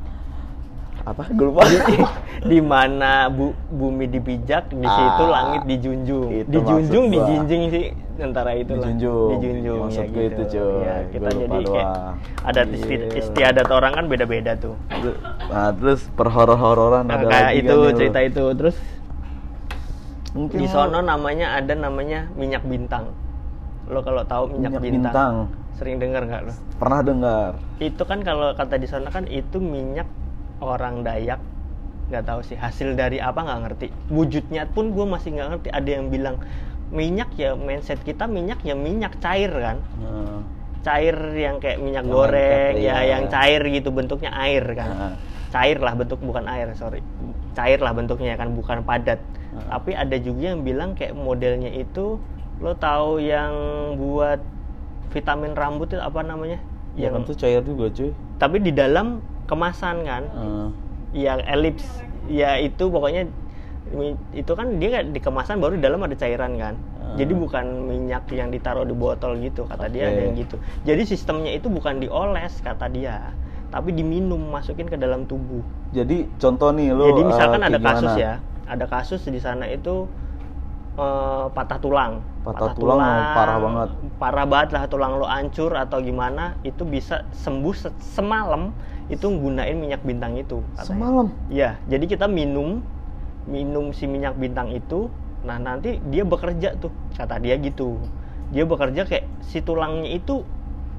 apa 1.03 1.27
gue 1.27 1.43
lupa 1.43 1.67
di 2.41 2.59
mana 2.59 3.27
bu, 3.27 3.51
bumi 3.67 4.07
dipijak 4.07 4.71
di 4.71 4.81
Ah, 4.81 4.95
situ 4.95 5.23
langit 5.25 5.61
dijunjung 5.65 6.27
itu 6.31 6.47
dijunjung 6.49 7.05
dijinjing 7.09 7.63
sih 7.67 7.85
antara 8.15 8.51
itu 8.53 8.71
lah 8.71 8.87
Dijunjung. 8.87 9.29
dijunjung 9.35 9.79
Maksud 9.83 9.99
ya 9.99 10.05
gitu 10.07 10.23
itu, 10.23 10.43
cuy. 10.49 10.79
ya, 10.79 10.95
kita 11.09 11.19
Gua 11.25 11.35
lupa 11.35 11.43
jadi 11.43 11.65
kayak 11.65 11.87
doang. 11.91 12.15
adat 12.45 12.67
isti, 12.69 12.95
Gila. 12.95 13.07
istiadat 13.17 13.67
orang 13.69 13.91
kan 13.91 14.05
beda-beda 14.07 14.51
tuh 14.55 14.75
nah 15.45 15.69
terus 15.71 16.07
perhoror-hororan 16.09 17.03
Nah, 17.03 17.15
ada 17.17 17.25
kayak 17.25 17.43
lagi 17.43 17.59
itu 17.59 17.73
kan 17.73 17.83
lu? 17.83 17.97
cerita 17.97 18.19
itu 18.21 18.43
terus 18.55 18.77
Mungkin 20.33 20.55
di 20.55 20.65
sono 20.65 20.99
namanya 20.99 21.47
ada 21.53 21.73
namanya 21.75 22.25
minyak 22.33 22.63
bintang 22.63 23.11
lo 23.85 23.99
kalau 23.99 24.23
tahu 24.23 24.49
minyak, 24.49 24.71
Minyak 24.71 24.81
bintang, 24.81 25.03
bintang. 25.03 25.33
sering 25.73 25.95
dengar 25.99 26.21
nggak 26.23 26.41
lo 26.43 26.53
pernah 26.73 26.99
dengar 27.01 27.51
itu 27.77 28.01
kan 28.01 28.19
kalau 28.19 28.49
kata 28.51 28.75
di 28.75 28.87
sana 28.87 29.11
kan 29.11 29.27
itu 29.27 29.59
minyak 29.59 30.07
orang 30.63 31.03
Dayak 31.03 31.43
nggak 32.11 32.23
tahu 32.27 32.39
sih. 32.43 32.57
Hasil 32.57 32.95
dari 32.95 33.19
apa 33.19 33.43
nggak 33.43 33.59
ngerti. 33.69 33.87
Wujudnya 34.11 34.67
pun 34.71 34.91
gue 34.91 35.05
masih 35.05 35.35
nggak 35.35 35.49
ngerti. 35.55 35.69
Ada 35.71 35.89
yang 35.99 36.05
bilang 36.11 36.35
minyak 36.93 37.33
ya 37.39 37.57
mindset 37.57 37.99
kita 38.05 38.29
minyak 38.29 38.61
ya 38.61 38.77
minyak 38.77 39.17
cair 39.17 39.49
kan? 39.49 39.77
Nah, 39.97 40.45
cair 40.85 41.17
yang 41.33 41.57
kayak 41.57 41.81
minyak 41.81 42.05
goreng 42.05 42.77
ya 42.77 43.01
iya. 43.01 43.17
yang 43.17 43.31
cair 43.33 43.65
gitu 43.65 43.89
bentuknya 43.89 44.29
air 44.35 44.63
kan? 44.77 44.91
Nah. 44.93 45.15
cair 45.53 45.77
lah 45.77 45.93
bentuk 45.93 46.17
bukan 46.21 46.49
air 46.49 46.73
sorry. 46.73 47.01
Cair 47.53 47.77
lah 47.81 47.93
bentuknya 47.93 48.33
kan? 48.37 48.53
Bukan 48.53 48.85
padat. 48.85 49.21
Nah. 49.53 49.77
tapi 49.77 49.93
ada 49.93 50.17
juga 50.17 50.53
yang 50.53 50.65
bilang 50.65 50.97
kayak 50.97 51.13
modelnya 51.13 51.69
itu 51.69 52.17
lo 52.57 52.73
tahu 52.73 53.21
yang 53.21 53.53
buat 54.01 54.41
vitamin 55.13 55.53
rambut 55.53 55.93
itu 55.93 56.01
apa 56.01 56.25
namanya? 56.25 56.57
Ya 56.93 57.09
yang 57.09 57.21
kan 57.21 57.29
tuh 57.29 57.37
cair 57.37 57.61
juga 57.61 57.89
cuy. 57.93 58.13
Tapi 58.37 58.57
di 58.61 58.73
dalam 58.73 59.21
kemasan 59.53 60.01
kan 60.01 60.23
Nah, 60.27 60.67
yang 61.13 61.39
elips 61.45 61.85
ya 62.25 62.57
itu 62.57 62.89
pokoknya 62.89 63.29
itu 64.33 64.51
kan 64.55 64.81
dia 64.81 65.05
di 65.05 65.19
kemasan 65.19 65.61
baru 65.61 65.77
di 65.77 65.83
dalam 65.83 66.01
ada 66.01 66.15
cairan 66.17 66.57
kan 66.57 66.73
Ah. 66.73 67.19
jadi 67.19 67.33
bukan 67.35 67.65
minyak 67.85 68.25
yang 68.33 68.49
ditaruh 68.49 68.87
di 68.87 68.95
botol 68.95 69.37
gitu 69.37 69.69
kata 69.69 69.85
dia 69.91 70.09
Oke. 70.09 70.11
ada 70.17 70.21
yang 70.25 70.33
gitu 70.33 70.55
jadi 70.81 71.03
sistemnya 71.05 71.51
itu 71.53 71.69
bukan 71.69 72.01
dioles 72.01 72.57
kata 72.63 72.89
dia 72.89 73.35
tapi 73.69 73.93
diminum 73.93 74.39
masukin 74.49 74.89
ke 74.89 74.97
dalam 74.97 75.29
tubuh 75.29 75.61
jadi 75.93 76.25
contoh 76.39 76.73
nih 76.73 76.89
lo 76.89 77.13
jadi 77.13 77.21
misalkan 77.21 77.61
eh, 77.61 77.67
ada 77.69 77.77
kayak 77.77 77.85
kasus 77.85 78.09
gimana? 78.09 78.23
ya 78.23 78.33
ada 78.65 78.85
kasus 78.89 79.21
di 79.27 79.37
sana 79.37 79.65
itu 79.69 80.09
eh, 80.97 81.45
patah 81.53 81.77
tulang 81.77 82.13
Patah 82.43 82.75
tulang, 82.75 82.99
oh, 82.99 83.23
parah 83.31 83.55
banget. 83.55 83.89
parah 84.19 84.43
banget 84.43 84.69
lah 84.75 84.83
tulang 84.91 85.15
lo 85.15 85.23
hancur 85.23 85.71
atau 85.79 86.03
gimana 86.03 86.59
itu 86.67 86.83
bisa 86.83 87.23
sembuh 87.31 87.71
se- 87.71 87.95
semalam 88.03 88.75
itu 89.13 89.27
gunain 89.29 89.77
minyak 89.77 90.01
bintang 90.01 90.33
itu 90.35 90.65
katanya. 90.73 90.89
Semalam. 90.89 91.27
Iya, 91.53 91.69
jadi 91.85 92.05
kita 92.09 92.25
minum 92.25 92.81
minum 93.45 93.93
si 93.93 94.09
minyak 94.09 94.33
bintang 94.39 94.71
itu, 94.71 95.11
nah 95.43 95.59
nanti 95.59 95.99
dia 96.09 96.23
bekerja 96.25 96.79
tuh, 96.79 96.89
kata 97.13 97.37
dia 97.37 97.59
gitu. 97.59 97.99
Dia 98.49 98.63
bekerja 98.65 99.05
kayak 99.05 99.25
si 99.43 99.59
tulangnya 99.59 100.09
itu 100.15 100.41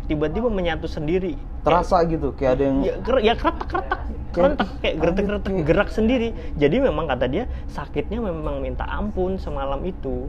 tiba-tiba 0.07 0.53
menyatu 0.53 0.85
sendiri. 0.85 1.41
Terasa 1.65 2.05
gitu, 2.05 2.37
kayak 2.37 2.61
ada 2.61 2.63
yang 2.69 2.79
Ya, 2.85 2.95
ger- 3.01 3.25
ya 3.25 3.35
kretek 3.35 3.69
kretek 3.73 4.01
kretek 4.37 4.69
kayak 4.85 4.95
geretek 5.01 5.25
geretek 5.25 5.53
gerak 5.65 5.89
sendiri. 5.89 6.29
Jadi 6.61 6.77
memang 6.85 7.09
kata 7.09 7.25
dia 7.25 7.49
sakitnya 7.73 8.21
memang 8.21 8.61
minta 8.61 8.85
ampun 8.85 9.41
semalam 9.41 9.81
itu. 9.81 10.29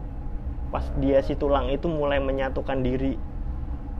Pas 0.71 0.87
dia 1.03 1.19
si 1.19 1.35
tulang 1.35 1.67
itu 1.67 1.91
mulai 1.91 2.23
menyatukan 2.23 2.79
diri 2.79 3.19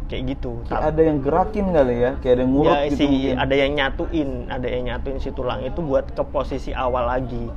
kayak 0.06 0.24
gitu. 0.38 0.62
kayak 0.70 0.94
ada 0.94 1.02
yang 1.02 1.18
gerakin 1.22 1.66
kali 1.74 1.96
ya, 1.98 2.12
kayak 2.22 2.34
ada 2.38 2.42
yang 2.46 2.52
ngurut 2.54 2.76
ya, 2.78 2.86
gitu 2.86 2.98
si 2.98 3.06
mungkin. 3.10 3.36
ada 3.42 3.56
yang 3.56 3.72
nyatuin, 3.74 4.30
ada 4.54 4.68
yang 4.70 4.84
nyatuin 4.86 5.18
si 5.18 5.30
tulang 5.34 5.62
itu 5.66 5.80
buat 5.82 6.06
ke 6.14 6.24
posisi 6.30 6.72
awal 6.78 7.10
lagi. 7.10 7.50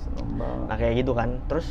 Serem 0.00 0.28
banget. 0.40 0.66
Nah 0.68 0.76
kayak 0.76 0.94
gitu 1.04 1.12
kan. 1.12 1.30
Terus 1.48 1.68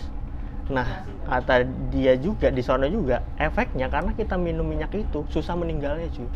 nah 0.65 1.05
kata 1.29 1.61
dia 1.93 2.17
juga 2.17 2.49
di 2.49 2.61
sana 2.65 2.89
juga 2.89 3.21
efeknya 3.37 3.85
karena 3.85 4.17
kita 4.17 4.33
minum 4.33 4.65
minyak 4.65 4.93
itu 4.97 5.25
susah 5.29 5.53
meninggalnya 5.53 6.09
cuy. 6.13 6.29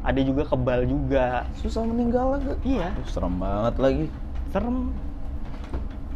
Ada 0.00 0.20
juga 0.24 0.42
kebal 0.48 0.88
juga. 0.88 1.44
Susah 1.60 1.84
meninggal 1.84 2.40
lagi. 2.40 2.56
Iya, 2.64 2.88
Aduh, 2.96 3.06
serem 3.10 3.34
banget 3.36 3.74
lagi. 3.76 4.06
serem. 4.48 4.96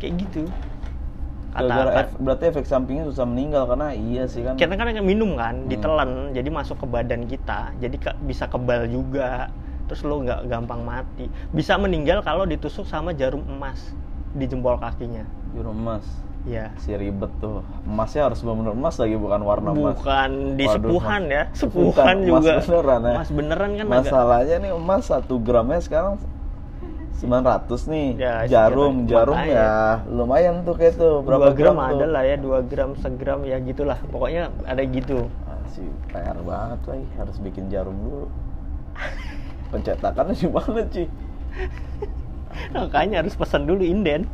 Kayak 0.01 0.13
gitu. 0.25 0.43
Gara-gara 1.55 1.91
ef- 2.03 2.19
berarti 2.19 2.45
efek 2.47 2.67
sampingnya 2.67 3.07
susah 3.07 3.23
meninggal 3.23 3.65
karena 3.65 3.95
iya 3.95 4.27
sih 4.27 4.43
kan. 4.43 4.59
kita 4.59 4.75
kan 4.75 4.91
minum 4.99 5.39
kan, 5.39 5.55
Hmm. 5.57 5.71
ditelan, 5.71 6.11
jadi 6.35 6.51
masuk 6.51 6.83
ke 6.83 6.87
badan 6.87 7.25
kita, 7.25 7.71
jadi 7.79 7.95
ke- 7.95 8.19
bisa 8.21 8.51
kebal 8.51 8.85
juga. 8.85 9.55
Terus 9.85 10.01
lo 10.03 10.19
nggak 10.19 10.49
gampang 10.49 10.81
mati. 10.81 11.29
Bisa 11.49 11.77
meninggal 11.77 12.21
kalau 12.21 12.43
ditusuk 12.43 12.85
sama 12.85 13.13
jarum 13.13 13.45
emas 13.47 13.95
di 14.33 14.45
jempol 14.45 14.75
kakinya. 14.77 15.23
Jarum 15.53 15.77
emas. 15.77 16.03
Ya. 16.45 16.73
Si 16.77 16.91
ribet 16.91 17.31
tuh. 17.39 17.65
Emasnya 17.85 18.27
harus 18.27 18.41
benar 18.41 18.73
emas 18.73 18.97
lagi 18.97 19.15
bukan 19.15 19.41
warna 19.41 19.71
emas. 19.73 19.97
Bukan 19.97 20.31
di 20.57 20.65
Waduh, 20.65 20.77
sepuhan 20.91 21.23
ya, 21.25 21.43
Bukan, 21.47 21.57
sepuhan 21.57 22.17
emas 22.19 22.25
juga. 22.43 22.53
beneran 22.59 23.01
ya. 23.01 23.13
Emas 23.15 23.31
beneran 23.31 23.71
kan 23.71 23.85
agak 23.87 23.97
Masalahnya 24.03 24.57
nih 24.59 24.73
emas 24.75 25.05
1 25.07 25.35
gramnya 25.39 25.81
sekarang 25.81 26.15
900 27.25 27.93
nih. 27.93 28.09
Ya, 28.21 28.35
jarum, 28.45 29.09
jarum 29.09 29.41
ya 29.49 30.05
lumayan 30.07 30.63
tuh 30.63 30.77
kayak 30.77 30.95
tuh. 31.01 31.25
Berapa 31.25 31.53
2 31.53 31.59
gram, 31.59 31.77
tuh? 31.77 31.89
ada 31.97 32.07
lah 32.07 32.23
ya, 32.23 32.37
2 32.37 32.71
gram, 32.71 32.91
segram 33.01 33.41
ya 33.49 33.57
gitulah. 33.65 33.99
Pokoknya 34.13 34.53
ada 34.69 34.83
gitu. 34.85 35.27
Masih 35.49 35.89
PR 36.13 36.39
banget 36.45 36.81
lagi, 36.87 37.07
harus 37.17 37.37
bikin 37.41 37.73
jarum 37.73 37.97
dulu. 37.97 38.27
Pencetakannya 39.73 40.35
di 40.37 40.49
mana, 40.53 40.83
Ci? 40.93 41.05
Makanya 42.77 43.25
harus 43.25 43.35
pesan 43.35 43.67
dulu 43.67 43.83
inden. 43.83 44.29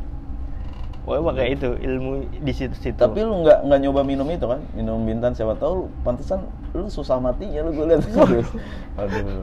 Pokoknya 1.00 1.22
pakai 1.32 1.46
itu 1.56 1.68
ilmu 1.80 2.12
di 2.44 2.52
situ-situ. 2.52 3.00
Tapi 3.00 3.24
lu 3.24 3.40
nggak 3.40 3.66
nggak 3.66 3.80
nyoba 3.80 4.00
minum 4.04 4.28
itu 4.28 4.44
kan? 4.44 4.60
Minum 4.76 5.00
bintan 5.08 5.32
siapa 5.32 5.56
tahu 5.56 5.72
lu 5.72 5.84
pantesan 6.04 6.44
lu 6.76 6.86
susah 6.92 7.16
matinya 7.16 7.64
lu 7.64 7.72
gue 7.72 7.86
lihat. 7.88 8.04
Aduh. 9.00 9.42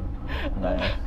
Nah. 0.62 1.07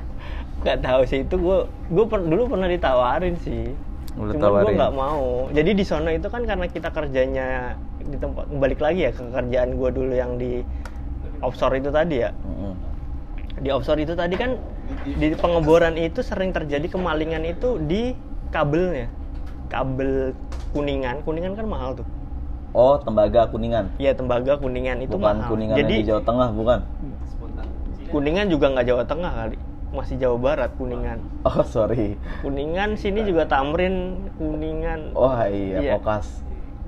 Nggak 0.60 0.78
tahu 0.84 1.00
sih 1.08 1.24
itu 1.24 1.34
gue 1.40 1.58
gue 1.88 2.04
dulu 2.04 2.42
pernah 2.52 2.68
ditawarin 2.68 3.36
sih. 3.40 3.72
Udah 4.18 4.34
cuman 4.36 4.60
gue 4.66 4.72
nggak 4.76 4.94
mau. 4.94 5.48
Jadi 5.54 5.70
di 5.72 5.84
sono 5.86 6.10
itu 6.12 6.28
kan 6.28 6.44
karena 6.44 6.66
kita 6.68 6.92
kerjanya 6.92 7.78
di 8.00 8.16
tempat 8.20 8.44
balik 8.60 8.80
lagi 8.80 9.08
ya 9.08 9.12
ke 9.14 9.22
kerjaan 9.32 9.80
gue 9.80 9.90
dulu 9.92 10.12
yang 10.12 10.36
di 10.36 10.60
offshore 11.40 11.80
itu 11.80 11.88
tadi 11.88 12.28
ya. 12.28 12.30
Di 13.60 13.68
offshore 13.72 14.04
itu 14.04 14.12
tadi 14.12 14.34
kan 14.36 14.60
di 15.06 15.32
pengeboran 15.32 15.96
itu 15.96 16.20
sering 16.20 16.52
terjadi 16.52 16.86
kemalingan 16.92 17.46
itu 17.48 17.80
di 17.80 18.12
kabelnya. 18.52 19.08
Kabel 19.70 20.34
kuningan 20.74 21.22
kuningan 21.22 21.54
kan 21.56 21.66
mahal 21.70 21.94
tuh. 21.96 22.06
Oh, 22.70 22.98
tembaga 23.02 23.50
kuningan. 23.50 23.90
Iya 23.98 24.14
tembaga 24.14 24.58
kuningan 24.58 25.02
itu 25.02 25.14
bukan 25.14 25.42
mahal. 25.42 25.50
kuningan 25.50 25.76
jadi 25.78 25.94
di 25.94 26.06
Jawa 26.06 26.22
Tengah, 26.22 26.48
bukan? 26.54 26.80
kuningan 28.10 28.50
juga 28.50 28.74
nggak 28.74 28.86
Jawa 28.90 29.04
Tengah 29.06 29.32
kali 29.32 29.69
masih 29.90 30.16
Jawa 30.16 30.38
Barat 30.38 30.70
kuningan 30.74 31.18
Oh, 31.42 31.62
sorry. 31.74 32.14
kuningan 32.40 32.94
sini 32.94 33.22
juga 33.22 33.44
Tamrin 33.44 34.16
kuningan 34.36 35.12
Wah, 35.12 35.46
iya, 35.46 35.78
Iya. 35.80 35.92
Pokas. 35.96 36.26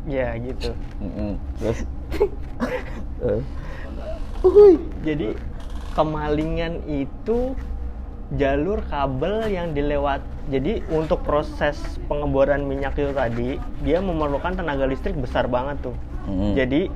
ya 0.02 0.34
gitu 0.36 0.74
Mm-mm. 0.98 1.38
Terus? 1.56 1.78
Eh. 3.22 3.38
jadi 5.00 5.38
kemalingan 5.92 6.82
itu 6.84 7.54
jalur 8.32 8.82
kabel 8.82 9.46
yang 9.46 9.70
dilewat 9.70 10.18
jadi 10.48 10.82
untuk 10.90 11.22
proses 11.22 11.78
pengeboran 12.04 12.64
minyak 12.64 12.96
itu 12.96 13.12
tadi 13.12 13.50
dia 13.80 14.02
memerlukan 14.02 14.52
tenaga 14.52 14.84
listrik 14.84 15.14
besar 15.14 15.46
banget 15.46 15.78
tuh 15.82 15.94
Mm-mm. 16.26 16.58
jadi 16.58 16.90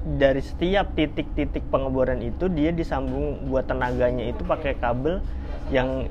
dari 0.00 0.40
setiap 0.40 0.96
titik-titik 0.96 1.64
pengeboran 1.68 2.24
itu 2.24 2.48
dia 2.48 2.72
disambung 2.72 3.50
buat 3.52 3.68
tenaganya 3.68 4.32
itu 4.32 4.40
pakai 4.44 4.76
kabel 4.80 5.20
yang 5.68 6.08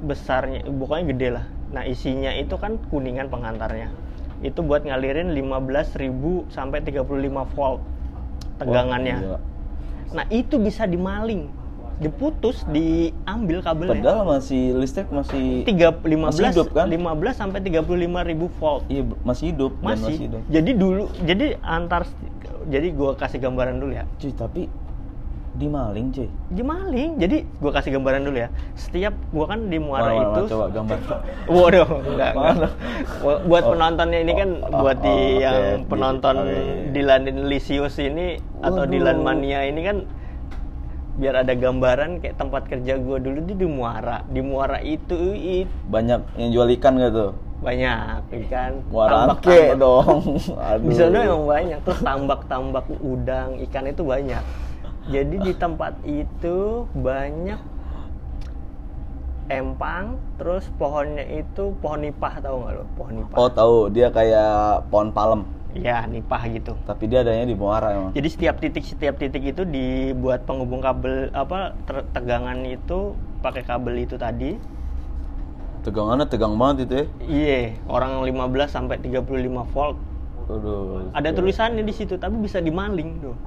besarnya 0.00 0.64
pokoknya 0.64 1.04
gede 1.12 1.28
lah 1.40 1.44
nah 1.72 1.82
isinya 1.84 2.32
itu 2.32 2.56
kan 2.56 2.80
kuningan 2.88 3.28
pengantarnya 3.28 3.92
itu 4.44 4.60
buat 4.60 4.84
ngalirin 4.84 5.32
15.000 5.32 6.52
sampai 6.52 6.78
35 6.84 7.56
volt 7.56 7.80
tegangannya 8.56 9.36
Wah. 9.36 9.42
Nah 10.14 10.24
itu 10.30 10.56
bisa 10.62 10.86
dimaling, 10.86 11.50
diputus, 11.98 12.62
diambil 12.70 13.58
kabelnya. 13.64 13.98
Padahal 13.98 14.38
masih 14.38 14.78
listrik 14.78 15.10
masih 15.10 15.66
Tiga, 15.66 15.90
masih 15.90 16.46
15, 16.46 16.52
hidup 16.54 16.68
kan? 16.70 16.86
15 16.86 17.34
sampai 17.34 17.58
35 17.64 18.28
ribu 18.30 18.46
volt. 18.60 18.86
Iya, 18.86 19.02
masih 19.26 19.44
hidup 19.50 19.72
masih 19.82 20.06
Masih. 20.06 20.16
hidup. 20.30 20.40
Jadi 20.46 20.70
dulu, 20.78 21.04
jadi 21.26 21.46
antar, 21.64 22.06
jadi 22.66 22.88
gua 22.90 23.14
kasih 23.14 23.38
gambaran 23.38 23.78
dulu 23.78 23.92
ya. 23.92 24.04
Cuy, 24.16 24.30
tapi 24.30 24.62
dimaling, 25.56 26.12
cuy. 26.12 26.28
Dimaling, 26.52 27.16
jadi 27.16 27.48
gua 27.56 27.72
kasih 27.72 27.96
gambaran 27.96 28.22
dulu 28.22 28.36
ya. 28.36 28.48
Setiap 28.74 29.16
gua 29.30 29.48
kan 29.48 29.66
di 29.66 29.78
muara 29.78 30.12
itu. 30.12 30.52
coba 30.52 30.66
gambar. 30.68 30.98
Waduh, 31.48 31.88
enggak, 32.04 32.32
enggak. 32.34 32.72
Bu- 33.18 33.42
Buat 33.46 33.64
Oh. 33.64 33.70
penontonnya 33.72 34.18
ini 34.20 34.32
kan 34.32 34.50
Oh, 34.62 34.80
buat 34.82 34.98
di 35.00 35.08
oh, 35.08 35.26
yang 35.40 35.56
Di- 35.56 35.86
penonton 35.88 36.34
oke. 36.36 36.58
Dilan 36.92 37.20
Lisius 37.48 37.96
ini 37.96 38.36
atau 38.60 38.84
Waduh. 38.84 38.92
Dilan 38.92 39.18
Mania 39.20 39.64
ini 39.64 39.80
kan 39.80 39.98
biar 41.16 41.40
ada 41.40 41.56
gambaran 41.56 42.20
kayak 42.20 42.36
tempat 42.36 42.68
kerja 42.68 43.00
gue 43.00 43.16
dulu 43.16 43.38
di 43.40 43.56
di 43.56 43.64
Muara. 43.64 44.20
Di 44.26 44.44
Muara 44.44 44.84
itu, 44.84 45.16
itu 45.32 45.72
Banyak 45.88 46.36
yang 46.36 46.50
jual 46.52 46.68
ikan 46.76 47.00
gak 47.00 47.08
tuh? 47.10 47.30
Banyak 47.66 47.98
ikan 48.46 48.72
Muara 48.86 49.34
tambak- 49.34 49.74
dong. 49.74 50.38
Aduh. 50.70 50.86
Di 50.86 50.94
sana 50.94 51.18
emang 51.26 51.44
banyak 51.44 51.78
terus 51.82 52.00
tambak-tambak 52.00 52.86
udang 53.02 53.58
ikan 53.66 53.90
itu 53.90 54.02
banyak. 54.06 54.44
Jadi 55.06 55.36
di 55.42 55.52
tempat 55.54 55.98
itu 56.02 56.86
banyak 56.92 57.58
empang, 59.46 60.18
terus 60.34 60.66
pohonnya 60.74 61.22
itu 61.22 61.70
pohon 61.78 62.02
nipah 62.02 62.34
tahu 62.38 62.56
nggak 62.62 62.72
lo? 62.72 62.84
Pohon 62.98 63.12
nipah. 63.16 63.36
Oh, 63.36 63.50
tahu. 63.50 63.76
Dia 63.90 64.10
kayak 64.10 64.90
pohon 64.90 65.14
palem, 65.14 65.46
Ya 65.70 66.02
nipah 66.02 66.42
gitu. 66.48 66.74
tapi 66.82 67.06
dia 67.06 67.22
adanya 67.22 67.46
di 67.46 67.54
Muara 67.54 67.94
emang. 67.94 68.10
Jadi 68.10 68.28
setiap 68.28 68.58
titik 68.58 68.82
setiap 68.82 69.14
titik 69.14 69.42
itu 69.44 69.62
dibuat 69.62 70.42
penghubung 70.42 70.82
kabel 70.82 71.30
apa 71.30 71.78
tegangan 72.10 72.62
itu 72.62 73.14
pakai 73.38 73.62
kabel 73.62 73.94
itu 74.00 74.14
tadi. 74.16 74.58
Tegangannya 75.86 76.26
tegang 76.26 76.58
banget 76.58 76.90
itu 76.90 76.94
ya. 76.98 77.06
Iya, 77.22 77.60
orang 77.86 78.26
15 78.26 78.74
sampai 78.74 78.98
35 78.98 79.62
volt. 79.70 79.94
Aduh. 80.50 81.14
Ada 81.14 81.30
tulisannya 81.30 81.86
di 81.86 81.94
situ, 81.94 82.18
tapi 82.18 82.42
bisa 82.42 82.58
dimaling 82.58 83.22
tuh. 83.22 83.38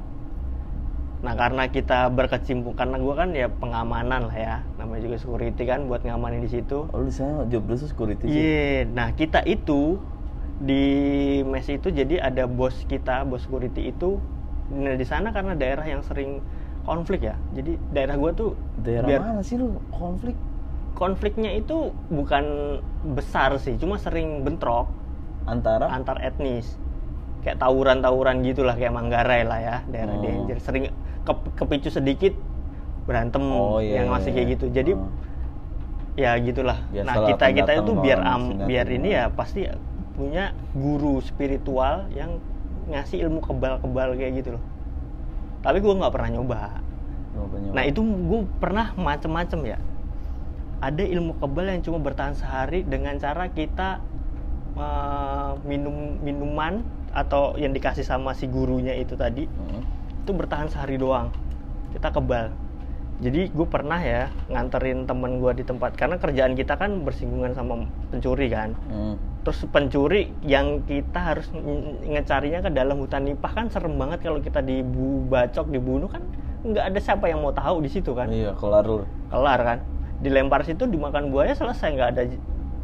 Nah, 1.20 1.36
karena 1.36 1.68
kita 1.68 2.08
berkecimpung 2.08 2.80
karena 2.80 2.96
gua 2.96 3.28
kan 3.28 3.36
ya 3.36 3.52
pengamanan 3.52 4.32
lah 4.32 4.38
ya. 4.40 4.56
Namanya 4.80 5.12
juga 5.12 5.16
security 5.20 5.68
kan 5.68 5.92
buat 5.92 6.08
ngamanin 6.08 6.40
di 6.40 6.48
situ. 6.48 6.88
Oh, 6.96 7.04
lu 7.04 7.12
saya 7.12 7.44
job 7.52 7.68
dulu 7.68 7.76
security 7.76 8.24
sih. 8.24 8.40
Iya, 8.40 8.88
nah 8.88 9.12
kita 9.12 9.44
itu 9.44 10.00
di 10.64 10.84
mes 11.44 11.68
itu 11.68 11.92
jadi 11.92 12.24
ada 12.24 12.48
bos 12.48 12.88
kita, 12.88 13.28
bos 13.28 13.44
security 13.44 13.92
itu 13.92 14.16
nah, 14.72 14.96
di 14.96 15.04
sana 15.04 15.36
karena 15.36 15.60
daerah 15.60 15.84
yang 15.84 16.08
sering 16.08 16.40
konflik 16.88 17.28
ya. 17.28 17.36
Jadi 17.52 17.76
daerah 17.92 18.16
gua 18.16 18.32
tuh 18.32 18.56
Daerah 18.80 19.08
biar 19.12 19.20
mana 19.20 19.44
sih 19.44 19.60
lu 19.60 19.76
konflik? 19.92 20.40
Konfliknya 21.00 21.56
itu 21.56 21.95
bukan 22.12 22.78
besar 23.16 23.56
sih, 23.58 23.80
cuma 23.80 23.95
sering 23.95 24.43
bentrok 24.43 24.91
Antara 25.47 25.89
antar 25.89 26.22
etnis. 26.22 26.78
Kayak 27.41 27.64
tawuran-tawuran 27.64 28.45
gitulah 28.45 28.78
kayak 28.78 28.93
Manggarai 28.93 29.47
lah 29.47 29.60
ya, 29.64 29.78
daerah 29.89 30.14
Oh. 30.14 30.22
danger. 30.22 30.62
Sering 30.62 30.93
ke- 31.26 31.52
kepicu 31.58 31.89
sedikit 31.89 32.38
berantem 33.10 33.41
Oh, 33.50 33.82
iya, 33.82 34.04
yang 34.04 34.14
masih 34.14 34.30
iya, 34.30 34.36
kayak 34.38 34.45
iya. 34.45 34.54
gitu. 34.54 34.66
Jadi 34.70 34.91
Oh. 34.93 35.10
ya 36.20 36.32
gitulah. 36.38 36.78
nah, 36.91 36.93
Biasalah 36.93 37.28
kita 37.34 37.45
kita 37.50 37.72
pendatang 37.74 37.82
itu 37.82 37.91
biar 37.97 38.20
am, 38.22 38.43
biar 38.70 38.88
ini 38.91 39.10
ya 39.16 39.26
pasti 39.34 39.66
punya 40.14 40.52
guru 40.76 41.24
spiritual 41.24 42.12
yang 42.12 42.43
ngasih 42.91 43.24
ilmu 43.24 43.39
kebal-kebal 43.39 44.20
kayak 44.20 44.43
gitu 44.43 44.50
loh 44.60 44.64
tapi 45.62 45.80
gue 45.80 45.93
nggak 45.93 46.12
pernah 46.12 46.30
nyoba 46.36 46.60
nah 47.72 47.84
itu 47.86 48.02
gue 48.04 48.41
pernah 48.60 48.91
macem-macem 48.97 49.60
ya 49.64 49.78
ada 50.80 51.03
ilmu 51.03 51.36
kebal 51.36 51.65
yang 51.67 51.82
cuma 51.82 51.99
bertahan 51.99 52.34
sehari 52.34 52.82
dengan 52.82 53.15
cara 53.15 53.47
kita 53.47 53.99
uh, 54.73 55.59
minum 55.63 55.93
minuman 56.17 56.82
atau 57.11 57.57
yang 57.57 57.73
dikasih 57.73 58.03
sama 58.03 58.32
si 58.32 58.45
gurunya 58.45 58.93
itu 58.93 59.13
tadi 59.13 59.43
Hmm. 59.49 59.82
itu 60.19 60.32
bertahan 60.32 60.69
sehari 60.69 60.95
doang 60.95 61.34
kita 61.89 62.09
kebal 62.09 62.53
jadi 63.19 63.51
gue 63.51 63.67
pernah 63.67 63.99
ya 63.99 64.32
nganterin 64.47 65.03
temen 65.03 65.38
gue 65.38 65.51
di 65.53 65.63
tempat 65.63 65.91
karena 65.93 66.15
kerjaan 66.15 66.55
kita 66.55 66.77
kan 66.77 67.03
bersinggungan 67.03 67.51
sama 67.51 67.84
pencuri 68.07 68.47
kan 68.47 68.77
Hmm. 68.88 69.17
terus 69.41 69.65
pencuri 69.65 70.32
yang 70.41 70.86
kita 70.86 71.19
harus 71.25 71.49
nge- 71.49 72.07
ngecarinya 72.07 72.59
ke 72.61 72.69
dalam 72.69 72.99
hutan 72.99 73.25
nipah 73.25 73.51
kan 73.51 73.67
serem 73.67 73.95
banget 73.95 74.21
kalau 74.21 74.39
kita 74.39 74.61
dibacok 74.61 75.65
dibunuh 75.67 76.07
kan 76.07 76.23
nggak 76.61 76.86
ada 76.86 76.99
siapa 76.99 77.25
yang 77.25 77.39
mau 77.39 77.51
tahu 77.51 77.80
di 77.80 77.89
situ 77.89 78.11
kan 78.11 78.27
Iya, 78.30 78.51
kelar 78.53 78.84
lu. 78.84 79.03
kelar 79.27 79.59
kan 79.59 79.80
dilempar 80.20 80.61
situ 80.63 80.84
dimakan 80.84 81.32
buaya 81.32 81.55
selesai 81.55 81.95
nggak 81.95 82.09
ada 82.11 82.24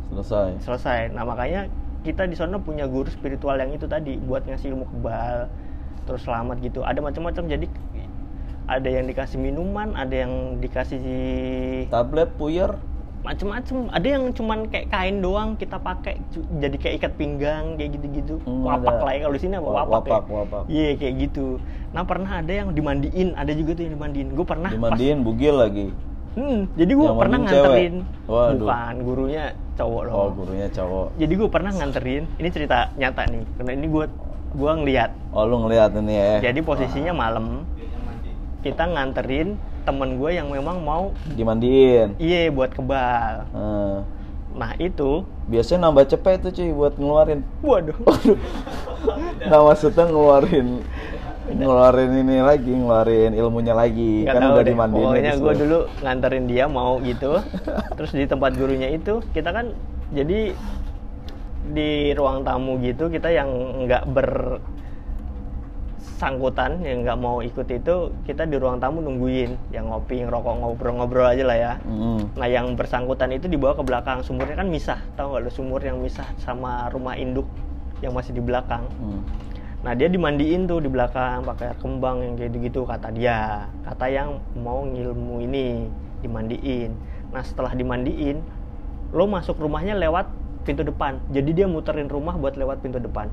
Selesai. 0.08 0.50
selesai 0.62 1.00
nah 1.12 1.24
makanya 1.24 1.68
kita 2.02 2.24
di 2.24 2.38
sana 2.38 2.62
punya 2.62 2.86
guru 2.86 3.10
spiritual 3.10 3.58
yang 3.58 3.74
itu 3.74 3.86
tadi 3.86 4.16
buat 4.16 4.46
ngasih 4.46 4.72
ilmu 4.72 4.86
kebal 4.88 5.50
terus 6.06 6.22
selamat 6.22 6.62
gitu 6.62 6.80
ada 6.82 7.02
macam-macam 7.02 7.44
jadi 7.46 7.68
ada 8.66 8.90
yang 8.90 9.06
dikasih 9.06 9.38
minuman 9.38 9.94
ada 9.94 10.16
yang 10.16 10.58
dikasih 10.58 11.02
Tablet 11.88 12.30
puyer. 12.34 12.78
macem-macem 13.22 13.90
ada 13.90 14.06
yang 14.06 14.30
cuman 14.32 14.70
kayak 14.70 14.86
kain 14.88 15.18
doang 15.18 15.58
kita 15.58 15.82
pakai 15.82 16.22
jadi 16.62 16.78
kayak 16.78 16.94
ikat 17.02 17.14
pinggang 17.18 17.74
kayak 17.74 17.98
gitu-gitu 17.98 18.38
Hmm, 18.46 18.62
wapak 18.62 18.96
ada. 18.96 19.02
lah 19.02 19.12
ya 19.12 19.20
kalau 19.26 19.34
di 19.34 19.42
sini 19.42 19.54
apa 19.58 19.66
Wa- 19.66 19.74
wapak, 19.74 19.90
wapak, 19.90 20.22
ya 20.22 20.36
wapak. 20.38 20.64
iya 20.70 20.90
kayak 20.94 21.14
gitu 21.20 21.48
nah 21.90 22.06
pernah 22.06 22.32
ada 22.38 22.54
yang 22.54 22.70
dimandiin 22.70 23.34
ada 23.34 23.50
juga 23.50 23.74
tuh 23.74 23.82
yang 23.82 23.98
dimandiin 23.98 24.30
gue 24.30 24.46
pernah 24.46 24.70
pas- 24.70 24.78
Dimandiin 24.78 25.26
bugil 25.26 25.58
lagi. 25.58 25.88
Hmm, 26.36 26.68
jadi 26.74 26.92
gue 26.92 27.10
pernah 27.10 27.38
cewek? 27.38 27.48
nganterin 27.48 27.94
Waduh. 28.26 28.60
bukan 28.60 28.94
gurunya 29.02 29.44
cowok 29.74 30.02
loh 30.04 30.14
Oh, 30.14 30.30
gurunya 30.34 30.68
cowok. 30.68 31.08
jadi 31.16 31.34
gue 31.34 31.50
pernah 31.50 31.72
nganterin 31.72 32.24
ini 32.34 32.50
cerita 32.50 32.78
nyata 32.94 33.24
nih 33.26 33.44
karena 33.56 33.72
ini 33.74 33.88
gue 33.88 34.06
gue 34.52 34.72
ngeliat 34.74 35.12
Oh, 35.32 35.44
lu 35.44 35.56
ngeliat 35.62 35.96
ini 35.96 36.14
ya. 36.14 36.36
jadi 36.44 36.60
posisinya 36.60 37.14
malam 37.14 37.64
kita 38.62 38.84
nganterin 38.84 39.56
temen 39.82 40.18
gue 40.18 40.32
yang 40.32 40.50
memang 40.50 40.82
mau 40.82 41.16
dimandiin. 41.30 42.18
iye 42.18 42.50
buat 42.50 42.70
kebal 42.70 43.48
Eh, 43.48 43.98
nah 44.54 44.72
itu 44.76 45.24
biasanya 45.46 45.88
nambah 45.88 46.10
cepet 46.10 46.42
tuh 46.42 46.52
cuy 46.52 46.70
buat 46.70 46.94
ngeluarin. 46.94 47.48
waduh 47.60 47.96
Nah, 49.46 49.62
maksudnya 49.64 50.04
ngeluarin 50.04 50.82
ngeluarin 51.48 52.12
ini 52.16 52.42
lagi, 52.42 52.72
ngeluarin 52.72 53.32
ilmunya 53.34 53.74
lagi. 53.74 54.26
Nggak 54.26 54.34
kan 54.34 54.44
udah 54.50 54.64
deh. 54.64 54.72
dimandiin. 54.72 55.06
Pokoknya 55.06 55.34
gue 55.38 55.54
dulu 55.60 55.78
nganterin 56.02 56.46
dia 56.46 56.66
mau 56.66 56.98
gitu. 57.00 57.38
Terus 57.98 58.12
di 58.12 58.26
tempat 58.26 58.54
gurunya 58.54 58.90
itu 58.90 59.22
kita 59.30 59.50
kan 59.50 59.70
jadi 60.10 60.54
di 61.66 61.92
ruang 62.14 62.46
tamu 62.46 62.78
gitu 62.78 63.10
kita 63.10 63.26
yang 63.28 63.50
nggak 63.84 64.06
bersangkutan 66.06 66.78
yang 66.82 67.02
nggak 67.02 67.18
mau 67.18 67.42
ikut 67.42 67.66
itu 67.66 67.96
kita 68.22 68.46
di 68.46 68.56
ruang 68.56 68.78
tamu 68.78 69.02
nungguin 69.02 69.74
yang 69.74 69.90
ngopi 69.90 70.22
ngerokok 70.22 70.62
ngobrol-ngobrol 70.62 71.26
aja 71.26 71.42
lah 71.42 71.58
ya 71.58 71.74
Mm. 71.82 72.38
nah 72.38 72.46
yang 72.46 72.78
bersangkutan 72.78 73.34
itu 73.34 73.50
dibawa 73.50 73.74
ke 73.74 73.82
belakang 73.82 74.22
sumurnya 74.22 74.56
kan 74.56 74.70
misah 74.70 75.02
tahu 75.18 75.34
nggak 75.34 75.42
lo 75.42 75.50
sumur 75.50 75.82
yang 75.82 75.98
misah 75.98 76.30
sama 76.38 76.86
rumah 76.88 77.18
induk 77.18 77.50
yang 77.98 78.14
masih 78.14 78.32
di 78.32 78.46
belakang 78.46 78.86
Mm. 78.96 79.22
Nah 79.86 79.94
dia 79.94 80.10
dimandiin 80.10 80.66
tuh 80.66 80.82
di 80.82 80.90
belakang 80.90 81.46
pakai 81.46 81.70
air 81.70 81.78
kembang 81.78 82.26
yang 82.26 82.34
kayak 82.34 82.58
gitu 82.58 82.90
kata 82.90 83.14
dia. 83.14 83.70
Kata 83.86 84.10
yang 84.10 84.42
mau 84.58 84.82
ngilmu 84.82 85.46
ini 85.46 85.86
dimandiin. 86.26 86.98
Nah 87.30 87.46
setelah 87.46 87.78
dimandiin, 87.78 88.42
lo 89.14 89.30
masuk 89.30 89.62
rumahnya 89.62 89.94
lewat 89.94 90.26
pintu 90.66 90.82
depan. 90.82 91.22
Jadi 91.30 91.54
dia 91.54 91.70
muterin 91.70 92.10
rumah 92.10 92.34
buat 92.34 92.58
lewat 92.58 92.82
pintu 92.82 92.98
depan. 92.98 93.30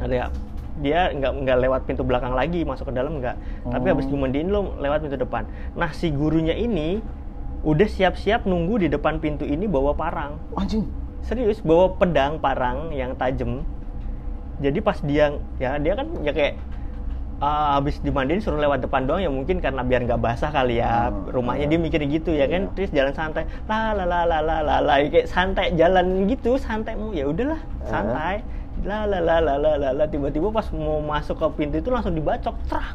Nah 0.00 0.08
dia 0.08 0.32
dia 0.80 1.12
nggak 1.12 1.32
nggak 1.44 1.58
lewat 1.60 1.80
pintu 1.84 2.00
belakang 2.00 2.32
lagi 2.32 2.64
masuk 2.64 2.88
ke 2.88 2.96
dalam 2.96 3.20
nggak. 3.20 3.36
Tapi 3.68 3.86
habis 3.92 4.08
Oh. 4.08 4.16
dimandiin 4.16 4.48
lo 4.48 4.80
lewat 4.80 5.04
pintu 5.04 5.20
depan. 5.20 5.44
Nah 5.76 5.92
si 5.92 6.08
gurunya 6.08 6.56
ini 6.56 7.04
udah 7.68 7.84
siap-siap 7.84 8.48
nunggu 8.48 8.80
di 8.80 8.88
depan 8.88 9.20
pintu 9.20 9.44
ini 9.44 9.68
bawa 9.68 9.92
parang 9.92 10.40
Anjing. 10.56 10.88
serius 11.20 11.58
bawa 11.60 11.92
pedang 12.00 12.38
parang 12.40 12.94
yang 12.94 13.12
tajam 13.18 13.60
jadi 14.58 14.78
pas 14.80 14.98
dia 15.00 15.24
ya 15.56 15.76
dia 15.76 15.92
kan 15.94 16.06
ya 16.20 16.32
kayak 16.32 16.54
uh, 17.38 17.76
habis 17.76 18.00
dimandiin 18.00 18.40
suruh 18.40 18.56
lewat 18.56 18.80
depan 18.80 19.04
doang 19.04 19.20
ya 19.20 19.28
mungkin 19.28 19.60
karena 19.60 19.80
biar 19.80 20.04
nggak 20.04 20.18
basah 20.18 20.48
kali 20.48 20.80
ya 20.80 21.08
Hmm, 21.08 21.28
rumahnya 21.30 21.66
iya. 21.66 21.72
dia 21.72 21.80
mikir 21.80 22.00
gitu 22.06 22.30
ya 22.32 22.46
kan 22.46 22.62
Iya. 22.62 22.72
terus 22.72 22.90
jalan 22.90 23.14
santai 23.14 23.44
la 23.66 23.92
la 23.92 24.04
la 24.04 24.20
la 24.24 24.38
la 24.40 24.56
la 24.62 24.76
la 24.80 24.94
kayak 25.04 25.28
santai 25.28 25.72
jalan 25.74 26.24
gitu 26.26 26.56
santai 26.56 26.96
mau 26.96 27.12
ya 27.12 27.28
udahlah 27.28 27.60
Eh. 27.60 27.88
santai 27.88 28.36
la 28.82 29.04
la 29.04 29.18
la 29.20 29.36
la 29.40 29.54
la 29.56 29.72
la 29.76 29.88
la 29.92 30.04
tiba-tiba 30.04 30.48
pas 30.50 30.68
mau 30.70 31.00
masuk 31.00 31.36
ke 31.36 31.46
pintu 31.56 31.76
itu 31.78 31.88
langsung 31.88 32.12
dibacok 32.12 32.56
trak 32.68 32.92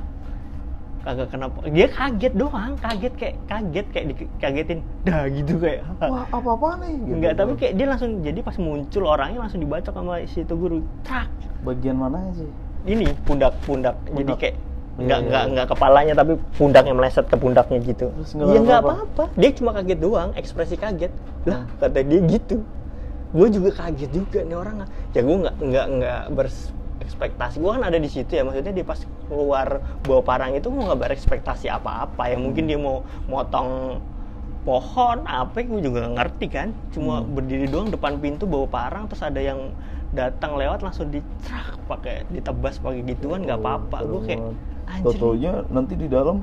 kagak 1.01 1.27
kenapa 1.33 1.57
dia 1.65 1.87
kaget 1.89 2.33
doang 2.37 2.77
kaget 2.77 3.13
kayak 3.17 3.35
kaget 3.49 3.87
kayak 3.89 4.05
dikagetin 4.13 4.79
dah 5.01 5.25
gitu 5.33 5.53
kayak 5.57 5.81
Wah, 5.97 6.29
apa-apa 6.29 6.85
nih? 6.85 6.93
Gitu. 6.93 7.13
Enggak, 7.17 7.33
tapi 7.41 7.51
kayak 7.57 7.73
dia 7.73 7.87
langsung 7.89 8.11
jadi 8.21 8.39
pas 8.45 8.55
muncul 8.61 9.03
orangnya 9.09 9.39
langsung 9.41 9.59
dibacok 9.65 9.93
sama 9.97 10.21
si 10.29 10.45
itu 10.45 10.53
guru. 10.53 10.85
Trak. 11.01 11.29
bagian 11.61 11.97
mana 11.97 12.21
sih? 12.33 12.49
Ini 12.85 13.13
pundak-pundak. 13.25 13.97
Jadi 14.13 14.33
Pundak. 14.33 14.37
kayak 14.41 14.55
Iya, 14.91 15.07
enggak 15.07 15.17
iya, 15.17 15.25
enggak 15.25 15.41
iya. 15.41 15.49
enggak 15.49 15.67
kepalanya 15.71 16.13
tapi 16.13 16.33
pundaknya 16.59 16.93
meleset 16.93 17.25
ke 17.25 17.37
pundaknya 17.39 17.79
gitu. 17.81 18.07
Terus 18.11 18.31
nggak 18.37 18.47
Iya 18.51 18.59
enggak 18.61 18.79
apa-apa? 18.83 19.23
Dia 19.39 19.49
cuma 19.57 19.71
kaget 19.73 19.99
doang, 20.03 20.29
ekspresi 20.35 20.75
kaget. 20.77 21.11
Lah, 21.47 21.63
Hmm. 21.63 21.79
kata 21.79 21.99
dia 22.05 22.19
gitu. 22.27 22.57
Gue 23.31 23.47
juga 23.47 23.69
kaget 23.73 24.11
juga 24.11 24.39
nih 24.43 24.57
orang. 24.59 24.75
Ya 25.15 25.21
gue 25.23 25.35
enggak 25.39 25.55
enggak 25.63 25.85
enggak 25.89 26.19
berekspektasi. 27.11 27.59
Gue 27.59 27.71
kan 27.75 27.83
ada 27.83 27.99
di 27.99 28.07
situ 28.07 28.31
ya, 28.31 28.43
maksudnya 28.43 28.71
dia 28.71 28.85
pas 28.87 28.99
keluar 29.27 29.67
bawa 30.01 30.21
parang 30.23 30.55
itu 30.55 30.67
gue 30.67 30.79
nggak 30.81 31.01
berekspektasi 31.01 31.67
apa-apa 31.67 32.31
ya. 32.31 32.37
Mungkin 32.39 32.63
dia 32.65 32.79
mau 32.79 33.03
motong 33.27 33.99
pohon 34.61 35.25
apa 35.25 35.57
gue 35.59 35.81
juga 35.81 36.07
nggak 36.07 36.15
ngerti 36.15 36.45
kan. 36.47 36.67
Cuma 36.91 37.19
Hmm. 37.19 37.35
berdiri 37.35 37.67
doang 37.67 37.91
depan 37.91 38.15
pintu 38.17 38.47
bawa 38.47 38.67
parang 38.67 39.03
terus 39.05 39.21
ada 39.21 39.37
yang 39.37 39.75
datang 40.11 40.55
lewat 40.55 40.83
langsung 40.83 41.07
dicrak 41.07 41.75
pakai 41.87 42.23
ditebas 42.29 42.79
pakai 42.79 43.03
gituan 43.05 43.43
nggak 43.43 43.59
apa-apa. 43.59 43.97
Gue 44.07 44.21
kayak 44.25 44.41
anjir. 44.87 45.03
Totonya 45.03 45.51
nanti 45.67 45.93
di 45.95 46.07
dalam 46.07 46.39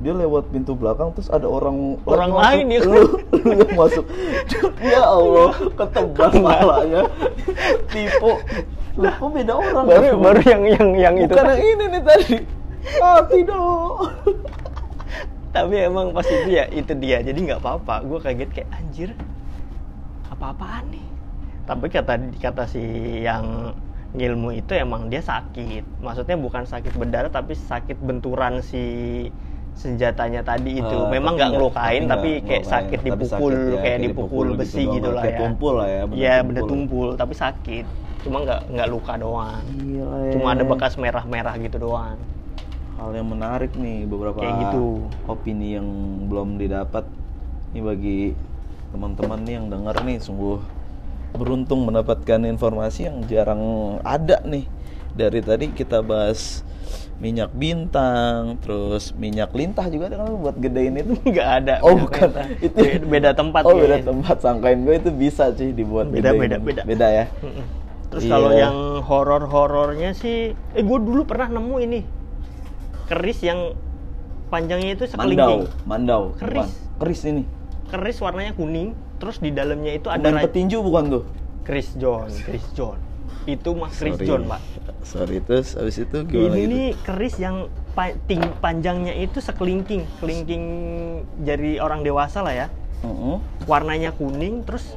dia 0.00 0.16
lewat 0.16 0.48
pintu 0.48 0.72
belakang 0.72 1.12
terus 1.12 1.28
ada 1.28 1.44
orang 1.44 2.00
Orang 2.08 2.32
lain 2.32 2.72
ya. 2.72 2.80
lu, 2.80 3.04
lu 3.36 3.50
yang 3.52 3.74
masuk. 3.76 4.04
Ya 4.80 5.04
Allah 5.04 5.52
ketebas 5.76 6.32
malahnya 6.40 7.04
tipu 7.86 8.40
lah 9.00 9.14
kok 9.16 9.30
beda 9.32 9.52
orang? 9.56 9.84
Baru 9.88 10.08
baru 10.20 10.40
yang 10.44 10.62
yang 10.68 10.88
yang 10.94 11.14
itu. 11.16 11.32
Bukan 11.32 11.46
yang 11.48 11.62
ini 11.64 11.84
nih 11.88 12.02
tadi. 12.04 12.36
Ah 13.00 13.20
tidak. 13.24 13.96
Tapi 15.50 15.74
emang 15.82 16.14
pas 16.14 16.26
itu 16.28 16.48
ya 16.48 16.64
itu 16.70 16.92
dia. 16.96 17.18
Jadi 17.24 17.38
nggak 17.50 17.60
apa-apa. 17.60 18.06
Gue 18.06 18.18
kaget 18.22 18.50
kayak 18.54 18.68
anjir 18.70 19.10
apa-apaan 20.30 20.84
nih? 20.94 21.06
Tapi 21.66 21.86
kata 21.90 22.12
kata 22.38 22.64
si 22.70 22.82
yang 23.26 23.74
ngilmu 24.14 24.54
itu 24.54 24.72
emang 24.78 25.10
dia 25.10 25.22
sakit. 25.22 25.82
Maksudnya 26.02 26.38
bukan 26.38 26.64
sakit 26.66 26.94
berdarah 26.94 27.30
tapi 27.30 27.58
sakit 27.58 27.98
benturan 27.98 28.62
si 28.62 28.82
senjatanya 29.74 30.42
tadi 30.42 30.82
itu. 30.82 30.96
Ah, 30.98 31.08
memang 31.08 31.38
nggak 31.38 31.50
ngelukain 31.56 32.04
tapi 32.04 32.42
tapi, 32.42 32.46
kayak 32.46 32.62
ngelukain, 32.66 32.74
sakit 32.74 32.98
tapi 32.98 33.08
dipukul 33.10 33.30
sakit 33.30 33.54
ya, 33.54 33.64
kayak 33.64 33.82
kayak 33.82 33.98
dipukul 34.02 34.46
dipukul 34.50 34.58
besi 34.58 34.82
gitu 34.82 34.92
gitu 34.98 35.08
lah 35.14 35.24
ya. 35.24 35.38
tumpul 35.38 35.72
lah 35.78 35.88
ya, 35.88 36.02
benda 36.04 36.18
iya 36.20 36.34
benda 36.42 36.62
tumpul. 36.66 36.74
tumpul 36.74 37.08
tapi 37.16 37.34
sakit 37.38 37.86
cuma 38.20 38.44
nggak 38.44 38.60
nggak 38.68 38.88
luka 38.88 39.12
doang 39.16 39.64
Gila, 39.74 40.32
cuma 40.32 40.46
ada 40.52 40.62
eh. 40.62 40.68
bekas 40.68 40.94
merah-merah 40.96 41.54
gitu 41.56 41.76
doang 41.80 42.18
hal 43.00 43.10
yang 43.12 43.28
menarik 43.28 43.72
nih 43.74 44.04
beberapa 44.04 44.44
Kayak 44.44 44.56
gitu. 44.68 45.08
opini 45.24 45.72
yang 45.72 45.88
belum 46.28 46.60
didapat 46.60 47.08
ini 47.72 47.80
bagi 47.80 48.20
teman-teman 48.92 49.40
nih 49.40 49.54
yang 49.56 49.66
dengar 49.68 49.96
nih 50.04 50.20
sungguh 50.20 50.60
beruntung 51.32 51.86
mendapatkan 51.86 52.42
informasi 52.44 53.06
yang 53.06 53.22
jarang 53.24 53.62
ada 54.02 54.42
nih 54.44 54.66
dari 55.14 55.40
tadi 55.40 55.70
kita 55.70 56.02
bahas 56.02 56.60
minyak 57.16 57.52
bintang 57.52 58.56
terus 58.60 59.12
minyak 59.14 59.52
lintah 59.52 59.86
juga 59.86 60.08
ada 60.08 60.16
kan 60.20 60.36
buat 60.36 60.56
gedein 60.56 60.98
itu 60.98 61.12
nggak 61.30 61.48
ada 61.62 61.74
Oh 61.80 61.94
bukan, 61.94 62.32
itu 62.58 62.76
Be- 62.76 63.00
beda 63.06 63.30
tempat 63.32 63.62
Oh 63.62 63.76
beda 63.76 63.96
guys. 63.96 64.08
tempat, 64.08 64.36
sangkain 64.40 64.80
gue 64.82 64.96
itu 64.96 65.10
bisa 65.12 65.52
sih 65.52 65.70
dibuat 65.70 66.08
Beda, 66.08 66.32
gedein. 66.32 66.40
beda, 66.40 66.56
beda. 66.58 66.82
Beda 66.84 67.06
ya. 67.08 67.24
Terus 68.10 68.22
Iya. 68.22 68.32
kalau 68.32 68.50
yang 68.52 68.76
horor-horornya 69.00 70.10
sih, 70.12 70.36
eh 70.52 70.82
gue 70.82 70.98
dulu 71.00 71.22
pernah 71.24 71.46
nemu 71.48 71.76
ini 71.80 72.00
keris 73.06 73.38
yang 73.40 73.74
panjangnya 74.46 74.94
itu 74.94 75.04
Mandau, 75.08 75.14
sekelingking. 75.14 75.62
mandau. 75.84 76.22
Keris. 76.36 76.58
Bukan. 76.60 76.98
Keris 76.98 77.20
ini. 77.24 77.42
Keris 77.86 78.18
warnanya 78.18 78.52
kuning, 78.52 78.88
terus 79.16 79.38
di 79.38 79.50
dalamnya 79.50 79.92
itu 79.92 80.06
ada 80.06 80.26
ra- 80.28 80.42
petinju 80.42 80.78
bukan 80.80 81.04
tuh? 81.08 81.24
Chris 81.60 81.92
John 81.94 82.26
Chris 82.26 82.66
John 82.72 82.98
itu 83.44 83.70
mah 83.70 83.88
Chris 83.88 84.16
Sorry. 84.16 84.26
John 84.26 84.42
pak 84.44 84.60
sorry 85.02 85.38
terus 85.38 85.72
habis 85.72 85.96
itu 85.96 86.18
gimana 86.24 86.50
ini 86.52 86.58
gitu 86.58 86.72
nih 86.72 86.88
keris 87.00 87.34
yang 87.36 87.56
pa- 87.90 88.16
ting- 88.20 88.56
panjangnya 88.58 89.14
itu 89.14 89.38
sekelingking 89.38 90.02
kelingking 90.18 90.64
jari 91.38 91.78
orang 91.78 92.00
dewasa 92.00 92.40
lah 92.40 92.56
ya 92.56 92.66
Mm-mm. 93.00 93.38
warnanya 93.64 94.10
kuning 94.10 94.60
terus 94.60 94.96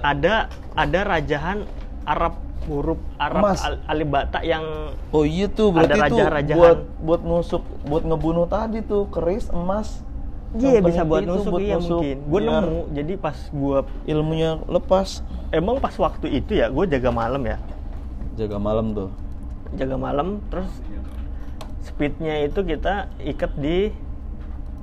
ada 0.00 0.46
ada 0.72 1.00
rajahan 1.04 1.66
Arab 2.02 2.34
huruf 2.66 2.98
Arab 3.18 3.58
al- 3.58 3.82
alibata 3.90 4.38
yang 4.42 4.62
oh 5.10 5.26
iya 5.26 5.50
tuh 5.50 5.74
berarti 5.74 5.98
Ada 5.98 6.06
tuh 6.06 6.18
raja-rajahan. 6.22 6.58
buat 6.58 6.78
buat 7.02 7.20
nusuk 7.26 7.62
buat 7.86 8.02
ngebunuh 8.06 8.46
tadi 8.46 8.78
tuh 8.86 9.10
keris 9.10 9.50
emas 9.50 10.02
iya 10.54 10.78
bisa 10.78 11.02
buat 11.02 11.26
nusuk 11.26 11.58
iya 11.58 11.80
nusuk, 11.80 12.02
mungkin. 12.04 12.16
Gue 12.28 12.40
nemu 12.44 12.78
jadi 12.92 13.12
pas 13.16 13.36
gue 13.48 13.78
ilmunya 14.04 14.60
lepas. 14.68 15.24
Emang 15.48 15.80
pas 15.80 15.96
waktu 15.96 16.28
itu 16.28 16.52
ya 16.54 16.68
gue 16.68 16.84
jaga 16.86 17.10
malam 17.10 17.42
ya? 17.44 17.56
Jaga 18.36 18.56
malam 18.60 18.92
tuh. 18.92 19.08
Jaga 19.74 19.96
malam 19.96 20.44
terus 20.52 20.68
speednya 21.82 22.44
itu 22.44 22.60
kita 22.62 23.08
ikat 23.18 23.52
di 23.56 23.90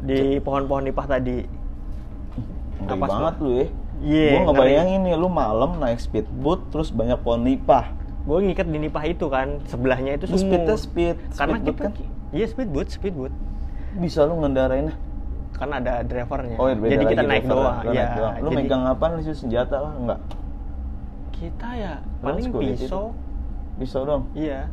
di 0.04 0.42
pohon-pohon 0.42 0.90
nipah 0.90 1.06
tadi. 1.06 1.46
Ngeri 2.80 2.98
sih? 2.98 3.08
banget 3.08 3.36
lu 3.40 3.52
ya 3.56 3.68
Iya, 4.00 4.32
gua 4.32 4.40
ngeri. 4.40 4.48
ngebayangin 4.48 5.00
nih 5.04 5.14
lu 5.20 5.28
malam 5.28 5.72
naik 5.76 6.00
speedboat 6.00 6.72
terus 6.72 6.90
banyak 6.90 7.20
pohon 7.20 7.44
nipah. 7.44 7.92
Gue 8.24 8.40
ngikat 8.46 8.68
di 8.72 8.80
nipah 8.80 9.04
itu 9.08 9.26
kan 9.28 9.60
sebelahnya 9.68 10.16
itu 10.16 10.26
speednya 10.30 10.76
sumur. 10.76 10.80
speed 10.80 11.16
karena 11.36 11.58
speedboat 11.60 11.76
kita 11.76 11.84
kan? 11.84 12.36
iya 12.36 12.46
speedboat 12.46 12.88
speedboat 12.94 13.34
bisa 13.98 14.22
lu 14.28 14.38
ngendarainnya 14.38 14.96
kan 15.58 15.70
ada 15.76 16.06
drivernya. 16.08 16.56
Oh 16.56 16.72
iya, 16.72 16.76
beda 16.80 16.92
jadi 16.96 17.04
kita 17.12 17.24
naik 17.28 17.44
doang 17.44 17.76
ya 17.84 17.92
naik 17.92 18.12
doang. 18.16 18.34
lu 18.40 18.50
jadi 18.50 18.58
megang 18.64 18.84
apa 18.88 19.06
nih 19.12 19.36
senjata 19.36 19.76
lah 19.84 19.94
enggak? 19.98 20.20
Kita 21.36 21.70
ya 21.76 21.94
paling 22.24 22.46
pisau. 22.54 23.06
Pisau 23.80 24.02
dong 24.08 24.24
iya. 24.36 24.68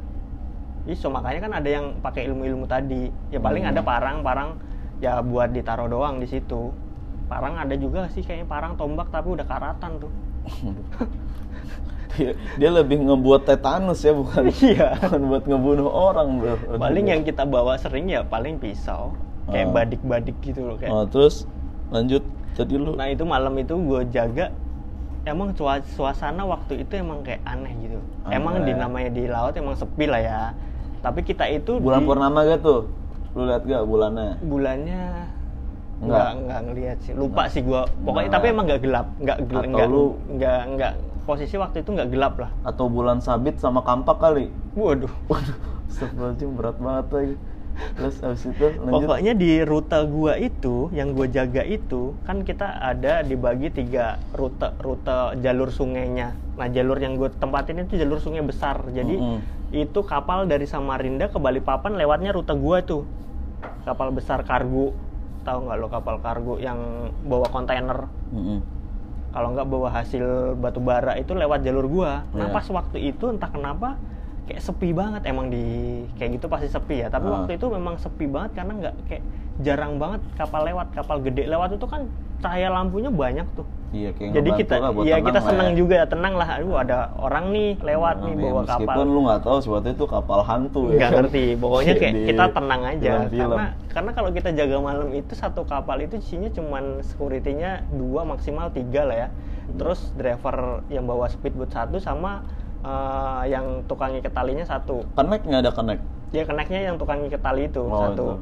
Pisau 0.87 1.11
makanya 1.11 1.41
kan 1.51 1.53
ada 1.59 1.69
yang 1.71 1.87
pakai 1.99 2.31
ilmu-ilmu 2.31 2.67
tadi. 2.71 3.11
Ya 3.35 3.43
paling 3.43 3.67
Hmm. 3.67 3.73
ada 3.75 3.81
parang 3.83 4.23
parang 4.23 4.49
ya 5.03 5.19
buat 5.23 5.51
ditaruh 5.51 5.91
doang 5.91 6.23
di 6.23 6.29
situ 6.31 6.71
parang 7.27 7.55
ada 7.55 7.75
juga 7.75 8.07
sih 8.09 8.23
kayaknya 8.23 8.47
parang 8.47 8.75
tombak 8.75 9.11
tapi 9.11 9.35
udah 9.35 9.43
karatan 9.43 9.93
tuh. 9.99 10.13
Dia, 12.17 12.33
dia 12.57 12.71
lebih 12.73 13.03
ngebuat 13.03 13.45
tetanus 13.45 14.01
ya 14.01 14.17
bukan? 14.17 14.49
Iya. 14.65 14.97
bukan 14.97 15.23
buat 15.29 15.45
ngebunuh 15.45 15.91
orang 15.91 16.29
bro. 16.41 16.55
Paling 16.75 17.07
yang 17.07 17.23
kita 17.23 17.45
bawa 17.45 17.77
sering 17.77 18.09
ya 18.09 18.25
paling 18.25 18.57
pisau. 18.57 19.13
Kayak 19.47 19.69
Ah. 19.69 19.73
badik-badik 19.75 20.37
gitu 20.41 20.65
loh 20.65 20.75
kayak. 20.75 20.91
Oh, 20.91 21.05
terus 21.05 21.45
lanjut 21.91 22.25
tadi 22.55 22.75
lu? 22.75 22.97
Nah 22.97 23.07
itu 23.07 23.23
malam 23.23 23.53
itu 23.55 23.77
gue 23.77 24.01
jaga. 24.09 24.49
Emang 25.23 25.53
suasana 25.85 26.47
waktu 26.47 26.87
itu 26.87 26.95
emang 26.97 27.21
kayak 27.21 27.43
aneh 27.45 27.75
gitu. 27.83 27.99
Aneh. 28.25 28.39
Emang 28.39 28.63
di 28.63 28.73
namanya 28.73 29.11
di 29.11 29.27
laut 29.27 29.53
emang 29.53 29.75
sepi 29.75 30.07
lah 30.07 30.23
ya. 30.23 30.41
Tapi 31.03 31.21
kita 31.21 31.45
itu 31.47 31.79
bulan 31.79 32.03
di- 32.03 32.09
purnama 32.09 32.39
gak 32.43 32.63
tuh 32.63 32.89
lu 33.37 33.45
lihat 33.45 33.63
gak 33.63 33.85
bulannya? 33.85 34.41
Bulannya 34.41 35.03
Enggak. 35.97 36.05
Enggak, 36.05 36.31
enggak 36.37 36.61
ngelihat 36.69 36.99
sih 37.01 37.13
Lupa 37.17 37.43
sih 37.49 37.65
gue 37.65 37.81
Pokoknya 38.05 38.29
Nah. 38.29 38.35
tapi 38.37 38.47
emang 38.53 38.65
nggak 38.69 38.83
gelap 38.85 39.07
Nggak 39.17 39.39
gel- 39.49 39.61
Atau 39.65 39.71
nggak, 39.73 39.89
lu- 39.89 40.17
nggak, 40.29 40.61
nggak 40.77 40.93
Posisi 41.25 41.55
waktu 41.57 41.77
itu 41.83 41.91
nggak 41.91 42.09
gelap 42.13 42.35
lah 42.39 42.51
atau 42.63 42.87
bulan 42.87 43.19
sabit 43.19 43.59
sama 43.59 43.81
kampak 43.81 44.21
kali 44.21 44.47
Waduh 44.77 45.11
waduh 45.27 45.57
Astagfirullahaladzim 45.89 46.51
berat 46.55 46.77
banget 46.79 47.07
lagi 47.11 47.37
terus 47.93 48.17
habis 48.25 48.41
itu 48.49 48.67
lanjut 48.73 49.05
Pokoknya 49.05 49.33
di 49.37 49.61
rute 49.61 50.01
gua 50.09 50.41
itu, 50.41 50.89
yang 50.97 51.13
gua 51.13 51.29
jaga 51.29 51.61
itu, 51.61 52.17
kan 52.25 52.41
kita 52.41 52.73
ada 52.73 53.21
dibagi 53.21 53.69
tiga 53.69 54.17
rute, 54.33 54.73
rute 54.81 55.37
jalur 55.45 55.69
sungainya. 55.69 56.33
Nah 56.57 56.73
jalur 56.73 56.97
yang 56.97 57.21
gue 57.21 57.29
tempatin 57.29 57.85
itu 57.85 58.01
jalur 58.01 58.17
sungai 58.17 58.41
besar. 58.41 58.81
Jadi 58.89 59.21
Mm-mm. 59.21 59.45
itu 59.77 60.01
kapal 60.03 60.49
dari 60.49 60.65
Samarinda 60.65 61.29
ke 61.29 61.37
Balikpapan 61.37 62.01
lewatnya 62.01 62.33
rute 62.33 62.57
gua 62.57 62.81
tuh. 62.81 63.05
Kapal 63.85 64.09
besar 64.09 64.41
kargo, 64.41 64.97
tahu 65.47 65.59
nggak 65.65 65.79
lo 65.79 65.87
kapal 65.87 66.19
kargo 66.19 66.59
yang 66.59 66.79
bawa 67.23 67.47
kontainer? 67.47 68.11
Mm-mm. 68.35 68.59
Kalau 69.31 69.53
nggak 69.53 69.69
bawa 69.69 69.89
hasil 69.93 70.25
batu 70.57 70.81
bara 70.81 71.15
itu 71.15 71.31
lewat 71.31 71.63
jalur 71.63 71.87
gua. 71.87 72.27
Nah 72.33 72.51
Iya. 72.51 72.55
pas 72.55 72.67
waktu 72.67 72.99
itu 73.07 73.25
entah 73.29 73.47
kenapa 73.47 73.95
kayak 74.47 74.59
sepi 74.61 74.91
banget 74.91 75.23
emang 75.25 75.47
di 75.47 75.63
kayak 76.17 76.37
gitu 76.37 76.47
pasti 76.49 76.67
sepi 76.67 77.01
ya. 77.01 77.09
Tapi 77.09 77.27
Ah. 77.27 77.33
waktu 77.39 77.55
itu 77.55 77.67
memang 77.69 77.95
sepi 77.97 78.27
banget 78.27 78.51
karena 78.57 78.73
nggak 78.77 78.95
kayak 79.07 79.23
jarang 79.57 79.97
banget 79.97 80.21
kapal 80.35 80.63
lewat, 80.63 80.89
kapal 80.91 81.17
gede 81.21 81.47
lewat 81.47 81.71
itu 81.73 81.87
kan 81.87 82.03
cahaya 82.39 82.69
lampunya 82.69 83.09
banyak 83.09 83.47
tuh. 83.55 83.67
Iya 83.97 84.11
kayak 84.13 84.31
Jadi 84.33 84.51
kita 84.55 84.75
lah 84.77 84.91
buat 84.91 85.05
tenang 85.05 85.25
kita 85.25 85.41
senang 85.43 85.69
ya. 85.69 85.75
juga 85.75 85.95
ya 85.95 86.07
tenang 86.07 86.35
lah. 86.35 86.49
Aduh 86.53 86.77
ada 86.77 86.97
orang 87.17 87.45
nih 87.49 87.69
lewat 87.81 88.15
Nah, 88.15 88.25
nih 88.27 88.35
bawa 88.39 88.61
meskipun 88.63 88.87
kapal. 88.87 89.05
lu 89.07 89.21
nggak 89.23 89.41
tahu 89.41 89.57
sebetulnya 89.59 89.95
itu 89.95 90.07
kapal 90.07 90.41
hantu 90.43 90.81
ya 90.85 90.93
nggak 90.93 91.09
kan? 91.09 91.17
ngerti 91.19 91.45
pokoknya 91.57 91.93
kayak 91.95 92.13
Di 92.13 92.23
kita 92.27 92.45
tenang 92.51 92.83
aja 92.85 93.11
film-film. 93.25 93.41
karena 93.49 93.65
karena 93.89 94.11
kalau 94.13 94.31
kita 94.31 94.49
jaga 94.53 94.77
malam 94.79 95.09
itu 95.13 95.33
satu 95.33 95.63
kapal 95.65 95.97
itu 95.99 96.15
isinya 96.17 96.51
cuman 96.51 96.85
security-nya 97.01 97.71
dua 97.91 98.23
maksimal 98.23 98.69
tiga 98.71 99.03
lah 99.03 99.17
ya 99.17 99.29
terus 99.73 99.99
driver 100.13 100.57
yang 100.87 101.05
bawa 101.05 101.27
speedboat 101.27 101.69
satu 101.69 101.97
sama 101.99 102.45
eh, 102.81 103.43
yang 103.49 103.65
tukang 103.85 104.13
ikat 104.15 104.31
talinya 104.31 104.63
satu 104.63 105.03
connect 105.13 105.43
nggak 105.43 105.61
ada 105.61 105.73
connect 105.73 106.03
dia 106.29 106.43
keneknya 106.43 106.81
yang 106.85 106.97
tukang 106.97 107.23
ikat 107.23 107.41
tali 107.41 107.65
itu 107.65 107.81
Oh, 107.81 108.03
satu 108.05 108.25
itu. 108.29 108.35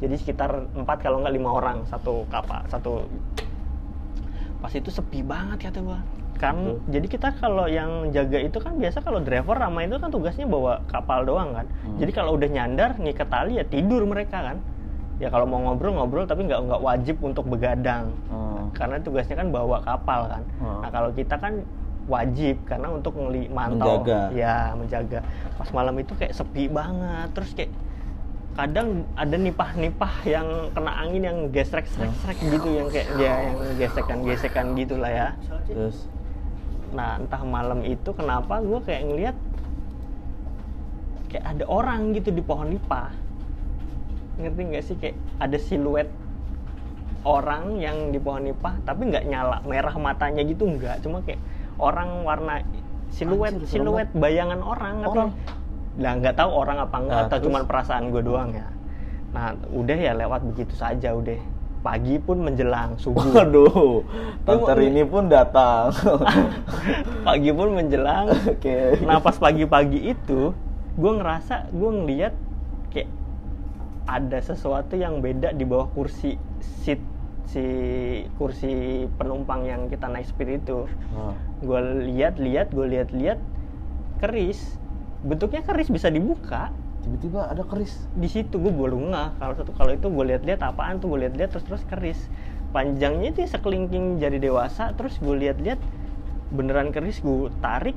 jadi 0.00 0.14
sekitar 0.16 0.50
empat 0.72 1.00
kalau 1.00 1.18
nggak 1.18 1.32
lima 1.32 1.50
orang 1.52 1.82
satu 1.84 2.22
kapal 2.28 2.60
satu 2.66 3.06
pas 4.58 4.72
itu 4.72 4.90
sepi 4.90 5.22
banget 5.22 5.58
kata 5.64 5.80
gua 5.80 6.00
kan 6.36 6.54
Betul. 6.54 6.78
jadi 6.88 7.06
kita 7.08 7.28
kalau 7.36 7.66
yang 7.66 7.90
jaga 8.08 8.38
itu 8.38 8.58
kan 8.58 8.74
biasa 8.74 9.02
kalau 9.02 9.18
driver 9.18 9.54
sama 9.54 9.82
itu 9.82 9.96
kan 9.96 10.08
tugasnya 10.08 10.46
bawa 10.46 10.82
kapal 10.86 11.22
doang 11.24 11.50
kan 11.52 11.66
Hmm. 11.82 11.98
jadi 11.98 12.10
kalau 12.12 12.34
udah 12.34 12.48
nyandar 12.48 12.94
ngikat 12.96 13.26
tali 13.26 13.52
ya 13.54 13.64
tidur 13.64 14.02
mereka 14.04 14.38
kan 14.44 14.56
ya 15.18 15.28
kalau 15.28 15.44
mau 15.44 15.58
ngobrol 15.60 15.92
ngobrol 15.92 16.24
tapi 16.24 16.46
nggak 16.46 16.60
nggak 16.64 16.80
wajib 16.80 17.16
untuk 17.20 17.42
begadang 17.44 18.14
Hmm. 18.28 18.70
karena 18.72 18.98
tugasnya 18.98 19.34
kan 19.36 19.48
bawa 19.48 19.78
kapal 19.80 20.26
kan 20.28 20.42
Hmm. 20.58 20.78
nah 20.78 20.90
kalau 20.90 21.10
kita 21.10 21.34
kan 21.34 21.62
wajib 22.06 22.56
karena 22.64 22.88
untuk 22.88 23.12
ngeli 23.14 23.50
mantau 23.50 24.00
Menjaga. 24.00 24.20
ya 24.32 24.72
menjaga 24.72 25.20
pas 25.54 25.68
malam 25.70 25.92
itu 25.96 26.14
kayak 26.14 26.32
sepi 26.32 26.64
banget 26.66 27.28
terus 27.30 27.50
kayak 27.52 27.68
kadang 28.58 29.06
ada 29.14 29.38
nipah-nipah 29.38 30.26
yang 30.26 30.74
kena 30.74 30.90
angin 30.98 31.22
yang 31.22 31.38
gesrek-srek-srek 31.54 32.42
gitu 32.42 32.68
yang 32.74 32.90
kayak 32.90 33.06
dia 33.14 33.34
yang 33.46 33.58
gesekan-gesekan 33.78 34.74
gitulah 34.74 35.06
ya. 35.14 35.28
Terus? 35.70 36.10
Nah 36.90 37.22
entah 37.22 37.38
malam 37.46 37.86
itu 37.86 38.10
kenapa 38.10 38.58
gue 38.58 38.82
kayak 38.82 39.02
ngelihat 39.06 39.36
kayak 41.30 41.44
ada 41.54 41.64
orang 41.70 42.10
gitu 42.18 42.34
di 42.34 42.42
pohon 42.42 42.74
nipah. 42.74 43.14
Ngerti 44.42 44.60
nggak 44.74 44.84
sih? 44.90 44.96
Kayak 44.98 45.22
ada 45.38 45.58
siluet 45.62 46.10
orang 47.22 47.78
yang 47.78 48.10
di 48.10 48.18
pohon 48.18 48.42
nipah 48.42 48.74
tapi 48.82 49.06
nggak 49.06 49.22
nyala 49.30 49.62
merah 49.70 49.94
matanya 50.02 50.42
gitu 50.42 50.66
nggak. 50.66 51.06
Cuma 51.06 51.22
kayak 51.22 51.38
orang 51.78 52.26
warna 52.26 52.66
siluet 53.14 53.54
Anjir, 53.54 53.70
siluet 53.70 54.10
bayangan 54.18 54.66
orang 54.66 55.06
ngerti 55.06 55.30
Lah 55.98 56.14
nggak 56.14 56.34
tahu 56.38 56.50
orang 56.54 56.78
apa 56.78 56.96
enggak 57.02 57.18
Nah, 57.18 57.26
atau 57.26 57.38
cuma 57.42 57.58
perasaan 57.66 58.14
gue 58.14 58.22
doang 58.22 58.54
ya. 58.54 58.66
Nah 59.34 59.52
udah 59.68 59.98
ya 59.98 60.12
lewat 60.14 60.46
begitu 60.46 60.72
saja 60.72 61.12
udah. 61.12 61.36
Pagi 61.78 62.18
pun 62.18 62.42
menjelang 62.42 62.98
subuh. 62.98 63.22
Waduh 63.22 64.02
tante 64.42 64.72
Lu- 64.74 64.78
Rini 64.78 65.02
pun 65.06 65.30
datang. 65.30 65.94
Pagi 67.26 67.50
pun 67.54 67.68
menjelang. 67.74 68.30
Oke. 68.46 68.98
Nah 69.02 69.18
pas 69.18 69.34
pagi-pagi 69.34 70.10
itu 70.10 70.54
gue 70.98 71.12
ngerasa 71.14 71.70
gue 71.70 71.90
ngeliat 72.02 72.34
kayak 72.90 73.06
ada 74.10 74.38
sesuatu 74.42 74.98
yang 74.98 75.22
beda 75.22 75.54
di 75.54 75.62
bawah 75.62 75.86
kursi 75.94 76.34
seat 76.82 76.98
si 77.48 77.64
kursi 78.36 79.06
penumpang 79.16 79.64
yang 79.64 79.86
kita 79.88 80.04
naik 80.04 80.26
speed 80.26 80.60
itu. 80.60 80.84
Nah, 81.14 81.32
gue 81.62 81.80
lihat-lihat 82.12 82.74
gue 82.74 82.86
lihat-lihat 82.88 83.38
keris 84.20 84.76
bentuknya 85.22 85.62
keris 85.66 85.90
bisa 85.90 86.10
dibuka. 86.12 86.70
Tiba-tiba 87.02 87.50
ada 87.50 87.62
keris. 87.66 88.06
Di 88.14 88.28
situ 88.30 88.58
gue 88.58 88.70
baru 88.74 88.98
ngeh 88.98 89.28
kalau 89.38 89.54
satu 89.56 89.70
kalau 89.74 89.92
itu 89.94 90.06
gue 90.06 90.24
lihat-lihat 90.34 90.60
apaan 90.62 91.02
tuh 91.02 91.14
gue 91.14 91.26
lihat-lihat 91.26 91.50
terus 91.54 91.64
terus 91.66 91.82
keris. 91.88 92.20
Panjangnya 92.70 93.32
itu 93.32 93.48
sekelingking 93.48 94.20
jari 94.20 94.38
dewasa 94.38 94.92
terus 94.94 95.16
gue 95.18 95.34
lihat-lihat 95.34 95.80
beneran 96.52 96.92
keris 96.92 97.24
gue 97.24 97.50
tarik 97.64 97.96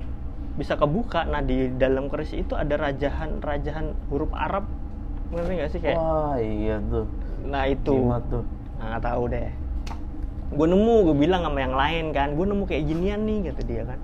bisa 0.55 0.77
kebuka. 0.79 1.27
Nah 1.27 1.43
di 1.43 1.69
dalam 1.75 2.07
keris 2.07 2.33
itu 2.33 2.57
ada 2.57 2.77
rajahan 2.77 3.41
rajahan 3.41 3.93
huruf 4.09 4.31
Arab. 4.33 4.65
Ngerti 5.31 5.53
nggak 5.59 5.69
sih 5.75 5.79
kayak 5.83 5.97
wah 5.99 6.35
iya 6.39 6.77
tuh. 6.87 7.05
Nah 7.45 7.63
itu. 7.67 7.95
Jimat 7.95 8.23
tuh. 8.31 8.43
Nah 8.79 8.85
nggak 8.95 9.03
tahu 9.05 9.23
deh. 9.29 9.51
Gue 10.51 10.67
nemu 10.67 10.95
gue 11.11 11.15
bilang 11.15 11.41
sama 11.47 11.59
yang 11.63 11.75
lain 11.75 12.05
kan 12.11 12.35
gue 12.35 12.45
nemu 12.47 12.63
kayak 12.67 12.83
ginian 12.87 13.21
nih 13.27 13.51
kata 13.51 13.61
dia 13.67 13.83
kan. 13.85 13.99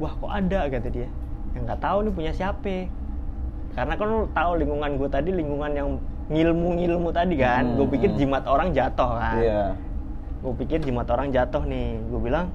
Wah 0.00 0.12
kok 0.16 0.32
ada 0.32 0.66
kata 0.72 0.88
dia 0.90 1.08
yang 1.56 1.64
nggak 1.64 1.80
tahu 1.80 1.98
nih 2.04 2.12
punya 2.12 2.32
siapa. 2.36 2.76
Karena 3.72 3.94
kan 3.96 4.06
lu 4.08 4.20
tahu 4.32 4.52
lingkungan 4.60 4.90
gue 5.00 5.08
tadi 5.08 5.30
lingkungan 5.32 5.72
yang 5.72 5.88
ngilmu-ngilmu 6.28 7.08
tadi 7.16 7.34
kan. 7.40 7.64
Hmm, 7.64 7.76
gue 7.80 7.86
pikir 7.96 8.10
hmm. 8.12 8.18
jimat 8.20 8.44
orang 8.44 8.68
jatuh 8.76 9.10
kan. 9.16 9.40
Iya. 9.40 9.62
Gue 10.44 10.54
pikir 10.60 10.78
jimat 10.84 11.08
orang 11.08 11.32
jatuh 11.32 11.64
nih. 11.64 11.96
Gue 12.12 12.20
bilang 12.20 12.52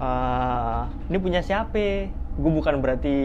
eh, 0.00 0.80
ini 1.08 1.18
punya 1.20 1.40
siapa? 1.40 2.12
Gue 2.38 2.52
bukan 2.52 2.84
berarti 2.84 3.16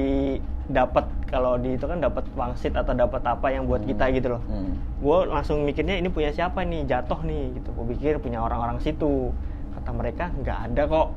dapat 0.63 1.05
kalau 1.27 1.59
di 1.59 1.75
itu 1.75 1.83
kan 1.83 1.99
dapat 1.99 2.23
wangsit 2.39 2.71
atau 2.71 2.95
dapat 2.95 3.19
apa 3.27 3.51
yang 3.51 3.67
buat 3.67 3.83
kita 3.83 4.07
gitu 4.15 4.39
loh. 4.39 4.43
Hmm. 4.47 4.79
gue 5.03 5.17
langsung 5.27 5.67
mikirnya 5.67 5.99
ini 5.99 6.07
punya 6.07 6.31
siapa 6.31 6.63
nih? 6.63 6.87
Jatuh 6.87 7.19
nih 7.27 7.59
gitu. 7.59 7.69
Gue 7.75 7.85
pikir 7.97 8.23
punya 8.23 8.39
orang-orang 8.39 8.79
situ. 8.79 9.35
Kata 9.75 9.91
mereka 9.91 10.31
nggak 10.31 10.59
ada 10.71 10.83
kok. 10.87 11.07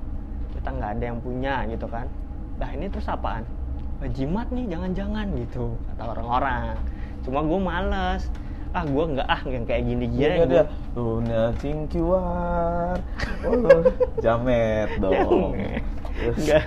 Kita 0.59 0.69
nggak 0.75 0.91
ada 0.99 1.05
yang 1.15 1.19
punya 1.23 1.55
gitu 1.71 1.87
kan. 1.87 2.11
Nah 2.57 2.69
ini 2.73 2.89
terus 2.89 3.07
apaan? 3.07 3.45
"Ah, 3.45 3.66
jimat 4.13 4.47
nih 4.53 4.69
jangan-jangan 4.69 5.27
gitu 5.41 5.75
kata 5.93 6.03
orang-orang. 6.13 6.77
Cuma 7.25 7.41
gue 7.43 7.61
males. 7.61 8.23
Ah 8.77 8.85
gue 8.85 9.05
nggak 9.17 9.25
ah 9.25 9.41
yang 9.49 9.65
kayak 9.65 9.89
gini 9.89 10.05
gini 10.05 10.37
Iya 10.37 10.45
dia 10.45 10.65
Luna 10.93 11.49
cingkiwar 11.65 13.01
oh, 13.49 13.83
Jamet 14.21 14.91
dong. 15.03 15.57
Enggak. 16.21 16.65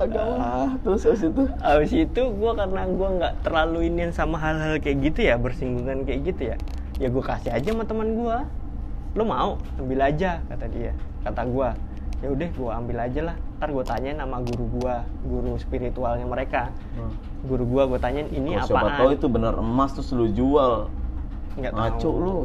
Agak 0.00 0.24
ah, 0.40 0.72
Terus 0.80 1.02
habis 1.04 1.22
itu? 1.28 1.42
Abis 1.60 1.92
itu 1.92 2.22
gue 2.24 2.52
karena 2.56 2.82
gue 2.88 3.08
nggak 3.20 3.34
terlalu 3.44 3.92
ini 3.92 4.08
sama 4.08 4.40
hal-hal 4.40 4.80
kayak 4.80 5.12
gitu 5.12 5.28
ya 5.28 5.36
bersinggungan 5.36 6.08
kayak 6.08 6.24
gitu 6.24 6.42
ya 6.54 6.56
ya 7.00 7.08
gue 7.08 7.24
kasih 7.24 7.52
aja 7.52 7.68
sama 7.72 7.84
teman 7.88 8.16
gue 8.16 8.36
lo 9.16 9.24
mau? 9.26 9.60
Ambil 9.76 10.00
aja 10.04 10.40
kata 10.48 10.68
dia 10.72 10.92
kata 11.20 11.42
gue 11.46 11.68
ya 12.20 12.28
udah 12.28 12.48
gue 12.52 12.70
ambil 12.70 12.96
aja 13.00 13.20
lah. 13.32 13.36
Ntar 13.56 13.68
gue 13.72 13.84
tanyain 13.84 14.16
sama 14.16 14.38
guru 14.40 14.64
gue 14.76 14.94
guru 15.24 15.52
spiritualnya 15.56 16.24
mereka. 16.24 16.68
Hmm. 16.96 17.12
guru 17.40 17.64
gue 17.64 17.82
gue 17.96 18.00
tanyain 18.00 18.28
ini 18.28 18.56
Oh, 18.56 18.68
siapa 18.68 19.00
tahu 19.00 19.10
itu 19.16 19.26
benar 19.28 19.56
emas 19.56 19.96
terus 19.96 20.12
lu 20.12 20.28
jual. 20.28 20.92
Nggak 21.56 21.72
Ngaco 21.72 22.00
tahu. 22.00 22.20
lu. 22.20 22.36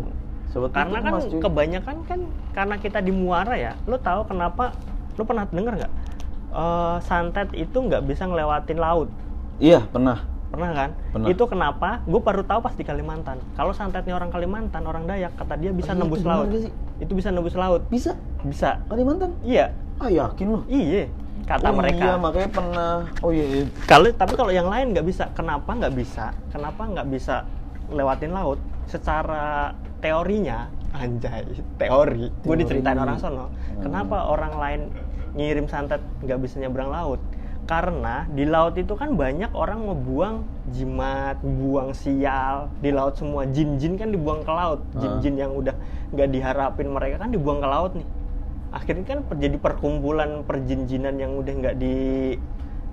Siapa 0.51 0.67
karena 0.71 0.97
kan 1.03 1.11
emas, 1.19 1.25
cuy. 1.27 1.39
kebanyakan 1.43 1.95
kan 2.07 2.19
karena 2.55 2.75
kita 2.79 2.99
di 3.03 3.11
muara 3.11 3.55
ya 3.59 3.75
lo 3.83 3.99
tahu 3.99 4.23
kenapa? 4.27 4.71
Lo 5.19 5.27
pernah 5.27 5.43
denger 5.51 5.73
nggak? 5.83 5.93
Eh, 6.55 6.97
santet 7.03 7.51
itu 7.51 7.75
nggak 7.75 8.07
bisa 8.07 8.23
ngelewatin 8.23 8.79
laut. 8.79 9.11
Iya 9.59 9.83
pernah 9.87 10.23
pernah 10.55 10.71
kan? 10.71 10.89
Pernah. 11.11 11.27
itu 11.27 11.43
kenapa? 11.43 11.89
Gue 12.07 12.21
baru 12.23 12.41
tahu 12.47 12.59
pas 12.63 12.73
di 12.73 12.83
Kalimantan. 12.87 13.37
Kalau 13.59 13.75
santetnya 13.75 14.15
orang 14.15 14.31
Kalimantan 14.31 14.83
orang 14.87 15.03
Dayak 15.03 15.35
kata 15.35 15.59
dia 15.59 15.75
bisa 15.75 15.91
Oh, 15.91 15.99
nembus 15.99 16.23
itu 16.23 16.31
laut. 16.31 16.47
sih? 16.55 16.71
itu 16.95 17.11
bisa 17.11 17.29
nembus 17.29 17.55
laut. 17.59 17.81
Bisa? 17.91 18.15
Bisa. 18.47 18.79
Kalimantan? 18.87 19.35
Iya. 19.43 19.75
Ah 19.99 20.07
yakin 20.07 20.47
lu? 20.47 20.59
Iya 20.71 21.11
kata 21.45 21.69
oh, 21.69 21.77
mereka. 21.77 22.01
Iya 22.01 22.13
makanya 22.17 22.49
pernah. 22.49 22.93
Oh 23.21 23.29
iya, 23.29 23.45
iya. 23.45 23.63
kalau 23.85 24.09
tapi 24.09 24.33
kalau 24.33 24.51
yang 24.51 24.67
lain 24.71 24.95
nggak 24.97 25.05
bisa. 25.05 25.29
Kenapa 25.37 25.77
nggak 25.77 25.93
bisa? 25.93 26.33
Kenapa 26.49 26.81
nggak 26.89 27.07
bisa 27.11 27.45
lewatin 27.93 28.33
laut? 28.33 28.57
Secara 28.89 29.75
teorinya 30.01 30.71
anjay 30.95 31.43
teori. 31.77 32.31
Gue 32.41 32.55
diceritain 32.57 32.97
orang 32.97 33.19
sono. 33.19 33.51
Hmm. 33.51 33.83
kenapa 33.83 34.31
orang 34.31 34.53
lain 34.55 34.81
ngirim 35.35 35.67
santet 35.67 35.99
nggak 36.23 36.39
bisa 36.39 36.63
nyebrang 36.63 36.87
laut 36.87 37.19
karena 37.65 38.29
di 38.29 38.45
laut 38.45 38.77
itu 38.77 38.93
kan 38.93 39.17
banyak 39.17 39.49
orang 39.57 39.89
ngebuang 39.89 40.35
jimat, 40.69 41.41
buang 41.41 41.97
sial 41.97 42.69
di 42.77 42.93
laut 42.93 43.17
semua 43.17 43.49
jin-jin 43.49 43.97
kan 43.97 44.13
dibuang 44.13 44.45
ke 44.45 44.53
laut, 44.53 44.85
Ah. 44.93 45.01
jin-jin 45.01 45.35
yang 45.35 45.51
udah 45.51 45.73
nggak 46.13 46.29
diharapin 46.29 46.93
mereka 46.93 47.25
kan 47.25 47.33
dibuang 47.33 47.57
ke 47.57 47.67
laut 47.67 47.91
nih. 47.97 48.05
Akhirnya 48.69 49.05
kan 49.07 49.19
terjadi 49.25 49.57
perkumpulan 49.57 50.45
perjin-jinan 50.45 51.17
yang 51.17 51.33
udah 51.35 51.53
nggak 51.57 51.75
di 51.75 51.95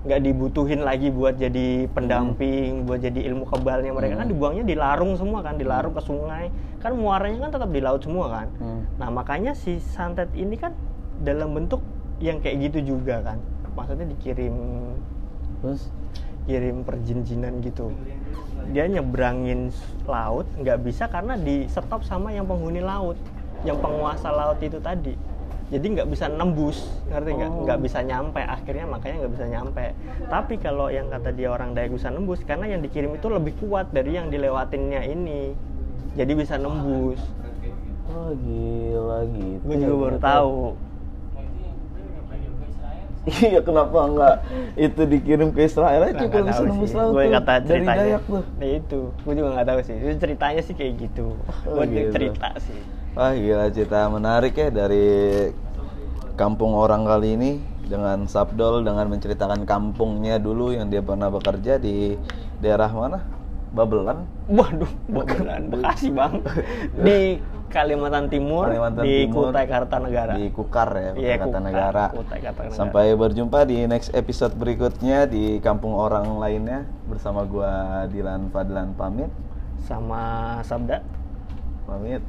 nggak 0.03 0.19
dibutuhin 0.19 0.83
lagi 0.83 1.07
buat 1.07 1.37
jadi 1.37 1.87
pendamping, 1.87 2.83
buat 2.83 2.99
jadi 2.99 3.23
ilmu 3.29 3.47
kebalnya 3.47 3.93
mereka 3.93 4.19
kan 4.19 4.27
Hmm. 4.27 4.33
dibuangnya 4.35 4.65
di 4.65 4.75
larung 4.75 5.15
semua 5.15 5.39
kan, 5.39 5.55
di 5.55 5.63
larung 5.63 5.93
ke 5.95 6.01
sungai. 6.01 6.51
Kan 6.81 6.97
muaranya 6.97 7.47
kan 7.47 7.51
tetap 7.55 7.69
di 7.71 7.79
laut 7.79 8.01
semua 8.03 8.25
kan. 8.27 8.47
Hmm. 8.59 8.81
Nah 8.99 9.07
makanya 9.07 9.53
si 9.53 9.77
santet 9.79 10.27
ini 10.33 10.57
kan 10.57 10.75
dalam 11.21 11.55
bentuk 11.55 11.79
yang 12.19 12.41
kayak 12.41 12.67
gitu 12.67 12.97
juga 12.97 13.21
kan. 13.23 13.37
Maksudnya 13.73 14.05
dikirim 14.05 14.55
Terus 15.63 15.87
kirim 16.43 16.83
perjin-jinan 16.83 17.63
gitu. 17.63 17.95
Dia 18.75 18.83
nyebrangin 18.91 19.71
laut 20.03 20.43
nggak 20.59 20.83
bisa 20.83 21.07
karena 21.07 21.39
di 21.39 21.71
stop 21.71 22.03
sama 22.03 22.35
yang 22.35 22.43
penghuni 22.43 22.83
laut, 22.83 23.15
yang 23.63 23.79
penguasa 23.79 24.27
laut 24.27 24.59
itu 24.59 24.75
tadi. 24.83 25.15
Jadi 25.71 25.85
nggak 25.95 26.11
bisa 26.11 26.27
nembus, 26.27 26.83
ngerti 27.07 27.31
nggak? 27.39 27.49
Oh. 27.49 27.63
Nggak 27.63 27.79
bisa 27.79 27.99
nyampe. 28.03 28.43
Akhirnya 28.43 28.85
makanya 28.91 29.15
nggak 29.23 29.33
bisa 29.39 29.45
nyampe. 29.47 29.85
Tapi 30.27 30.53
kalau 30.59 30.91
yang 30.91 31.07
kata 31.07 31.31
dia 31.31 31.47
orang 31.47 31.71
Dayak 31.71 31.95
bisa 31.95 32.11
nembus, 32.11 32.43
karena 32.43 32.67
yang 32.67 32.83
dikirim 32.83 33.15
itu 33.15 33.31
lebih 33.31 33.55
kuat 33.63 33.87
dari 33.95 34.19
yang 34.19 34.27
dilewatinnya 34.27 34.99
ini. 35.07 35.55
Jadi 36.19 36.31
bisa 36.35 36.59
nembus. 36.59 37.23
Oh 38.13 38.35
gila 38.35 39.25
gitu 39.31 39.63
Gue 39.63 39.75
juga 39.79 39.95
baru 39.95 40.17
tahu. 40.19 40.59
Iya 43.47 43.63
kenapa 43.63 43.97
enggak 44.03 44.35
itu 44.75 45.01
dikirim 45.07 45.55
ke 45.55 45.63
Israel 45.63 46.11
aja 46.11 46.27
Nggak 46.27 46.43
bisa 46.43 46.59
tahu 46.59 46.65
nembus 46.67 46.91
Gue 46.91 47.25
kata 47.31 47.53
dari 47.63 47.67
ceritanya. 47.79 48.03
Dayak 48.03 48.21
tuh. 48.27 48.43
Nah 48.59 48.67
itu, 48.67 48.99
gue 49.15 49.33
juga 49.39 49.49
nggak 49.55 49.67
tahu 49.71 49.79
sih. 49.79 49.95
Itu 49.95 50.13
ceritanya 50.19 50.61
sih 50.61 50.75
kayak 50.75 50.93
gitu. 50.99 51.25
Oh, 51.63 51.71
Buat 51.71 51.87
gitu. 51.87 52.11
cerita 52.11 52.49
sih. 52.59 52.79
Wah 53.13 53.31
gila 53.31 53.65
cerita 53.71 53.99
menarik 54.09 54.53
ya 54.57 54.67
dari 54.73 55.07
kampung 56.33 56.73
orang 56.73 57.05
kali 57.05 57.37
ini 57.37 57.51
dengan 57.85 58.25
Sabdol 58.25 58.81
dengan 58.81 59.05
menceritakan 59.05 59.69
kampungnya 59.69 60.41
dulu 60.41 60.73
yang 60.73 60.89
dia 60.89 60.99
pernah 61.05 61.29
bekerja 61.29 61.77
di 61.77 62.17
daerah 62.57 62.89
mana? 62.89 63.21
Babelan. 63.73 64.25
Waduh, 64.49 64.91
Babelan, 65.09 65.61
Bekasi 65.71 66.13
bang. 66.13 66.45
Di 67.05 67.41
Kalimantan 67.73 68.29
Timur, 68.29 68.69
Kalimantan 68.69 69.01
di 69.01 69.25
Timur, 69.25 69.49
Kutai 69.49 69.65
Kartanegara. 69.65 70.33
Di 70.37 70.45
Kukar 70.53 70.89
ya, 70.93 71.11
Iya, 71.17 71.41
Kukar 71.41 71.49
Kukar, 71.49 71.61
Negara. 71.65 72.05
Kutai 72.13 72.39
Kartanegara. 72.45 72.77
Sampai 72.77 73.05
berjumpa 73.17 73.65
di 73.65 73.89
next 73.89 74.13
episode 74.13 74.53
berikutnya 74.53 75.25
di 75.25 75.57
kampung 75.57 75.97
orang 75.97 76.37
lainnya 76.37 76.85
bersama 77.09 77.41
gua 77.49 78.05
Dilan 78.13 78.53
Fadlan 78.53 78.93
pamit. 78.93 79.33
Sama 79.81 80.61
Sabda. 80.61 81.01
Pamit. 81.89 82.21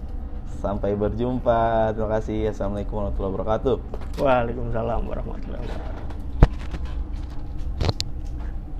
Sampai 0.65 0.97
berjumpa. 0.97 1.93
Terima 1.93 2.09
kasih. 2.17 2.49
Assalamualaikum 2.49 3.05
warahmatullahi 3.05 3.33
wabarakatuh. 3.37 3.77
Waalaikumsalam 4.25 5.01
warahmatullahi 5.05 5.61
wabarakatuh. 5.61 6.04